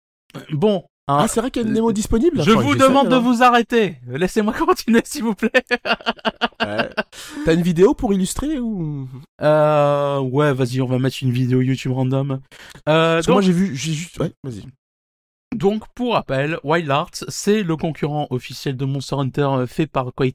[0.51, 0.83] Bon.
[1.07, 2.41] hein, Ah, c'est vrai qu'il y a une démo disponible?
[2.43, 3.19] Je vous demande de hein.
[3.19, 3.97] vous arrêter.
[4.07, 5.51] Laissez-moi continuer s'il vous plaît.
[6.61, 6.89] Ouais.
[7.45, 9.07] T'as une vidéo pour illustrer ou?
[9.41, 12.31] Euh, ouais, vas-y, on va mettre une vidéo YouTube random.
[12.87, 14.19] Euh, Parce que moi j'ai vu, j'ai juste.
[14.19, 14.63] Ouais, vas-y.
[15.55, 20.13] Donc, pour rappel, Wild Arts, c'est le concurrent officiel de Monster Hunter euh, fait par
[20.13, 20.31] Koei.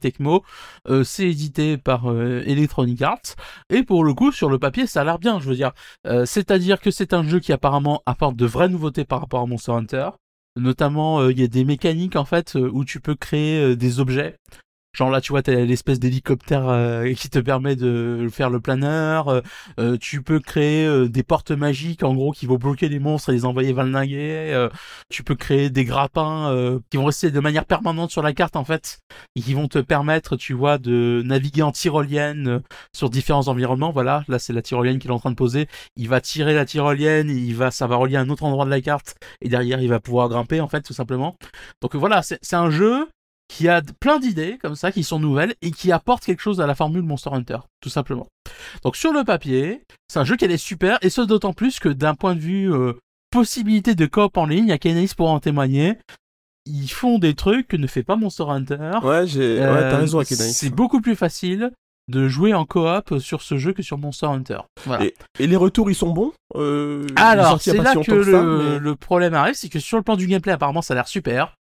[0.87, 3.35] Euh, c'est édité par euh, Electronic Arts.
[3.69, 5.71] Et pour le coup, sur le papier, ça a l'air bien, je veux dire.
[6.25, 9.71] C'est-à-dire que c'est un jeu qui apparemment apporte de vraies nouveautés par rapport à Monster
[9.71, 10.09] Hunter.
[10.57, 14.37] Notamment, il y a des mécaniques, en fait, où tu peux créer des objets.
[14.95, 19.27] Genre là, tu vois, t'as l'espèce d'hélicoptère euh, qui te permet de faire le planeur.
[19.27, 19.41] euh,
[19.77, 23.33] euh, tu peux créer des portes magiques, en gros, qui vont bloquer les monstres et
[23.33, 24.51] les envoyer valnaguer.
[24.53, 24.69] euh,
[25.09, 28.63] tu peux créer des grappins qui vont rester de manière permanente sur la carte, en
[28.63, 28.99] fait,
[29.35, 32.61] et qui vont te permettre, tu vois, de naviguer en tyrolienne
[32.93, 33.91] sur différents environnements.
[33.91, 35.67] Voilà, là, c'est la tyrolienne qu'il est en train de poser.
[35.97, 38.69] Il va tirer la tyrolienne, il va, ça va relier à un autre endroit de
[38.69, 41.35] la carte, et derrière, il va pouvoir grimper, en fait, tout simplement.
[41.81, 43.07] Donc voilà, c'est un jeu
[43.47, 46.67] qui a plein d'idées comme ça, qui sont nouvelles et qui apportent quelque chose à
[46.67, 48.27] la formule Monster Hunter, tout simplement.
[48.83, 51.89] Donc sur le papier, c'est un jeu qui est super, et ce d'autant plus que
[51.89, 52.93] d'un point de vue euh,
[53.31, 55.97] possibilité de coop en ligne, il y a Kenis pour en témoigner.
[56.65, 58.89] Ils font des trucs que ne fait pas Monster Hunter.
[59.03, 59.59] Ouais, j'ai...
[59.59, 60.23] ouais, Euh, t'as raison.
[60.23, 61.71] C'est beaucoup plus facile
[62.07, 64.59] de jouer en coop sur ce jeu que sur Monster Hunter.
[64.85, 65.05] Voilà.
[65.05, 68.57] Et, et les retours, ils sont bons euh, Alors, c'est là que, longtemps ça, le,
[68.73, 71.07] mais- le problème arrive, c'est que sur le plan du gameplay, apparemment, ça a l'air
[71.07, 71.53] super.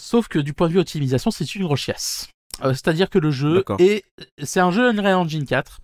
[0.00, 2.28] Sauf que du point de vue optimisation, c'est une rechiasse.
[2.64, 4.04] Euh, C'est-à-dire que le jeu est,
[4.42, 5.80] c'est un jeu Unreal Engine 4.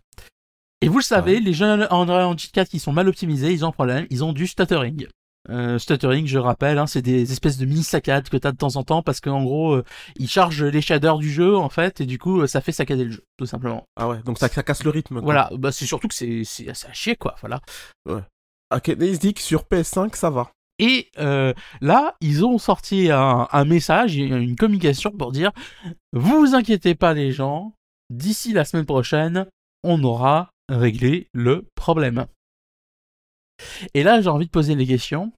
[0.81, 3.69] Et vous le savez, les jeux Unreal Engine 4 qui sont mal optimisés, ils ont
[3.69, 5.07] un problème, ils ont du stuttering.
[5.51, 8.77] Euh, stuttering, je rappelle, hein, c'est des espèces de mini saccades que t'as de temps
[8.77, 9.85] en temps parce qu'en gros, euh,
[10.17, 13.11] ils chargent les shaders du jeu en fait et du coup, ça fait saccader le
[13.11, 13.85] jeu, tout simplement.
[13.97, 15.17] Ah ouais, donc ça, ça casse le rythme.
[15.17, 15.23] quoi.
[15.25, 17.61] Voilà, bah c'est surtout que c'est c'est à chier quoi, voilà.
[18.71, 20.51] Akenaïs dit que sur PS5, ça va.
[20.79, 25.53] Et euh, là, ils ont sorti un, message, une communication pour dire
[26.12, 27.75] vous inquiétez pas les gens,
[28.11, 29.47] d'ici la semaine prochaine,
[29.83, 32.27] on aura réglé le problème.
[33.95, 35.33] Et là, j'ai envie de poser les questions.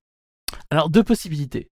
[0.71, 1.69] Alors, deux possibilités.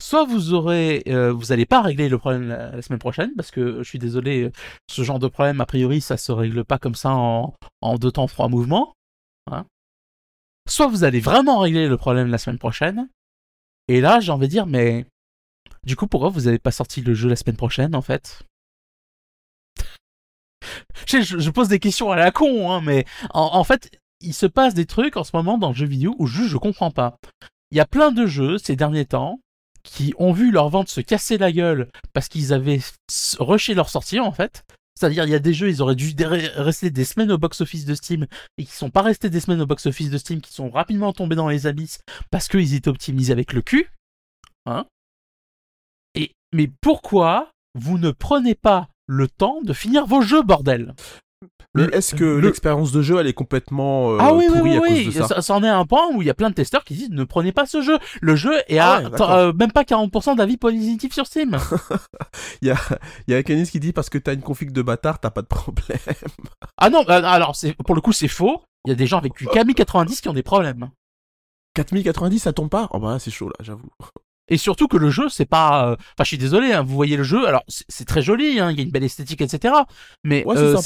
[0.00, 3.52] Soit vous aurez, euh, vous allez pas régler le problème la, la semaine prochaine, parce
[3.52, 4.52] que je suis désolé, euh,
[4.88, 8.10] ce genre de problème, a priori, ça se règle pas comme ça en, en deux
[8.10, 8.94] temps, trois mouvements.
[9.50, 9.66] Hein.
[10.70, 13.08] Soit vous allez vraiment régler le problème la semaine prochaine,
[13.88, 15.04] et là, j'ai envie de dire, mais
[15.84, 18.44] du coup, pourquoi vous avez pas sorti le jeu la semaine prochaine, en fait?
[21.06, 23.90] Je, pose des questions à la con, hein, mais en, fait,
[24.20, 26.56] il se passe des trucs en ce moment dans le jeu vidéo où juste je
[26.56, 27.16] comprends pas.
[27.72, 29.40] Il y a plein de jeux ces derniers temps
[29.82, 32.80] qui ont vu leur vente se casser la gueule parce qu'ils avaient
[33.40, 34.64] rushé leur sortie en fait.
[35.00, 36.14] C'est-à-dire, il y a des jeux, ils auraient dû
[36.56, 38.26] rester des semaines au box-office de Steam
[38.58, 41.36] et qui sont pas restés des semaines au box-office de Steam, qui sont rapidement tombés
[41.36, 43.90] dans les abysses parce qu'ils étaient optimisés avec le cul.
[44.66, 44.84] Hein
[46.14, 50.94] et, mais pourquoi vous ne prenez pas le temps de finir vos jeux, bordel?
[51.74, 54.70] Mais est-ce que le- l'expérience de jeu, elle est complètement euh, ah oui, oui, pourrie
[54.70, 55.04] oui, à oui.
[55.06, 56.54] cause de ça, Ça, ça en est un point où il y a plein de
[56.54, 57.98] testeurs qui disent ne prenez pas ce jeu.
[58.20, 61.56] Le jeu est Ah à ouais, euh, même pas 40% d'avis positifs sur Steam.
[62.62, 62.76] Il y a,
[63.26, 65.42] il y a Akenaïs qui dit parce que t'as une config de bâtard, t'as pas
[65.42, 65.98] de problème.
[66.76, 68.62] ah non, euh, alors c'est pour le coup c'est faux.
[68.84, 70.90] Il y a des gens avec du Kami 90 qui ont des problèmes.
[71.74, 72.88] 4090, ça tombe pas?
[72.92, 73.88] Oh bah c'est chaud là, j'avoue.
[74.50, 75.86] Et surtout que le jeu, c'est pas.
[75.90, 77.46] euh, Enfin, je suis désolé, hein, vous voyez le jeu.
[77.46, 79.74] Alors, c'est très joli, hein, il y a une belle esthétique, etc.
[80.24, 80.76] Mais Ouais, c'est euh,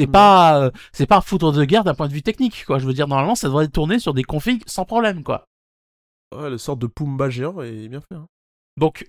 [0.00, 2.78] ouais, pas, euh, c'est pas un foudre de guerre d'un point de vue technique, quoi.
[2.78, 5.46] Je veux dire, normalement, ça devrait tourner sur des configs sans problème, quoi.
[6.36, 8.14] Ouais, le sort de Pumba géant est bien fait.
[8.14, 8.26] hein.
[8.76, 9.08] Donc,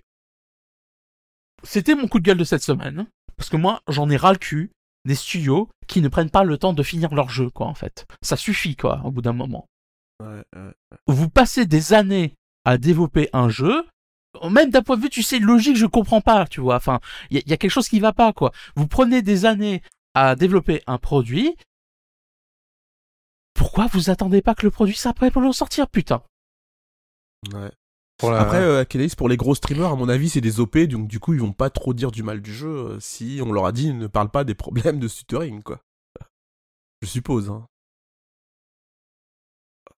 [1.64, 3.08] c'était mon coup de gueule de cette semaine.
[3.38, 4.72] Parce que moi, j'en ai ras le cul
[5.04, 8.06] des studios qui ne prennent pas le temps de finir leur jeu, quoi, en fait.
[8.22, 9.66] Ça suffit, quoi, au bout d'un moment.
[10.24, 10.72] Ouais, ouais.
[11.08, 13.86] Vous passez des années à développer un jeu.
[14.50, 16.76] Même d'un point de vue, tu sais, logique, je comprends pas, tu vois.
[16.76, 18.52] Enfin, il y, a- il y a quelque chose qui va pas, quoi.
[18.76, 19.82] Vous prenez des années
[20.14, 21.56] à développer un produit.
[23.54, 26.22] Pourquoi vous attendez pas que le produit soit prêt pour le sortir, putain?
[27.54, 27.72] Ouais.
[28.18, 28.86] Pour la- Après, euh,
[29.18, 31.52] pour les gros streamers, à mon avis, c'est des OP, donc du coup, ils vont
[31.54, 34.30] pas trop dire du mal du jeu euh, si on leur a dit ne parle
[34.30, 35.80] pas des problèmes de stuttering, quoi.
[37.02, 37.50] Je suppose.
[37.50, 37.68] Hein.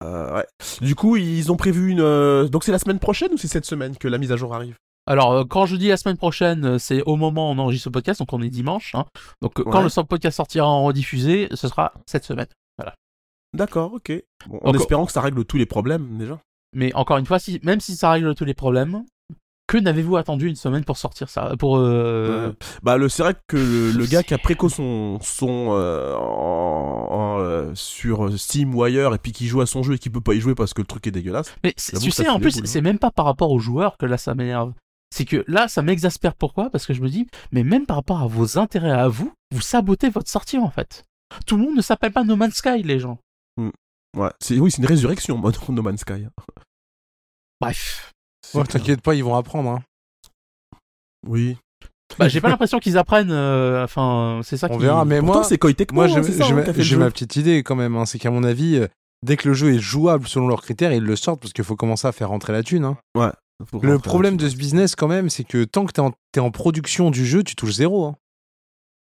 [0.04, 0.46] Euh, ouais.
[0.82, 2.00] Du coup, ils ont prévu une.
[2.00, 4.54] euh, Donc c'est la semaine prochaine ou c'est cette semaine que la mise à jour
[4.54, 4.76] arrive?
[5.06, 7.84] Alors, euh, quand je dis la semaine prochaine, euh, c'est au moment où on enregistre
[7.84, 8.94] ce podcast, donc on est dimanche.
[8.94, 9.04] hein.
[9.40, 9.88] Donc, euh, quand Ouais.
[9.96, 12.48] le podcast sortira en rediffusé, ce sera cette semaine.
[13.54, 14.12] D'accord, ok.
[14.48, 16.38] Bon, en espérant que ça règle tous les problèmes déjà.
[16.74, 19.04] Mais encore une fois, si, même si ça règle tous les problèmes,
[19.66, 22.52] que n'avez-vous attendu une semaine pour sortir ça Pour euh.
[22.82, 27.08] Bah le c'est vrai que le, le gars qui a préco son son euh, en-
[27.10, 30.08] en, euh, sur Steam ou ailleurs et puis qui joue à son jeu et qui
[30.10, 31.54] peut pas y jouer parce que le truc est dégueulasse.
[31.64, 32.62] Mais tu sais, en plus, hein.
[32.64, 34.72] c'est même pas par rapport aux joueurs que là ça m'énerve.
[35.14, 36.34] C'est que là, ça m'exaspère.
[36.34, 36.68] Pourquoi?
[36.68, 39.60] Parce que je me dis, mais même par rapport à vos intérêts à vous, vous
[39.60, 41.04] sabotez votre sortie en fait.
[41.46, 43.18] Tout le monde ne s'appelle pas No Man's Sky, les gens.
[44.16, 46.26] Ouais, c'est oui, c'est une résurrection No Man's Sky.
[47.60, 48.12] Bref.
[48.54, 49.70] Ouais, T'inquiète pas, ils vont apprendre.
[49.70, 49.82] Hein.
[51.26, 51.56] Oui.
[52.18, 53.30] Bah, j'ai pas l'impression qu'ils apprennent.
[53.32, 54.82] euh, Enfin, c'est ça On qui.
[54.84, 56.62] verra, mais Pourtant moi, c'est Koei Tecmo, moi hein, j'ai c'est ça, j'ai hein, ma-
[56.62, 56.98] qui a fait le j'ai jeu.
[56.98, 57.96] ma petite idée quand même.
[57.96, 58.06] hein.
[58.06, 58.86] C'est qu'à mon avis, euh,
[59.24, 61.76] dès que le jeu est jouable selon leurs critères, ils le sortent parce qu'il faut
[61.76, 62.84] commencer à faire rentrer la thune.
[62.84, 62.96] hein.
[63.70, 64.56] Faut Le rentrer problème de là-dessus.
[64.56, 67.42] ce business, quand même, c'est que tant que t'es en, t'es en production du jeu,
[67.42, 68.04] tu touches zéro.
[68.04, 68.16] hein.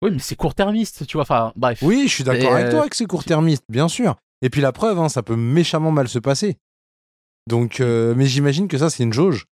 [0.03, 1.23] Oui, mais c'est court-termiste, tu vois.
[1.23, 1.79] Enfin, bref.
[1.83, 4.17] Oui, je suis d'accord Et, avec euh, toi que c'est court-termiste, bien sûr.
[4.43, 6.59] Et puis la preuve, hein, ça peut méchamment mal se passer.
[7.47, 9.47] Donc, euh, mais j'imagine que ça, c'est une jauge.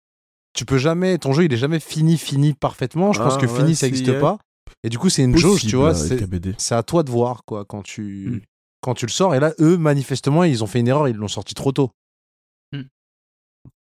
[0.54, 3.14] Tu peux jamais, ton jeu, il est jamais fini, fini parfaitement.
[3.14, 4.38] Je pense Ah, que ouais, fini, ça n'existe pas.
[4.84, 5.94] Et du coup, c'est une jauge, tu vois.
[5.96, 8.42] C'est à toi de voir, quoi, quand tu, Mm.
[8.82, 9.36] quand tu le sors.
[9.36, 11.92] Et là, eux, manifestement, ils ont fait une erreur, ils l'ont sorti trop tôt.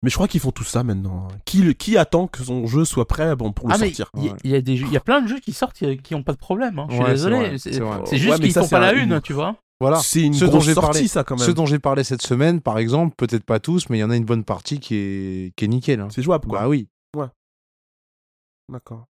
[0.03, 1.27] Mais je crois qu'ils font tout ça maintenant.
[1.47, 4.25] Qui, le- qui attend que son jeu soit prêt bon, pour le Ah, sortir il
[4.25, 4.39] y, a- Ouais.
[4.45, 6.15] il y a des jeux- il y a plein de jeux qui sortent qui, qui
[6.15, 6.79] ont pas de problème.
[6.79, 6.87] hein.
[6.91, 7.59] Je suis Ouais, désolé.
[7.59, 9.57] C'est juste Ouais, qu'ils font pas la un- une, tu vois.
[9.81, 9.97] Voilà.
[10.01, 11.47] C'est une Ceux dont grosse sortie, parlé- ça, quand même.
[11.47, 14.11] Ceux dont j'ai parlé cette semaine, par exemple, peut-être pas tous, mais il y en
[14.11, 16.01] a une bonne partie qui est, qui est nickel.
[16.01, 16.09] hein.
[16.11, 16.61] C'est jouable, quoi.
[16.61, 16.87] Bah oui.
[18.71, 19.07] D'accord.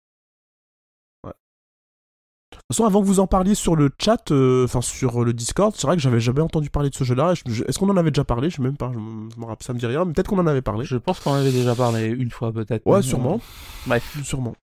[1.26, 1.34] Ouais.
[1.34, 5.34] De toute façon, avant que vous en parliez sur le chat, euh, enfin sur le
[5.34, 7.34] Discord, c'est vrai que j'avais jamais entendu parler de ce jeu-là.
[7.34, 8.50] Je- je- Est-ce qu'on en avait déjà parlé?
[8.50, 8.90] Je sais même pas.
[8.94, 10.06] Je je me rappelle, ça me dit rien.
[10.06, 10.86] mais Peut-être qu'on en avait parlé.
[10.86, 12.86] Je pense qu'on en avait déjà parlé une fois, peut-être.
[12.88, 13.41] Ouais, sûrement.
[13.86, 14.18] Bref.
[14.24, 14.56] Sûrement.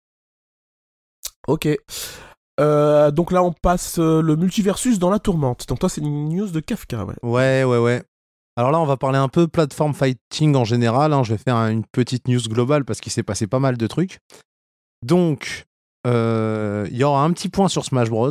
[1.46, 1.68] Ok.
[2.58, 5.66] Euh, donc là, on passe euh, le multiversus dans la tourmente.
[5.68, 7.14] Donc toi, c'est une news de Kafka, ouais.
[7.22, 8.02] Ouais, ouais, ouais.
[8.56, 11.12] Alors là, on va parler un peu plateforme fighting en général.
[11.12, 11.22] hein.
[11.22, 14.18] Je vais faire une petite news globale parce qu'il s'est passé pas mal de trucs.
[15.04, 15.66] Donc,
[16.06, 18.30] euh, il y aura un petit point sur Smash Bros,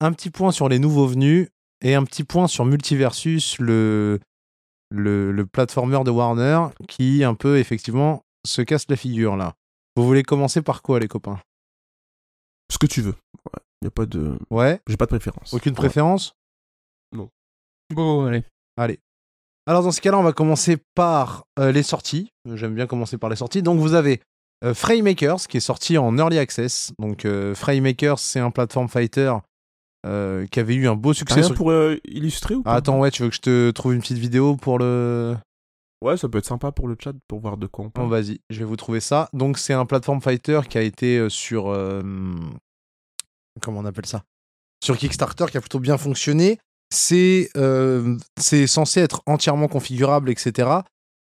[0.00, 1.48] un petit point sur les nouveaux venus
[1.84, 4.18] et un petit point sur Multiversus, le,
[4.90, 9.52] le, le platformer de Warner qui, un peu, effectivement, se casse la figure là.
[9.96, 11.38] Vous voulez commencer par quoi, les copains?
[12.72, 13.14] Ce que tu veux.
[13.46, 13.60] Ouais.
[13.82, 14.38] Y a pas de.
[14.50, 15.52] Ouais J'ai pas de préférence.
[15.54, 15.76] Aucune Ouais.
[15.76, 16.32] préférence?
[17.94, 18.42] Bon, allez.
[18.76, 18.98] Allez.
[19.66, 22.30] Alors dans ce cas-là, on va commencer par euh, les sorties.
[22.54, 23.62] J'aime bien commencer par les sorties.
[23.62, 24.20] Donc vous avez
[24.64, 26.92] euh, Fraymakers qui est sorti en early access.
[26.98, 29.32] Donc euh, Fraymakers, c'est un platform fighter
[30.06, 31.36] euh, qui avait eu un beau succès.
[31.36, 32.72] rien sur- pour euh, illustrer ou pas?
[32.72, 35.34] Ah, attends, ouais, tu veux que je te trouve une petite vidéo pour le.
[36.04, 38.10] Ouais, ça peut être sympa pour le chat pour voir de quoi on Bon, parle.
[38.10, 39.28] vas-y, je vais vous trouver ça.
[39.32, 42.02] Donc c'est un platform fighter qui a été euh, sur euh,
[43.60, 44.22] comment on appelle ça?
[44.84, 46.58] Sur Kickstarter qui a plutôt bien fonctionné.
[46.94, 50.70] C'est euh, c'est censé être entièrement configurable, etc.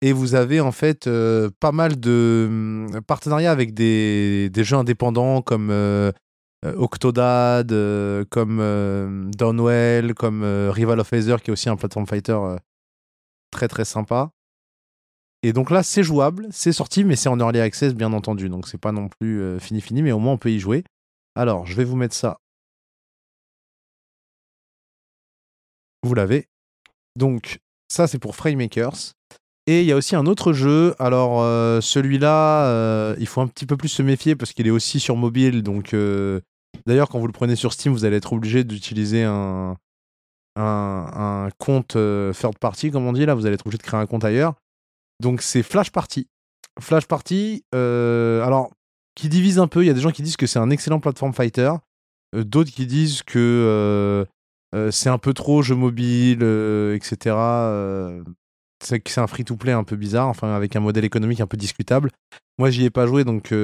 [0.03, 5.41] Et vous avez en fait euh, pas mal de partenariats avec des, des jeux indépendants
[5.41, 5.71] comme
[6.65, 7.69] Octodad,
[8.29, 12.39] comme Downwell, comme Rival of Aether qui est aussi un platform fighter
[13.51, 14.31] très très sympa.
[15.43, 18.49] Et donc là, c'est jouable, c'est sorti, mais c'est en early access, bien entendu.
[18.49, 20.85] Donc c'est pas non plus euh, fini fini, mais au moins on peut y jouer.
[21.35, 22.39] Alors, je vais vous mettre ça.
[26.03, 26.47] Vous l'avez.
[27.17, 27.59] Donc,
[27.89, 29.13] ça, c'est pour Framemakers.
[29.67, 30.95] Et il y a aussi un autre jeu.
[30.99, 34.71] Alors, euh, celui-là, euh, il faut un petit peu plus se méfier parce qu'il est
[34.71, 35.63] aussi sur mobile.
[35.63, 35.95] Donc,
[36.87, 39.77] d'ailleurs, quand vous le prenez sur Steam, vous allez être obligé d'utiliser un,
[40.57, 41.99] un, un compte
[42.33, 43.27] third party, comme on dit.
[43.27, 44.55] Là, vous allez être obligé de créer un compte ailleurs.
[45.21, 46.29] Donc, c'est Flash Party.
[46.81, 48.71] Flash Party, euh, alors,
[49.15, 49.83] qui divise un peu.
[49.83, 51.73] Il y a des gens qui disent que c'est un excellent platform fighter.
[52.35, 54.27] euh, D'autres qui disent que
[54.75, 56.43] euh, c'est un peu trop jeu mobile,
[56.95, 57.35] etc.
[58.85, 62.11] c'est c'est un free-to-play un peu bizarre, enfin avec un modèle économique un peu discutable.
[62.59, 63.55] Moi, j'y ai pas joué, donc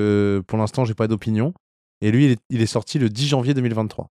[0.47, 1.53] pour l'instant, j'ai pas d'opinion.
[2.01, 4.07] Et lui, il est, sorti le 10 janvier 2023.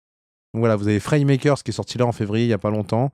[0.55, 2.71] Donc voilà, vous avez Framemakers qui est sorti là en février, il y a pas
[2.71, 3.13] longtemps,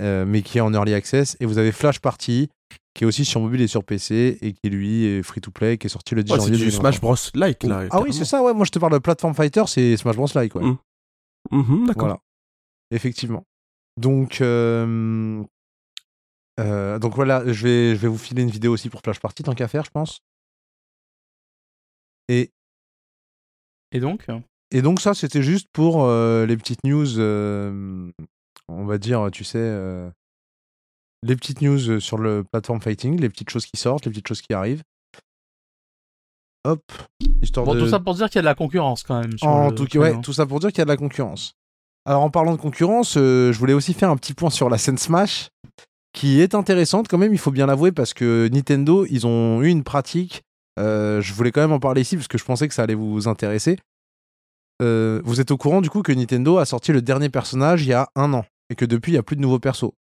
[0.00, 1.36] mais qui est en early access.
[1.40, 2.48] Et vous avez Flash Party,
[2.94, 5.90] qui est aussi sur mobile et sur PC, et qui lui est free-to-play, qui est
[5.90, 6.90] sorti le 10 Ouais, c'est janvier du 2023.
[6.90, 7.38] Smash Bros.
[7.40, 7.84] like là.
[7.90, 8.54] Ah oui, c'est ça, ouais.
[8.54, 10.28] Moi, je te parle de Platform Fighter, c'est Smash Bros.
[10.34, 10.64] Like, ouais.
[10.64, 10.78] Mm.
[11.50, 12.04] Mhm, D'accord.
[12.04, 12.20] Voilà.
[12.90, 13.44] Effectivement.
[14.00, 15.42] Donc, euh,
[16.58, 19.42] euh, donc voilà, je vais, je vais vous filer une vidéo aussi pour Flash Party,
[19.42, 20.20] tant qu'à faire, je pense.
[22.28, 22.50] Et,
[23.92, 24.26] Et donc?
[24.70, 28.10] Et donc, ça, c'était juste pour euh, les petites news, euh,
[28.68, 30.10] on va dire, tu sais, euh,
[31.22, 34.42] les petites news sur le platform fighting, les petites choses qui sortent, les petites choses
[34.42, 34.82] qui arrivent.
[36.64, 36.82] Hop,
[37.42, 37.80] histoire Bon, de...
[37.80, 39.38] tout ça pour dire qu'il y a de la concurrence quand même.
[39.38, 40.20] sur En le tout cas, ouais, hein.
[40.20, 41.54] tout ça pour dire qu'il y a de la concurrence.
[42.04, 44.78] Alors, en parlant de concurrence, euh, je voulais aussi faire un petit point sur la
[44.78, 45.50] scène Smash,
[46.12, 49.68] qui est intéressante quand même, il faut bien l'avouer, parce que Nintendo, ils ont eu
[49.68, 50.42] une pratique.
[50.78, 52.94] euh, je voulais quand même en parler ici, parce que je pensais que ça allait
[52.94, 53.78] vous intéresser.
[54.82, 57.88] Euh, vous êtes au courant du coup que Nintendo a sorti le dernier personnage il
[57.88, 59.92] y a un an, et que depuis, il n'y a plus de nouveaux persos.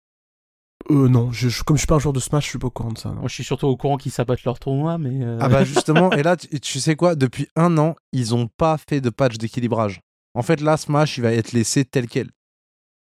[0.91, 2.67] Euh, non, je, je- comme je suis pas un joueur de Smash, je suis pas
[2.67, 3.09] au courant de ça.
[3.09, 3.15] non.
[3.21, 5.23] Moi, je suis surtout au courant qu'ils sabotent leur tournoi, mais.
[5.23, 8.47] euh, Ah bah justement, et là, tu, tu sais quoi, depuis un an, ils n'ont
[8.57, 9.99] pas fait de patch d'équilibrage.
[10.35, 12.29] En fait, là, Smash, il va être laissé tel quel.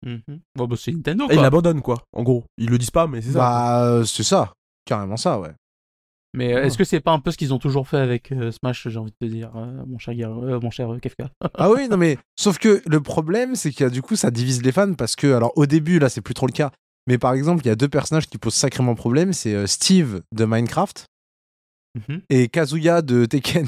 [0.07, 0.23] mhm.
[0.57, 1.43] Bon, bah, c'est Nintendo, Et ils quoi.
[1.43, 2.45] l'abandonnent quoi, en gros.
[2.59, 3.39] Ils le disent pas, mais c'est ça.
[3.39, 4.53] Bah, euh, c'est ça.
[4.87, 5.53] Carrément ça, ouais.
[6.37, 6.67] Mais euh, Ah.
[6.67, 8.99] est-ce que c'est pas un peu ce qu'ils ont toujours fait avec euh, Smash, j'ai
[8.99, 11.31] envie de te dire, euh, mon cher, Guerre- euh, mon cher euh, Kefka?
[11.55, 14.31] Ah oui, non mais sauf que le problème c'est qu'il y a du coup ça
[14.33, 16.73] divise les fans parce que alors au début là c'est plus trop le cas,
[17.07, 20.23] mais par exemple il y a deux personnages qui posent sacrément problème, c'est euh, Steve
[20.33, 21.07] de Minecraft
[22.09, 22.23] Mhm.
[22.29, 23.67] et Kazuya de Tekken.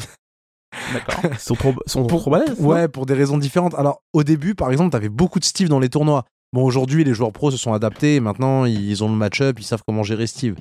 [0.92, 1.20] D'accord.
[1.32, 2.58] Ils sont trop, sont Pour- trop balèzes.
[2.60, 3.74] Ouais, pour des raisons différentes.
[3.74, 6.24] Alors, au début, par exemple, t'avais beaucoup de Steve dans les tournois.
[6.52, 8.16] Bon, aujourd'hui, les joueurs pros se sont adaptés.
[8.16, 10.56] et Maintenant, ils ont le match-up, ils savent comment gérer Steve.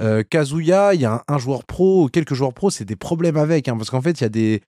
[0.00, 2.96] Euh, Kazuya, il y a un, un joueur pro, ou quelques joueurs pros, c'est des
[2.96, 3.66] problèmes avec.
[3.68, 4.62] hein, parce qu'en fait, il y a des.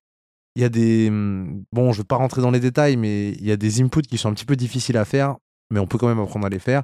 [0.57, 1.09] Il y a des.
[1.11, 4.03] hum, Bon, je vais pas rentrer dans les détails, mais il y a des inputs
[4.03, 5.37] qui sont un petit peu difficiles à faire,
[5.73, 6.83] mais on peut quand même apprendre à les faire,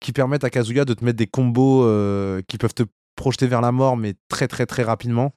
[0.00, 2.84] qui permettent à Kazuya de te mettre des combos euh, qui peuvent te
[3.16, 5.32] projeter vers la mort, mais très, très, très rapidement.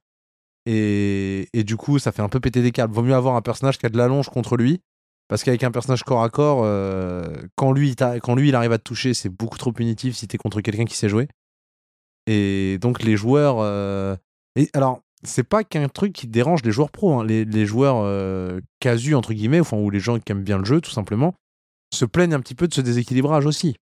[0.66, 2.94] Et, et du coup, ça fait un peu péter des câbles.
[2.94, 4.82] Vaut mieux avoir un personnage qui a de la longe contre lui.
[5.30, 7.24] Parce qu'avec un personnage corps à corps, euh,
[7.56, 10.62] quand, lui, quand il arrive à te toucher, c'est beaucoup trop punitif si t'es contre
[10.62, 11.28] quelqu'un qui sait jouer.
[12.28, 13.58] Et donc les joueurs.
[13.60, 14.16] euh,
[14.56, 17.20] Et alors, c'est pas qu'un truc qui dérange les joueurs pros.
[17.20, 17.26] hein.
[17.26, 20.82] Les, joueurs euh, casus, entre guillemets, enfin, ou les gens qui aiment bien le jeu,
[20.82, 21.34] tout simplement,
[21.94, 23.76] se plaignent un petit peu de ce déséquilibrage aussi.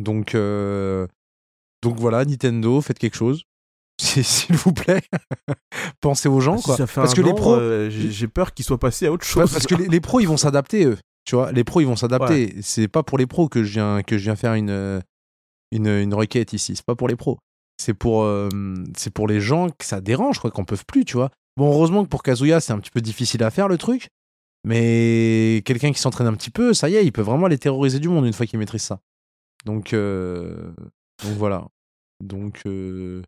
[0.00, 1.06] Donc, euh,
[1.82, 3.44] donc voilà, Nintendo, faites quelque chose.
[4.00, 5.02] S'il vous plaît.
[6.00, 6.76] Pensez aux gens, quoi.
[6.94, 9.52] Parce que les pros, euh, j'ai peur qu'ils soient passés à autre Ouais, chose.
[9.52, 10.96] parce que les, les pros, ils vont s'adapter, eux.
[11.26, 12.56] Tu vois, les pros, ils vont s'adapter.
[12.62, 15.02] C'est pas pour les pros que je viens, que je viens faire une,
[15.70, 16.74] une, une requête ici.
[16.76, 17.38] C'est pas pour les pros.
[17.80, 18.48] C'est pour, euh,
[18.96, 21.30] c'est pour les gens que ça dérange, quoi, qu'on peut plus, tu vois.
[21.56, 24.08] Bon, heureusement que pour Kazuya, c'est un petit peu difficile à faire, le truc.
[24.66, 27.98] Mais quelqu'un qui s'entraîne un petit peu, ça y est, il peut vraiment aller terroriser
[27.98, 29.00] du monde une fois qu'il maîtrise ça.
[29.64, 30.72] Donc, euh,
[31.22, 31.66] donc voilà.
[32.22, 33.22] Donc, euh,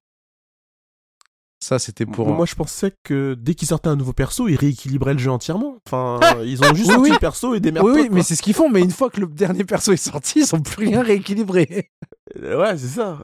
[1.63, 2.29] ça, c'était pour.
[2.29, 5.79] Moi, je pensais que dès qu'ils sortaient un nouveau perso, ils rééquilibraient le jeu entièrement.
[5.87, 7.11] Enfin, ils ont juste Oui, sorti oui.
[7.13, 7.87] le perso et des merdes.
[7.87, 8.69] oui, oui, mais c'est ce qu'ils font.
[8.69, 11.91] Mais une fois que le dernier perso est sorti, ils sont plus rien rééquilibrés.
[12.41, 13.19] Ouais, c'est ça.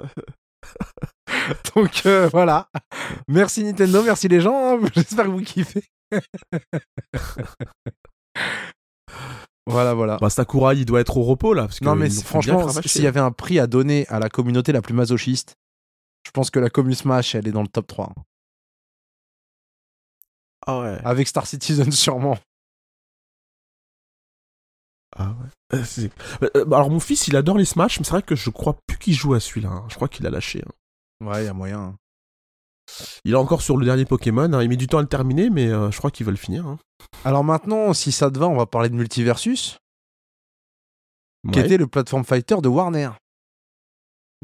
[1.75, 2.69] Donc euh, voilà.
[3.27, 4.77] Merci Nintendo, merci les gens.
[4.77, 4.81] hein.
[4.95, 5.83] J'espère que vous kiffez.
[9.69, 10.17] Voilà, voilà.
[10.19, 11.63] Bah, Sakurai, il doit être au repos là.
[11.63, 14.73] Parce que non, mais franchement, s'il y avait un prix à donner à la communauté
[14.73, 15.57] la plus masochiste,
[16.27, 18.13] je pense que la commu Smash, elle est dans le top 3.
[20.67, 20.99] Ah ouais.
[21.05, 22.37] Avec Star Citizen, sûrement.
[25.17, 25.79] Ah ouais.
[25.79, 26.09] Euh,
[26.57, 28.77] Euh, bah, alors, mon fils, il adore les Smash, mais c'est vrai que je crois
[28.87, 29.71] plus qu'il joue à celui-là.
[29.71, 29.87] hein.
[29.89, 30.63] Je crois qu'il a lâché.
[30.67, 31.27] hein.
[31.27, 31.97] Ouais, il y a moyen.
[33.25, 34.53] Il est encore sur le dernier Pokémon.
[34.53, 34.63] hein.
[34.63, 36.67] Il met du temps à le terminer, mais euh, je crois qu'il va le finir.
[36.67, 36.79] hein.
[37.25, 39.79] Alors maintenant, si ça te va, on va parler de Multiversus,
[41.53, 43.11] qui était le platform fighter de Warner.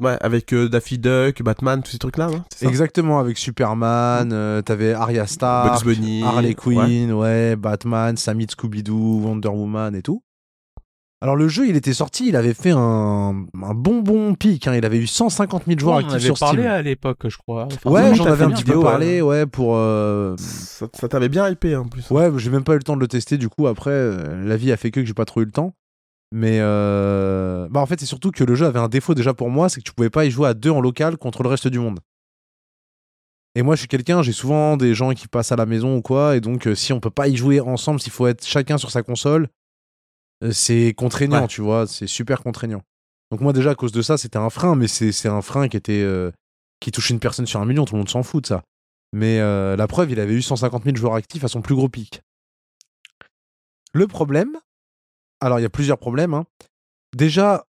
[0.01, 2.27] Ouais, avec euh, Daffy Duck, Batman, tous ces trucs-là.
[2.33, 6.21] hein, Exactement, avec Superman, euh, t'avais Arya Stark, Bugs Bunny.
[6.21, 6.53] Harley.
[6.53, 7.55] Quinn, ouais.
[7.55, 10.21] Batman, Sammy Scooby-Doo, Wonder Woman et tout.
[11.25, 14.75] Alors le jeu, il était sorti, il avait fait un, un bon bon pic, hein.
[14.75, 16.71] il avait eu 150 000 joueurs on en actifs avait sur parlé Steam.
[16.71, 17.63] à l'époque, je crois.
[17.65, 19.75] Enfin, Ouais, j'en avais un petit peu parlé, ouais, pour...
[19.75, 22.07] euh, Ça, ça t'avait bien hypé en plus.
[22.11, 24.55] Ouais, j'ai même pas eu le temps de le tester, du coup, après, euh, la
[24.55, 25.73] vie a fait que, que j'ai pas trop eu le temps.
[26.31, 29.49] Mais euh, bah en fait, c'est surtout que le jeu avait un défaut déjà pour
[29.49, 31.67] moi, c'est que tu pouvais pas y jouer à deux en local contre le reste
[31.67, 32.01] du monde.
[33.55, 36.01] Et moi, je suis quelqu'un, j'ai souvent des gens qui passent à la maison ou
[36.01, 38.77] quoi, et donc euh, si on peut pas y jouer ensemble, s'il faut être chacun
[38.77, 39.47] sur sa console,
[40.51, 41.47] c'est contraignant, Ouais.
[41.47, 42.81] tu vois, c'est super contraignant.
[43.31, 45.77] Donc moi déjà à cause de ça, c'était un frein, mais c'est un frein qui
[45.77, 46.31] était euh,
[46.79, 48.63] qui touche une personne sur un million, tout le monde s'en fout de ça.
[49.13, 51.89] Mais euh, la preuve, il avait eu 150 000 joueurs actifs à son plus gros
[51.89, 52.21] pic.
[53.93, 54.57] Le problème,
[55.39, 56.33] alors il y a plusieurs problèmes.
[56.33, 56.45] hein.
[57.15, 57.65] Déjà,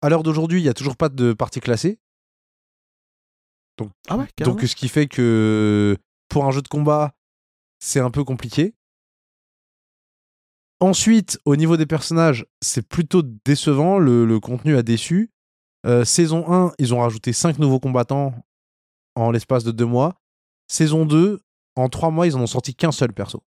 [0.00, 1.98] à l'heure d'aujourd'hui, il y a toujours pas de partie classée.
[3.78, 4.56] Donc, Ah ouais, carrément.
[4.56, 5.96] donc ce qui fait que
[6.28, 7.12] pour un jeu de combat,
[7.78, 8.74] c'est un peu compliqué.
[10.80, 13.98] Ensuite, au niveau des personnages, c'est plutôt décevant.
[13.98, 15.30] Le, le contenu a déçu.
[15.86, 18.34] Euh, saison 1, ils ont rajouté 5 nouveaux combattants
[19.14, 20.16] en l'espace de 2 mois.
[20.68, 21.40] Saison 2,
[21.76, 23.42] en 3 mois, ils en ont sorti qu'un seul perso.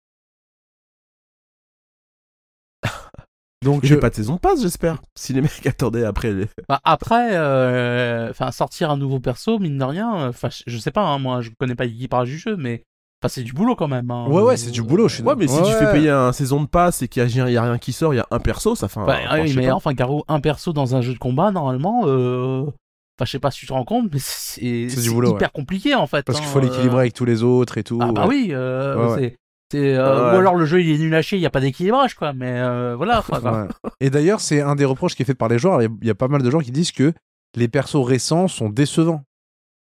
[3.63, 5.01] Donc, J'ai euh, pas de saison de passe, j'espère.
[5.15, 6.45] Si les mecs attendaient après les.
[6.69, 10.91] Bah, après, euh, enfin, sortir un nouveau perso, mine de rien, enfin, je- je sais
[10.91, 12.83] pas, hein, moi, je connais pas l'équipage du jeu, mais
[13.25, 14.09] enfin, c'est du boulot quand même.
[14.11, 14.27] hein.
[14.29, 16.31] Ouais, ouais, c'est du boulot, je suis Ouais, mais si Ouais, tu fais payer un
[16.31, 18.19] saison de passe et qu'il y a, il y a rien qui sort, il y
[18.19, 19.05] a un perso, ça fait un.
[19.05, 19.73] Bah, enfin, oui, mais pas.
[19.75, 22.61] enfin, Garo, un perso dans un jeu de combat, normalement, euh...
[22.61, 26.23] enfin, je sais pas si tu te rends compte, mais c'est hyper compliqué en fait.
[26.25, 26.99] Parce qu'il hein, faut l'équilibrer euh.
[27.01, 27.99] avec tous les autres et tout.
[28.01, 29.37] Ah bah oui, euh, Ouais,
[29.71, 29.95] c'est.
[29.95, 30.35] euh, Ouais.
[30.37, 32.33] Ou alors le jeu il est nul à chier, il n'y a pas d'équilibrage quoi,
[32.33, 33.19] mais euh, voilà.
[33.27, 33.61] enfin, quoi.
[33.63, 33.67] Ouais.
[33.99, 35.81] Et d'ailleurs, c'est un des reproches qui est fait par les joueurs.
[35.81, 37.13] Il y a- il y a pas mal de gens qui disent que
[37.55, 39.23] les persos récents sont décevants.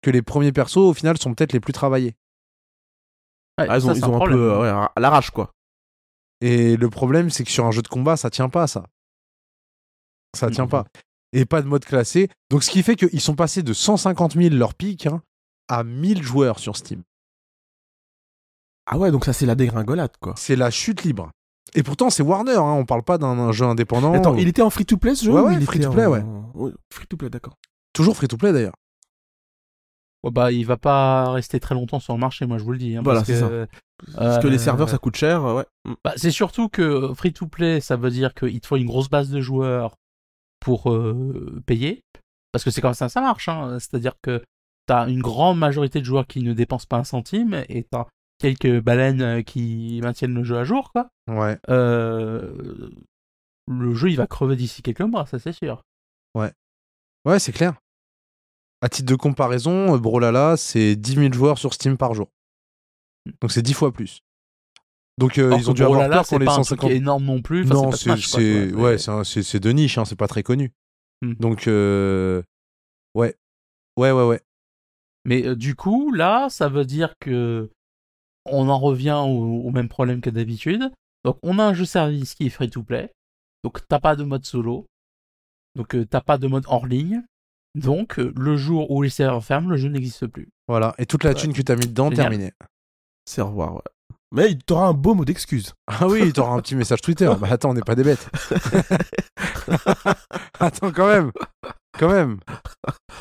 [0.01, 2.13] Que les premiers persos, au final, sont peut-être les plus travaillés.
[3.59, 5.51] Ouais, Ah, ils ont, ça, ils c'est ont un, peu euh, ouais, à l'arrache, quoi.
[6.41, 8.85] Et le problème, c'est que sur un jeu de combat, ça tient pas, ça.
[10.35, 10.85] Ça tient pas.
[11.31, 12.29] Et pas de mode classé.
[12.49, 15.21] Donc, ce qui fait qu'ils sont passés de 150 000 leur pic hein,
[15.69, 17.03] à 1000 joueurs sur Steam.
[18.85, 20.33] Ah ouais, donc ça, c'est la dégringolade, quoi.
[20.37, 21.31] C'est la chute libre.
[21.73, 24.13] Et pourtant, c'est Warner, hein, on parle pas d'un jeu indépendant.
[24.13, 26.71] Attends, il était en free-to-play ce jeu Ouais, ou ouais, il était free-to-play, en- ouais.
[26.93, 27.55] Free-to-play, d'accord.
[27.93, 28.75] Toujours free to play d'ailleurs.
[30.25, 32.77] Ouais, bah, il va pas rester très longtemps sur le marché, moi je vous le
[32.79, 32.95] dis.
[32.97, 33.67] hein, Voilà, parce c'est que,
[34.15, 35.65] Parce que les euh, serveurs, ça coûte cher, ouais.
[35.85, 35.93] Mm.
[36.03, 39.09] bah, c'est surtout que free to play, ça veut dire qu'il te faut une grosse
[39.09, 39.95] base de joueurs
[40.59, 42.01] pour euh, payer.
[42.51, 43.49] Parce que c'est comme ça que ça marche.
[43.49, 43.77] Hein.
[43.79, 44.43] C'est-à-dire que
[44.87, 47.97] tu as une grande majorité de joueurs qui ne dépensent pas un centime et tu
[47.97, 48.07] as
[48.39, 50.91] quelques baleines euh, qui maintiennent le jeu à jour.
[50.91, 51.07] Quoi.
[51.29, 51.59] Ouais.
[51.69, 52.89] Euh,
[53.67, 55.83] le jeu, il va crever d'ici quelques mois, ça c'est sûr.
[57.25, 57.73] Ouais, c'est clair.
[58.81, 62.29] À titre de comparaison, euh, Brawlhalla, c'est 10 000 joueurs sur Steam par jour.
[63.41, 64.21] Donc c'est 10 fois plus.
[65.17, 66.91] Donc euh, ils ont dû avoir peur c'est pour les pas un truc 150.
[66.91, 67.63] énorme non plus.
[67.63, 70.27] Enfin, non, pas c'est c'est- ouais, c'est- c'est c'est c'est de niche, hein, c'est pas
[70.27, 70.71] très connu.
[71.21, 71.33] Hmm.
[71.39, 72.43] Donc euh,
[73.15, 73.35] ouais,
[73.97, 74.41] ouais, ouais, ouais.
[75.23, 77.69] Mais euh, du coup, là, ça veut dire que
[78.45, 80.91] on en revient au, au même problème que d'habitude.
[81.23, 83.11] Donc, on a un jeu service qui est free to play.
[83.63, 84.85] Donc, t'as pas de mode solo.
[85.75, 87.23] Donc, t'as pas de mode hors ligne.
[87.75, 90.49] Donc, euh, le jour où les serveurs ferment, le jeu n'existe plus.
[90.67, 90.93] Voilà.
[90.97, 91.35] Et toute la Ouais.
[91.35, 92.29] thune que t'as mis dedans, Génial.
[92.29, 92.51] terminée.
[93.25, 93.81] C'est au revoir, ouais.
[94.33, 95.73] Mais il t'aura un beau mot d'excuse.
[95.87, 97.31] Ah oui, t'auras un petit message Twitter.
[97.39, 98.29] Bah attends, on n'est pas des bêtes.
[100.59, 101.31] attends, quand même.
[101.97, 102.39] Quand même.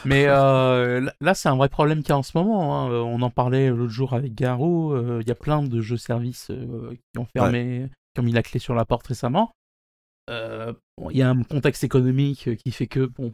[0.04, 2.86] Mais euh, là- c'est un vrai problème qu'il y a en ce moment.
[2.86, 2.90] hein.
[2.90, 4.92] Euh, On en parlait l'autre jour avec Garou.
[4.92, 8.32] euh, Il y a plein de jeux services euh, qui ont fermé, qui ont mis
[8.32, 9.52] la clé sur la porte récemment.
[10.30, 13.32] Euh, bon, Il y a un contexte économique qui fait que, bon,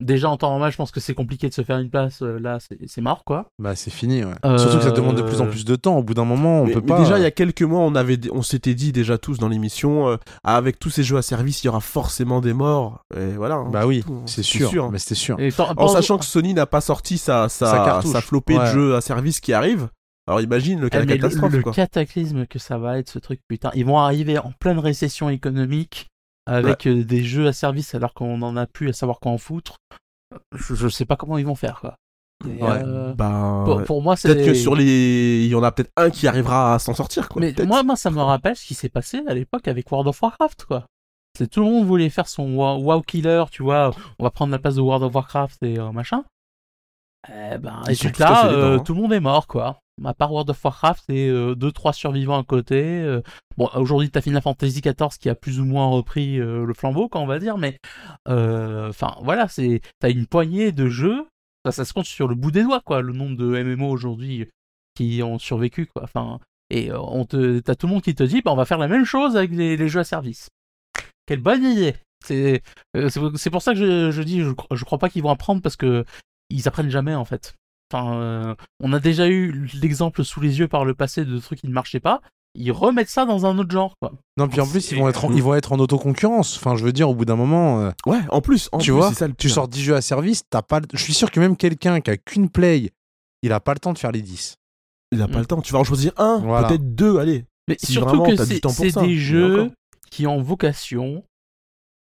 [0.00, 2.22] déjà en temps normal, je pense que c'est compliqué de se faire une place.
[2.22, 3.50] euh, Là, c'est mort, quoi.
[3.58, 4.32] Bah c'est fini, ouais.
[4.44, 5.96] Euh, Surtout que ça demande de plus en plus de temps.
[5.98, 6.98] Au bout d'un moment, on mais, peut mais pas.
[7.00, 10.08] déjà, il y a quelques mois, on, avait, on s'était dit déjà tous dans l'émission,
[10.08, 13.00] euh, avec tous ces jeux à service, il y aura forcément des morts.
[13.16, 13.56] Et voilà.
[13.56, 14.84] hein, Bah oui, hein, c'est sûr.
[14.84, 14.88] hein.
[14.92, 15.40] Mais c'était sûr.
[15.40, 18.94] Et tant- En sachant que Sony n'a pas sorti sa, sa, Sa flopée de jeux
[18.96, 19.88] à service qui arrive.
[20.28, 21.52] Alors imagine le cas mais le, catastrophe.
[21.52, 21.72] le quoi.
[21.72, 23.70] cataclysme que ça va être, ce truc, putain.
[23.74, 26.08] Ils vont arriver en pleine récession économique
[26.46, 29.38] avec euh, des jeux à service alors qu'on en a plus à savoir quoi en
[29.38, 29.76] foutre.
[30.54, 31.96] Je, je sais pas comment ils vont faire, quoi.
[32.44, 32.82] Et, Ouais.
[32.84, 34.28] euh, Bah, pour, moi, c'est.
[34.28, 35.44] Peut-être que sur les.
[35.44, 37.40] Il y en a peut-être un qui arrivera à s'en sortir, quoi.
[37.40, 40.20] Mais moi, moi, ça me rappelle ce qui s'est passé à l'époque avec World of
[40.20, 40.86] Warcraft, quoi.
[41.36, 43.90] C'est tout le monde voulait faire son WoW, killer, tu vois.
[44.18, 46.24] On va prendre la place de World of Warcraft et euh, machin.
[47.28, 48.78] Eh ben, résultat, cassés les euh, hein.
[48.78, 49.80] tout le monde est mort, quoi.
[50.04, 53.00] À part World of Warcraft et 2-3 survivants à côté.
[53.00, 53.22] euh,
[53.56, 57.08] bon, aujourd'hui, t'as Final Fantasy XIV qui a plus ou moins repris euh, le flambeau,
[57.08, 57.78] quand on va dire, mais
[58.28, 61.26] euh, enfin, voilà, c'est t'as une poignée de jeux.
[61.70, 64.48] Ça, se compte sur le bout des doigts, quoi, le nombre de MMO aujourd'hui
[64.94, 66.04] qui ont survécu, quoi.
[66.04, 66.38] Enfin,
[66.70, 68.78] et euh, on te, t'as tout le monde qui te dit, bah, on va faire
[68.78, 70.48] la même chose avec les, jeux à service.
[71.26, 71.94] Quelle bonne idée
[72.24, 72.62] C'est
[72.96, 75.30] euh, c'est c'est pour ça que je, je dis, je, je crois pas qu'ils vont
[75.30, 76.04] apprendre parce que
[76.50, 77.54] ils apprennent jamais en fait.
[77.92, 81.60] Enfin, euh, on a déjà eu l'exemple sous les yeux par le passé de trucs
[81.60, 82.20] qui ne marchaient pas.
[82.58, 84.12] Ils remettent ça dans un autre genre, quoi.
[84.38, 86.56] Non, puis en plus, ils vont être en, ils vont être en autoconcurrence.
[86.56, 88.70] Enfin, je veux dire, au bout d'un moment, euh, Ouais, en plus.
[88.72, 90.80] En tu plus, vois, c'est ça le tu sors 10 jeux à service, t'as pas.
[90.92, 92.90] Je suis sûr que même quelqu'un qui a qu'une play,
[93.42, 94.56] il a pas le temps de faire les 10.
[95.12, 95.60] Il a pas le temps.
[95.60, 96.68] Tu vas en choisir un, Voilà.
[96.68, 97.44] peut-être deux, allez.
[97.68, 99.70] Mais Si surtout vraiment que c'est des jeux
[100.10, 101.22] qui ont vocation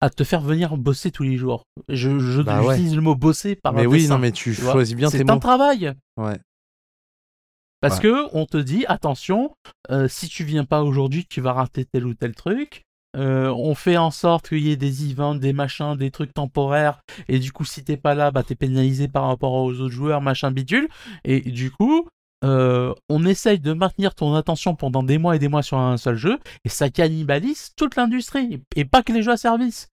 [0.02, 1.62] à te faire venir bosser tous les jours.
[1.88, 2.76] Je, je Bah ouais.
[2.78, 5.30] le mot bosser par mais un oui, dessin, non, mais tu, choisis bien tes C'est
[5.30, 5.40] un mots.
[5.40, 5.92] travail.
[6.16, 6.38] Ouais.
[7.80, 8.02] Parce Ouais.
[8.02, 9.54] que on te dit attention,
[9.90, 12.82] euh, si tu viens pas aujourd'hui, tu vas rater tel ou tel truc.
[13.16, 17.00] Euh, on fait en sorte qu'il y ait des events, des machins, des trucs temporaires,
[17.28, 20.20] et du coup, si t'es pas là, bah t'es pénalisé par rapport aux autres joueurs,
[20.22, 20.88] machin bidule.
[21.24, 22.08] Et du coup,
[22.44, 25.97] euh, on essaye de maintenir ton attention pendant des mois et des mois sur un
[25.97, 29.89] seul jeu, et ça cannibalise toute l'industrie, et pas que les jeux à service.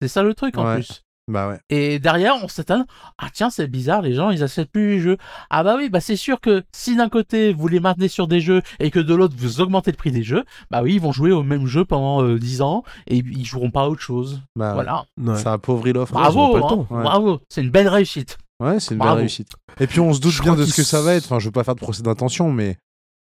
[0.00, 0.74] C'est ça le truc en Ouais.
[0.76, 1.02] plus.
[1.28, 1.60] Bah ouais.
[1.70, 2.84] Et derrière, on s'étonne.
[3.16, 5.16] Ah tiens, c'est bizarre, les gens, ils achètent plus les jeux.
[5.50, 8.40] Ah bah oui, bah c'est sûr que si d'un côté vous les maintenez sur des
[8.40, 11.12] jeux et que de l'autre vous augmentez le prix des jeux, bah oui, ils vont
[11.12, 14.42] jouer au même jeu pendant euh, 10 ans et ils joueront pas à autre chose.
[14.56, 14.74] Bah.
[14.74, 15.04] Voilà.
[15.16, 15.36] Ouais.
[15.36, 16.12] Ça appauvrit l'offre.
[16.12, 17.40] Bravo, hein, bravo.
[17.48, 18.36] C'est une belle réussite.
[18.62, 19.14] Ouais, c'est une Bravo.
[19.16, 19.48] belle réussite.
[19.80, 21.24] Et puis on se doute Je bien de ce que ça va être.
[21.24, 22.76] Enfin, je veux pas faire de procès d'intention, mais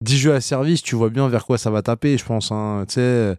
[0.01, 2.51] 10 jeux à service, tu vois bien vers quoi ça va taper, je pense.
[2.51, 2.85] hein.
[2.87, 3.35] Tu sais,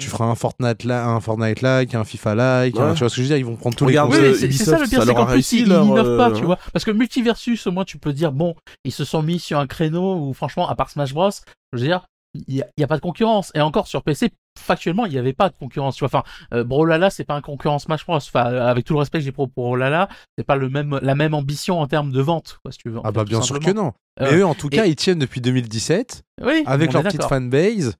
[0.00, 2.76] tu feras un Fortnite, la- un Fortnite like, un FIFA like.
[2.78, 2.92] Ouais.
[2.94, 4.38] tu vois ce que je veux dire Ils vont prendre tous Regarde, les Oui, euh,
[4.42, 6.58] mais c'est ça le pire, c'est qu'en plus ils n'innovent pas, euh, tu vois.
[6.72, 8.54] Parce que Multiversus, au moins tu peux dire, bon,
[8.84, 11.30] ils se sont mis sur un créneau où franchement, à part Smash Bros,
[11.72, 13.50] je veux dire, il n'y a, il y a pas de concurrence.
[13.54, 15.96] Et encore sur PC, factuellement, il n'y avait pas de concurrence.
[15.96, 16.22] Tu vois, enfin,
[16.52, 18.16] euh, Brawlhalla, c'est pas un concurrent Smash Bros.
[18.16, 20.08] Enfin, avec tout le respect que j'ai pour Brawlhalla,
[20.38, 23.00] c'est pas le même, la même ambition en termes de vente, quoi, si tu veux.
[23.04, 23.92] Ah fait, bah bien sûr que non.
[24.20, 27.24] Euh, Mais eux, en tout et- cas, ils tiennent depuis 2017 Oui, avec leur petite
[27.24, 27.96] fanbase.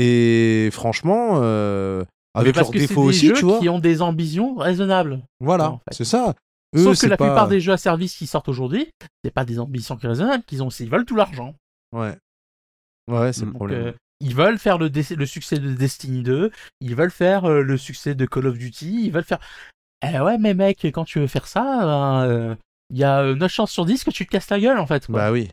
[0.00, 2.04] Et franchement, euh,
[2.34, 3.58] avec leurs défauts aussi, jeux tu vois.
[3.58, 5.20] qui ont des ambitions raisonnables.
[5.40, 5.92] Voilà, en fait.
[5.92, 6.34] c'est ça.
[6.76, 8.88] Eux, Sauf que la pas- plupart des jeux à service qui sortent aujourd'hui,
[9.24, 11.54] c'est pas des ambitions raisonnables, qu'ils ont, ils veulent tout l'argent.
[11.92, 12.14] Ouais.
[13.10, 13.86] Ouais, c'est le problème.
[13.86, 16.50] euh, ils veulent faire le, le succès de Destiny 2,
[16.80, 19.38] ils veulent faire euh, le succès de Call of Duty, ils veulent faire.
[20.08, 22.54] Eh ouais, mais mec, quand tu veux faire ça, ben, euh,
[22.90, 24.86] il y a euh, 9 chances sur 10 que tu te casses la gueule en
[24.86, 25.06] fait.
[25.06, 25.16] Quoi.
[25.16, 25.48] Bah oui.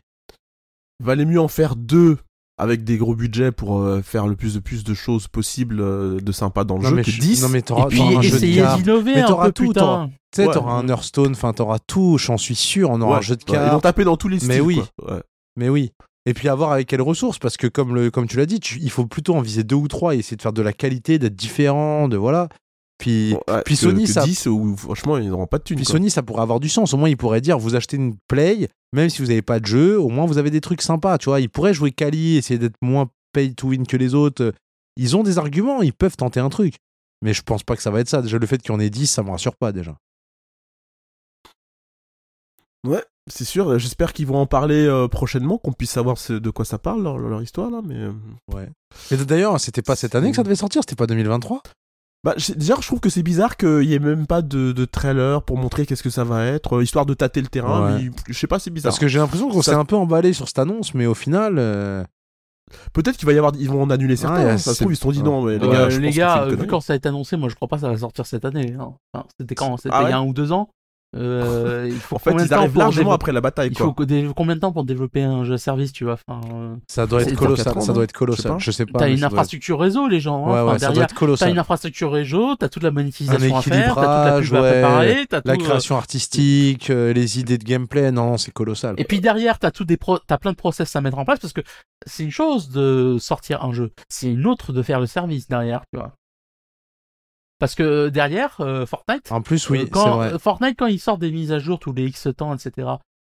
[1.02, 2.18] Valait mieux en faire deux
[2.58, 6.18] avec des gros budgets pour euh, faire le plus de plus de choses possibles euh,
[6.20, 7.42] de sympa dans le Non, jeu mais que je- 10.
[7.42, 8.82] non, mais Et t'auras puis t'auras un jeu de essayer cartes.
[8.82, 9.80] d'innover Mais un t'auras peu tout, putain.
[9.80, 10.12] t'auras- Tu
[10.42, 10.54] sais, Ouais.
[10.54, 12.88] t'auras un Hearthstone, enfin, t'auras tout, j'en suis sûr.
[12.90, 13.82] On aura Ouais, un jeu de ouais, Ils vont cartes.
[13.82, 14.48] taper dans tous les styles.
[14.48, 14.80] Mais oui.
[14.98, 15.16] quoi.
[15.16, 15.22] Ouais.
[15.56, 15.92] Mais oui.
[16.26, 18.78] Et puis avoir avec quelles ressources, parce que comme, le, comme tu l'as dit, tu-
[18.80, 21.18] il faut plutôt en viser deux ou trois et essayer de faire de la qualité,
[21.18, 22.48] d'être différent, de voilà.
[22.98, 25.76] Puis, Bon, puis que- Sony, que ça- 10 où franchement, ils n'auront pas de thunes.
[25.76, 25.92] puis quoi.
[25.92, 26.94] Sony, ça pourrait avoir du sens.
[26.94, 29.66] Au moins, ils pourraient dire, vous achetez une Play, même si vous n'avez pas de
[29.66, 31.40] jeu, au moins vous avez des trucs sympas, tu vois.
[31.40, 34.52] Ils pourraient jouer Kali, essayer d'être moins pay to win que les autres.
[34.96, 36.76] Ils ont des arguments, ils peuvent tenter un truc.
[37.22, 38.22] Mais je pense pas que ça va être ça.
[38.22, 39.96] Déjà, le fait qu'il y en ait 10, ça me rassure pas déjà.
[42.86, 43.78] Ouais, c'est sûr.
[43.78, 47.02] J'espère qu'ils vont en parler euh, prochainement, qu'on puisse savoir ce- de quoi ça parle,
[47.02, 47.80] leur, leur histoire là.
[47.84, 48.12] Mais euh,
[49.10, 51.62] Et d'ailleurs, c'était pas cette année que ça devait sortir, c'était pas 2023
[52.24, 55.42] bah, déjà, je trouve que c'est bizarre qu'il y ait même pas de, de trailer
[55.42, 57.94] pour montrer qu'est-ce que ça va être, euh, histoire de tâter le terrain.
[57.98, 58.02] Ouais.
[58.02, 58.90] Mais je sais pas, c'est bizarre.
[58.90, 61.14] Parce que j'ai l'impression qu'on Ça- s'est un peu emballé sur cette annonce, mais au
[61.14, 61.54] final.
[61.58, 62.02] euh,
[62.92, 64.44] Peut-être qu'il va y avoir, ils vont en annuler certains.
[64.44, 65.24] Ouais, hein, ça se c'est- trouve, ils se sont dit ouais.
[65.24, 67.48] non, mais les gars, je les pense gars, vu quand ça a été annoncé, moi
[67.48, 68.74] je crois pas que ça va sortir cette année.
[68.76, 68.92] hein.
[69.14, 70.68] Enfin, c'était quand C'était Ah il y a ouais un ou deux ans.
[71.16, 73.70] Euh, il faut En fait, ils arrivent largement après la bataille.
[73.70, 77.06] Il faut combien de temps pour développer un jeu service, tu vois enfin, euh, Ça
[77.06, 77.76] doit être colossal.
[77.76, 78.54] ans, ça doit être colossal.
[78.58, 78.98] Je sais pas.
[79.00, 80.46] T'as une être- infrastructure réseau, les gens.
[80.46, 80.52] hein.
[80.52, 81.50] Ouais, Enfin, ouais, ça doit être t'as colossal.
[81.50, 85.26] une infrastructure réseau, t'as toute la monétisation à faire, t'as toute la pub à préparer,
[85.28, 88.94] t'as La tout, euh, création artistique, euh, les idées de gameplay, non, non, c'est colossal.
[88.98, 90.18] Et puis derrière, t'as tout des pro...
[90.18, 91.62] t'as plein de process à mettre en place parce que
[92.06, 95.80] c'est une chose de sortir un jeu, c'est une autre de faire le service derrière,
[95.92, 96.12] tu vois.
[97.58, 100.34] Parce que derrière, euh, Fortnite, En plus, oui, euh, c'est quand vrai.
[100.34, 102.88] euh, Fortnite quand ils sortent des mises à jour tous les X temps, etc.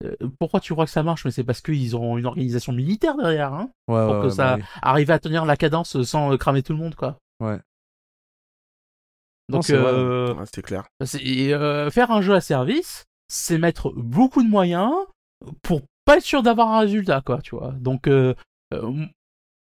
[0.03, 1.25] euh, pourquoi tu crois que ça marche?
[1.25, 4.31] Mais c'est parce qu'ils ont une organisation militaire derrière, hein, Ouais, pour ouais, que ouais,
[4.31, 4.79] ça bah oui.
[4.83, 7.17] arrive à tenir la cadence sans euh, cramer tout le monde, quoi.
[7.39, 7.59] Ouais.
[9.49, 10.85] Donc, c'est euh, Ouais, c'est clair.
[11.01, 14.91] euh, faire un jeu à service, c'est mettre beaucoup de moyens
[15.61, 17.71] pour pas être sûr d'avoir un résultat, quoi, tu vois.
[17.71, 18.33] Donc, euh,
[18.73, 19.05] euh,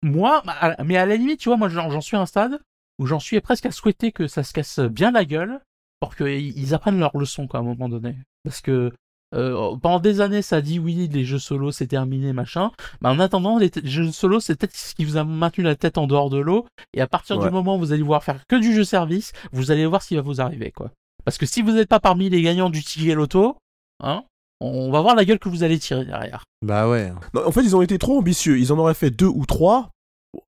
[0.02, 0.42] moi,
[0.84, 2.60] mais à la limite, tu vois, moi, j'en j'en suis à un stade
[3.00, 5.60] où j'en suis presque à souhaiter que ça se casse bien la gueule
[6.00, 8.14] pour qu'ils ils apprennent leur leçon, quoi, à un moment donné.
[8.44, 8.92] Parce que
[9.34, 12.70] euh, pendant des années, ça a dit oui, les jeux solo, c'est terminé, machin.
[13.00, 15.98] Mais en attendant, les jeux solo, c'est peut-être ce qui vous a maintenu la tête
[15.98, 16.66] en dehors de l'eau.
[16.94, 17.46] Et à partir Ouais.
[17.46, 20.08] du moment où vous allez voir faire que du jeu service, vous allez voir ce
[20.08, 20.90] qui va vous arriver, quoi.
[21.24, 23.56] Parce que si vous n'êtes pas parmi les gagnants du ticket loto,
[24.02, 24.24] hein,
[24.60, 26.44] on va voir la gueule que vous allez tirer derrière.
[26.62, 27.12] Bah ouais.
[27.34, 28.58] Non, en fait, ils ont été trop ambitieux.
[28.58, 29.90] Ils en auraient fait deux ou trois.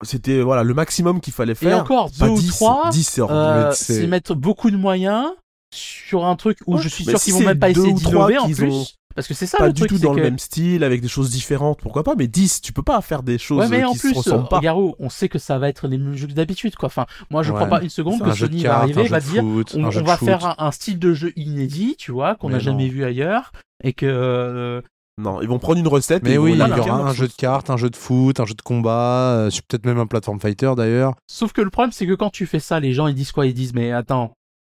[0.02, 1.78] C'était voilà le maximum qu'il fallait Et faire.
[1.80, 5.26] encore, Pas deux ou 10, trois, 10, c'est hors- euh, c'est- mettre beaucoup de moyens
[5.74, 7.94] sur un truc où Ouais, je suis sûr si qu'ils vont même pas deux essayer
[7.94, 8.72] ou trois d'innover en plus.
[8.72, 10.18] ont Parce que c'est ça pas le du truc, tout c'est dans que...
[10.18, 12.14] le même style, avec des choses différentes, pourquoi pas.
[12.16, 14.48] Mais 10, tu peux pas faire des choses Ouais, mais en qui plus, se ressemblent
[14.48, 14.60] pas.
[14.60, 16.86] Garou, on sait que ça va être les mêmes jeux que d'habitude, quoi.
[16.86, 17.56] Enfin, moi, je Ouais.
[17.56, 20.16] crois pas une seconde C'est que Sony va arriver et va dire, foot, on, va
[20.16, 23.52] faire un, un style de jeu inédit, tu vois, qu'on n'a jamais vu ailleurs,
[23.82, 24.80] et que euh,
[25.20, 26.24] Non, ils vont prendre une recette.
[26.26, 28.46] et Mais oui, il y aura un jeu de cartes, un jeu de foot, un
[28.46, 31.14] jeu de combat, euh, peut-être même un platform fighter d'ailleurs.
[31.30, 33.46] Sauf que le problème, c'est que quand tu fais ça, les gens ils disent quoi?
[33.46, 34.32] Ils disent mais attends,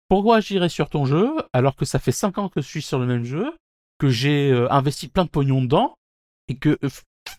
[0.10, 3.00] pourquoi j'irai sur ton jeu alors que ça fait 5 ans que je suis sur
[3.00, 3.52] le même jeu,
[4.00, 5.96] que j'ai euh, investi plein de pognon dedans
[6.50, 6.90] et que euh,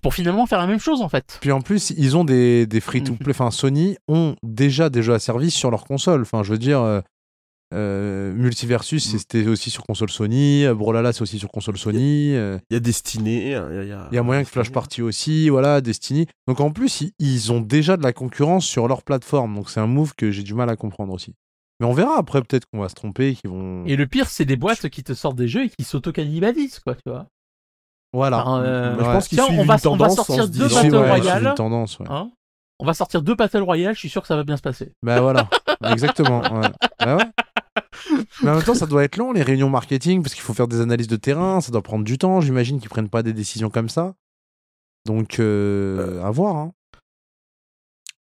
[0.02, 1.39] pour finalement faire la même chose en fait?
[1.43, 2.81] Puis en plus, ils ont des, des Mhm.
[2.81, 3.31] free-to-play.
[3.32, 6.22] Enfin, Sony ont déjà des jeux à service sur leur console.
[6.22, 6.81] Enfin, je veux dire,
[7.72, 9.18] euh, Multiversus, Mm.
[9.18, 10.64] c'était aussi sur console Sony.
[10.64, 12.34] euh, Brawlhalla, c'est aussi sur console Sony.
[12.34, 13.46] euh, Il y a Destiné.
[13.46, 15.80] Il y a, il y a- Il y a moyen que Flash Party aussi, voilà,
[15.80, 16.26] Destiny.
[16.46, 19.54] Donc en plus, ils, ils ont déjà de la concurrence sur leur plateforme.
[19.54, 21.34] Donc c'est un move que j'ai du mal à comprendre aussi.
[21.80, 23.84] Mais on verra après, peut-être qu'on va se tromper, qu'ils vont.
[23.86, 26.94] Et le pire, c'est des boîtes qui te sortent des jeux et qui s'auto-cannibalisent quoi,
[26.94, 27.26] tu vois.
[28.12, 28.44] Voilà.
[28.58, 30.94] Euh, je pense qu'ils Tiens, suivent on va- une on va tendance sortir deux Battle
[30.94, 31.54] ouais, Royale.
[31.56, 32.06] tendance, ouais.
[32.08, 32.30] Hein?
[32.78, 34.92] On va sortir deux Battle Royale, je suis sûr que ça va bien se passer.
[35.02, 35.48] Bah voilà,
[35.90, 36.40] exactement.
[36.42, 36.68] ouais.
[37.00, 37.24] Bah ouais.
[38.43, 40.68] Mais en même temps, ça doit être long, les réunions marketing, parce qu'il faut faire
[40.68, 42.40] des analyses de terrain, ça doit prendre du temps.
[42.40, 44.14] J'imagine qu'ils prennent pas des décisions comme ça.
[45.06, 46.56] Donc, euh, à voir.
[46.56, 46.72] Hein.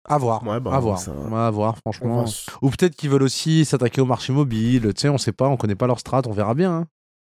[0.05, 0.43] À voir.
[0.45, 0.99] Ouais, bah, à voir.
[0.99, 2.25] ça- Ouais, à voir, franchement.
[2.61, 4.93] Ou peut-être qu'ils veulent aussi s'attaquer au marché mobile.
[4.93, 6.71] Tu sais, on sait pas, on connaît pas leur strat, on verra bien.
[6.73, 6.87] hein.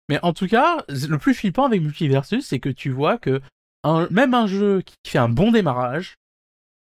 [0.07, 3.41] Mais en tout cas, le plus flippant avec Multiversus, c'est que tu vois que
[3.83, 6.15] un- même un jeu qui fait un bon démarrage,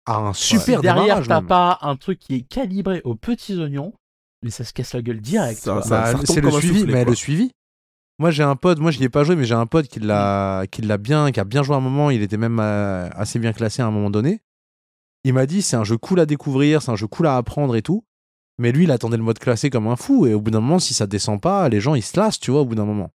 [0.06, 3.93] Ah, un super si derrière t'as pas un truc qui est calibré aux petits ognons,
[4.43, 5.60] mais ça se casse la gueule direct.
[5.60, 7.10] Ça- ça- Bah, c'est le suivi, soufflé, mais quoi.
[7.10, 7.51] le suivi.
[8.20, 10.01] Moi, j'ai un pote, moi, je n'y ai pas joué, mais j'ai un pote qui
[10.01, 12.10] l'a, qui l'a bien, qui a bien joué à un moment.
[12.10, 14.40] Il était même euh, assez bien classé à un moment donné.
[15.24, 17.77] Il m'a dit, c'est un jeu cool à découvrir, c'est un jeu cool à apprendre
[17.77, 18.05] et tout.
[18.60, 20.27] Mais lui, il attendait le mode classé comme un fou.
[20.27, 22.51] Et au bout d'un moment, si ça descend pas, les gens, ils se lassent, tu
[22.51, 23.10] vois, au bout d'un moment.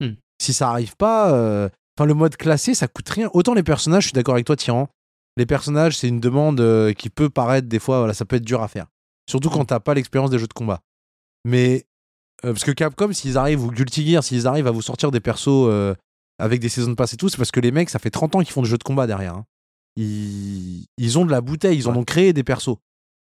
[0.00, 0.12] Hmm.
[0.40, 1.68] Si ça arrive pas, euh,
[1.98, 3.28] enfin, le mode classé, ça coûte rien.
[3.34, 4.88] Autant les personnages, je suis d'accord avec toi, Tyran.
[5.36, 8.44] Les personnages, c'est une demande euh, qui peut paraître des fois, voilà, ça peut être
[8.44, 8.86] dur à faire.
[9.30, 10.80] Surtout quand t'as pas l'expérience des jeux de combat.
[11.46, 11.86] Mais
[12.44, 15.20] Euh, parce que Capcom, s'ils arrivent, ou Guilty Gear, s'ils arrivent à vous sortir des
[15.20, 15.94] persos euh,
[16.38, 18.34] avec des saisons de passe et tout, c'est parce que les mecs, ça fait 30
[18.34, 19.34] ans qu'ils font des jeux de combat derrière.
[19.34, 19.44] hein.
[19.96, 20.86] Ils...
[20.96, 22.76] ils ont de la bouteille, ils en ont créé des persos.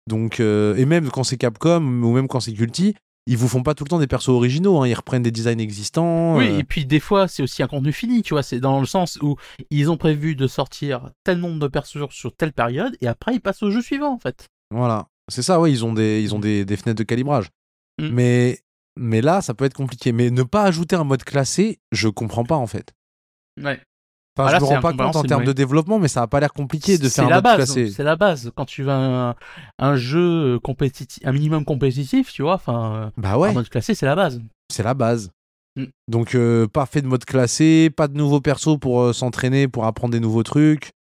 [0.09, 2.95] Donc, euh, et même quand c'est Capcom, ou même quand c'est Guilty,
[3.29, 4.89] ils vous font pas tout le temps des persos originaux, hein.
[4.89, 6.37] ils reprennent des designs existants.
[6.37, 8.43] Oui, euh, et puis des fois, c'est aussi un contenu fini, tu vois.
[8.43, 9.37] C'est dans le sens où
[9.71, 13.41] ils ont prévu de sortir tel nombre de persos sur telle période, et après, ils
[13.41, 14.47] passent au jeu suivant, en fait.
[14.73, 17.49] Voilà, c'est ça, ouais, ils ont des, ils ont des, des fenêtres de calibrage.
[18.01, 18.09] Mm.
[18.13, 18.59] Mais,
[18.97, 20.13] mais là, ça peut être compliqué.
[20.13, 22.93] Mais ne pas ajouter un mode classé, je comprends pas en fait.
[23.63, 23.81] Ouais.
[24.39, 25.47] Enfin, Ah, là, je me rends pas compte en termes ouais.
[25.47, 27.57] de développement, mais ça a pas l'air compliqué de faire un la mode base.
[27.57, 27.89] classé.
[27.91, 28.53] C'est la base.
[28.55, 29.35] Quand tu veux un,
[29.79, 34.05] un jeu compétitif, un minimum compétitif, tu vois, enfin, Bah ouais, en mode classé, c'est
[34.07, 34.41] la base.
[34.71, 35.31] c'est la base.
[35.77, 35.85] Mm.
[36.09, 39.87] Donc, euh, pas fait de mode classé, pas de nouveaux persos pour euh, s'entraîner, pour
[39.87, 40.91] apprendre des nouveaux trucs.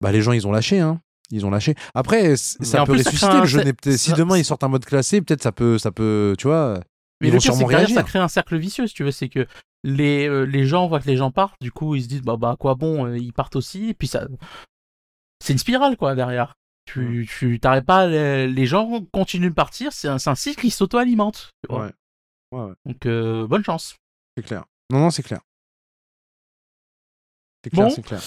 [0.00, 1.00] Bah, les gens, ils ont lâché, hein.
[1.30, 1.74] Ils ont lâché.
[1.94, 3.62] Après, ça peut plus, ressusciter le jeu.
[3.96, 6.80] Si demain ils sortent un mode classé, peut-être ça peut, ça peut, tu vois.
[7.20, 8.08] Mais Ils le vont pire, c'est sûrement que derrière, ça réagir.
[8.08, 9.10] crée un cercle vicieux, si tu veux.
[9.10, 9.46] C'est que
[9.84, 12.36] les, euh, les gens voient que les gens partent, du coup, ils se disent, bah,
[12.36, 14.26] bah, à quoi bon, euh, ils partent aussi, et puis ça.
[15.42, 16.54] C'est une spirale, quoi, derrière.
[16.86, 20.60] Tu, tu t'arrêtes pas, les, les gens continuent de partir, c'est un, c'est un cycle
[20.60, 21.50] qui s'auto-alimente.
[21.68, 21.90] Ouais.
[22.52, 22.72] Ouais, ouais.
[22.84, 23.96] Donc, euh, bonne chance.
[24.36, 24.64] C'est clair.
[24.92, 25.40] Non, non, c'est clair.
[27.64, 27.90] C'est clair, Bon.
[27.94, 28.20] c'est clair.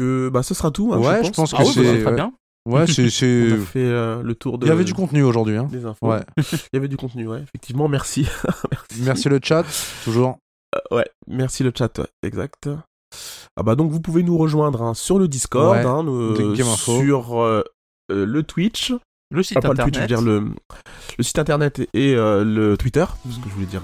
[0.00, 0.92] Que bah ce sera tout.
[0.94, 1.52] hein, Ouais, je je pense pense.
[1.52, 2.14] que Ah oui, bah, c'est- ouais.
[2.14, 2.32] bien.
[2.68, 3.10] Ouais, c'est.
[3.10, 4.66] c'est- On a fait euh, le tour de.
[4.66, 5.56] Il y avait du contenu aujourd'hui.
[5.56, 5.68] Hein.
[5.70, 6.06] Des infos.
[6.06, 6.20] Ouais.
[6.38, 7.42] Il y avait du contenu, ouais.
[7.42, 8.26] Effectivement, merci.
[8.70, 9.02] merci.
[9.02, 9.64] Merci le chat,
[10.04, 10.38] toujours.
[10.74, 12.68] Euh, ouais, merci le chat, ouais, exact.
[13.56, 16.54] Ah bah donc vous pouvez nous rejoindre hein, sur le Discord, Ouais, hein, nous, euh,
[16.76, 17.62] sur euh,
[18.12, 18.92] euh, le Twitch,
[19.32, 19.94] Le site Ah, pas le internet.
[19.94, 20.54] Twitch, je veux dire le,
[21.18, 23.82] le site internet et, et, euh, le Twitter, ce que je voulais dire.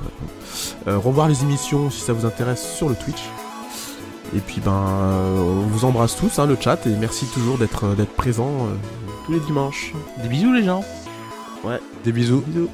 [0.87, 3.23] Euh, revoir les émissions si ça vous intéresse sur le Twitch.
[4.35, 7.85] Et puis ben, euh, on vous embrasse tous, hein, le chat, et merci toujours d'être
[7.85, 8.75] euh, d'être présent euh,
[9.25, 9.93] tous les dimanches.
[10.23, 10.85] Des bisous, les gens.
[12.05, 12.43] Des bisous.
[12.47, 12.71] Bisous.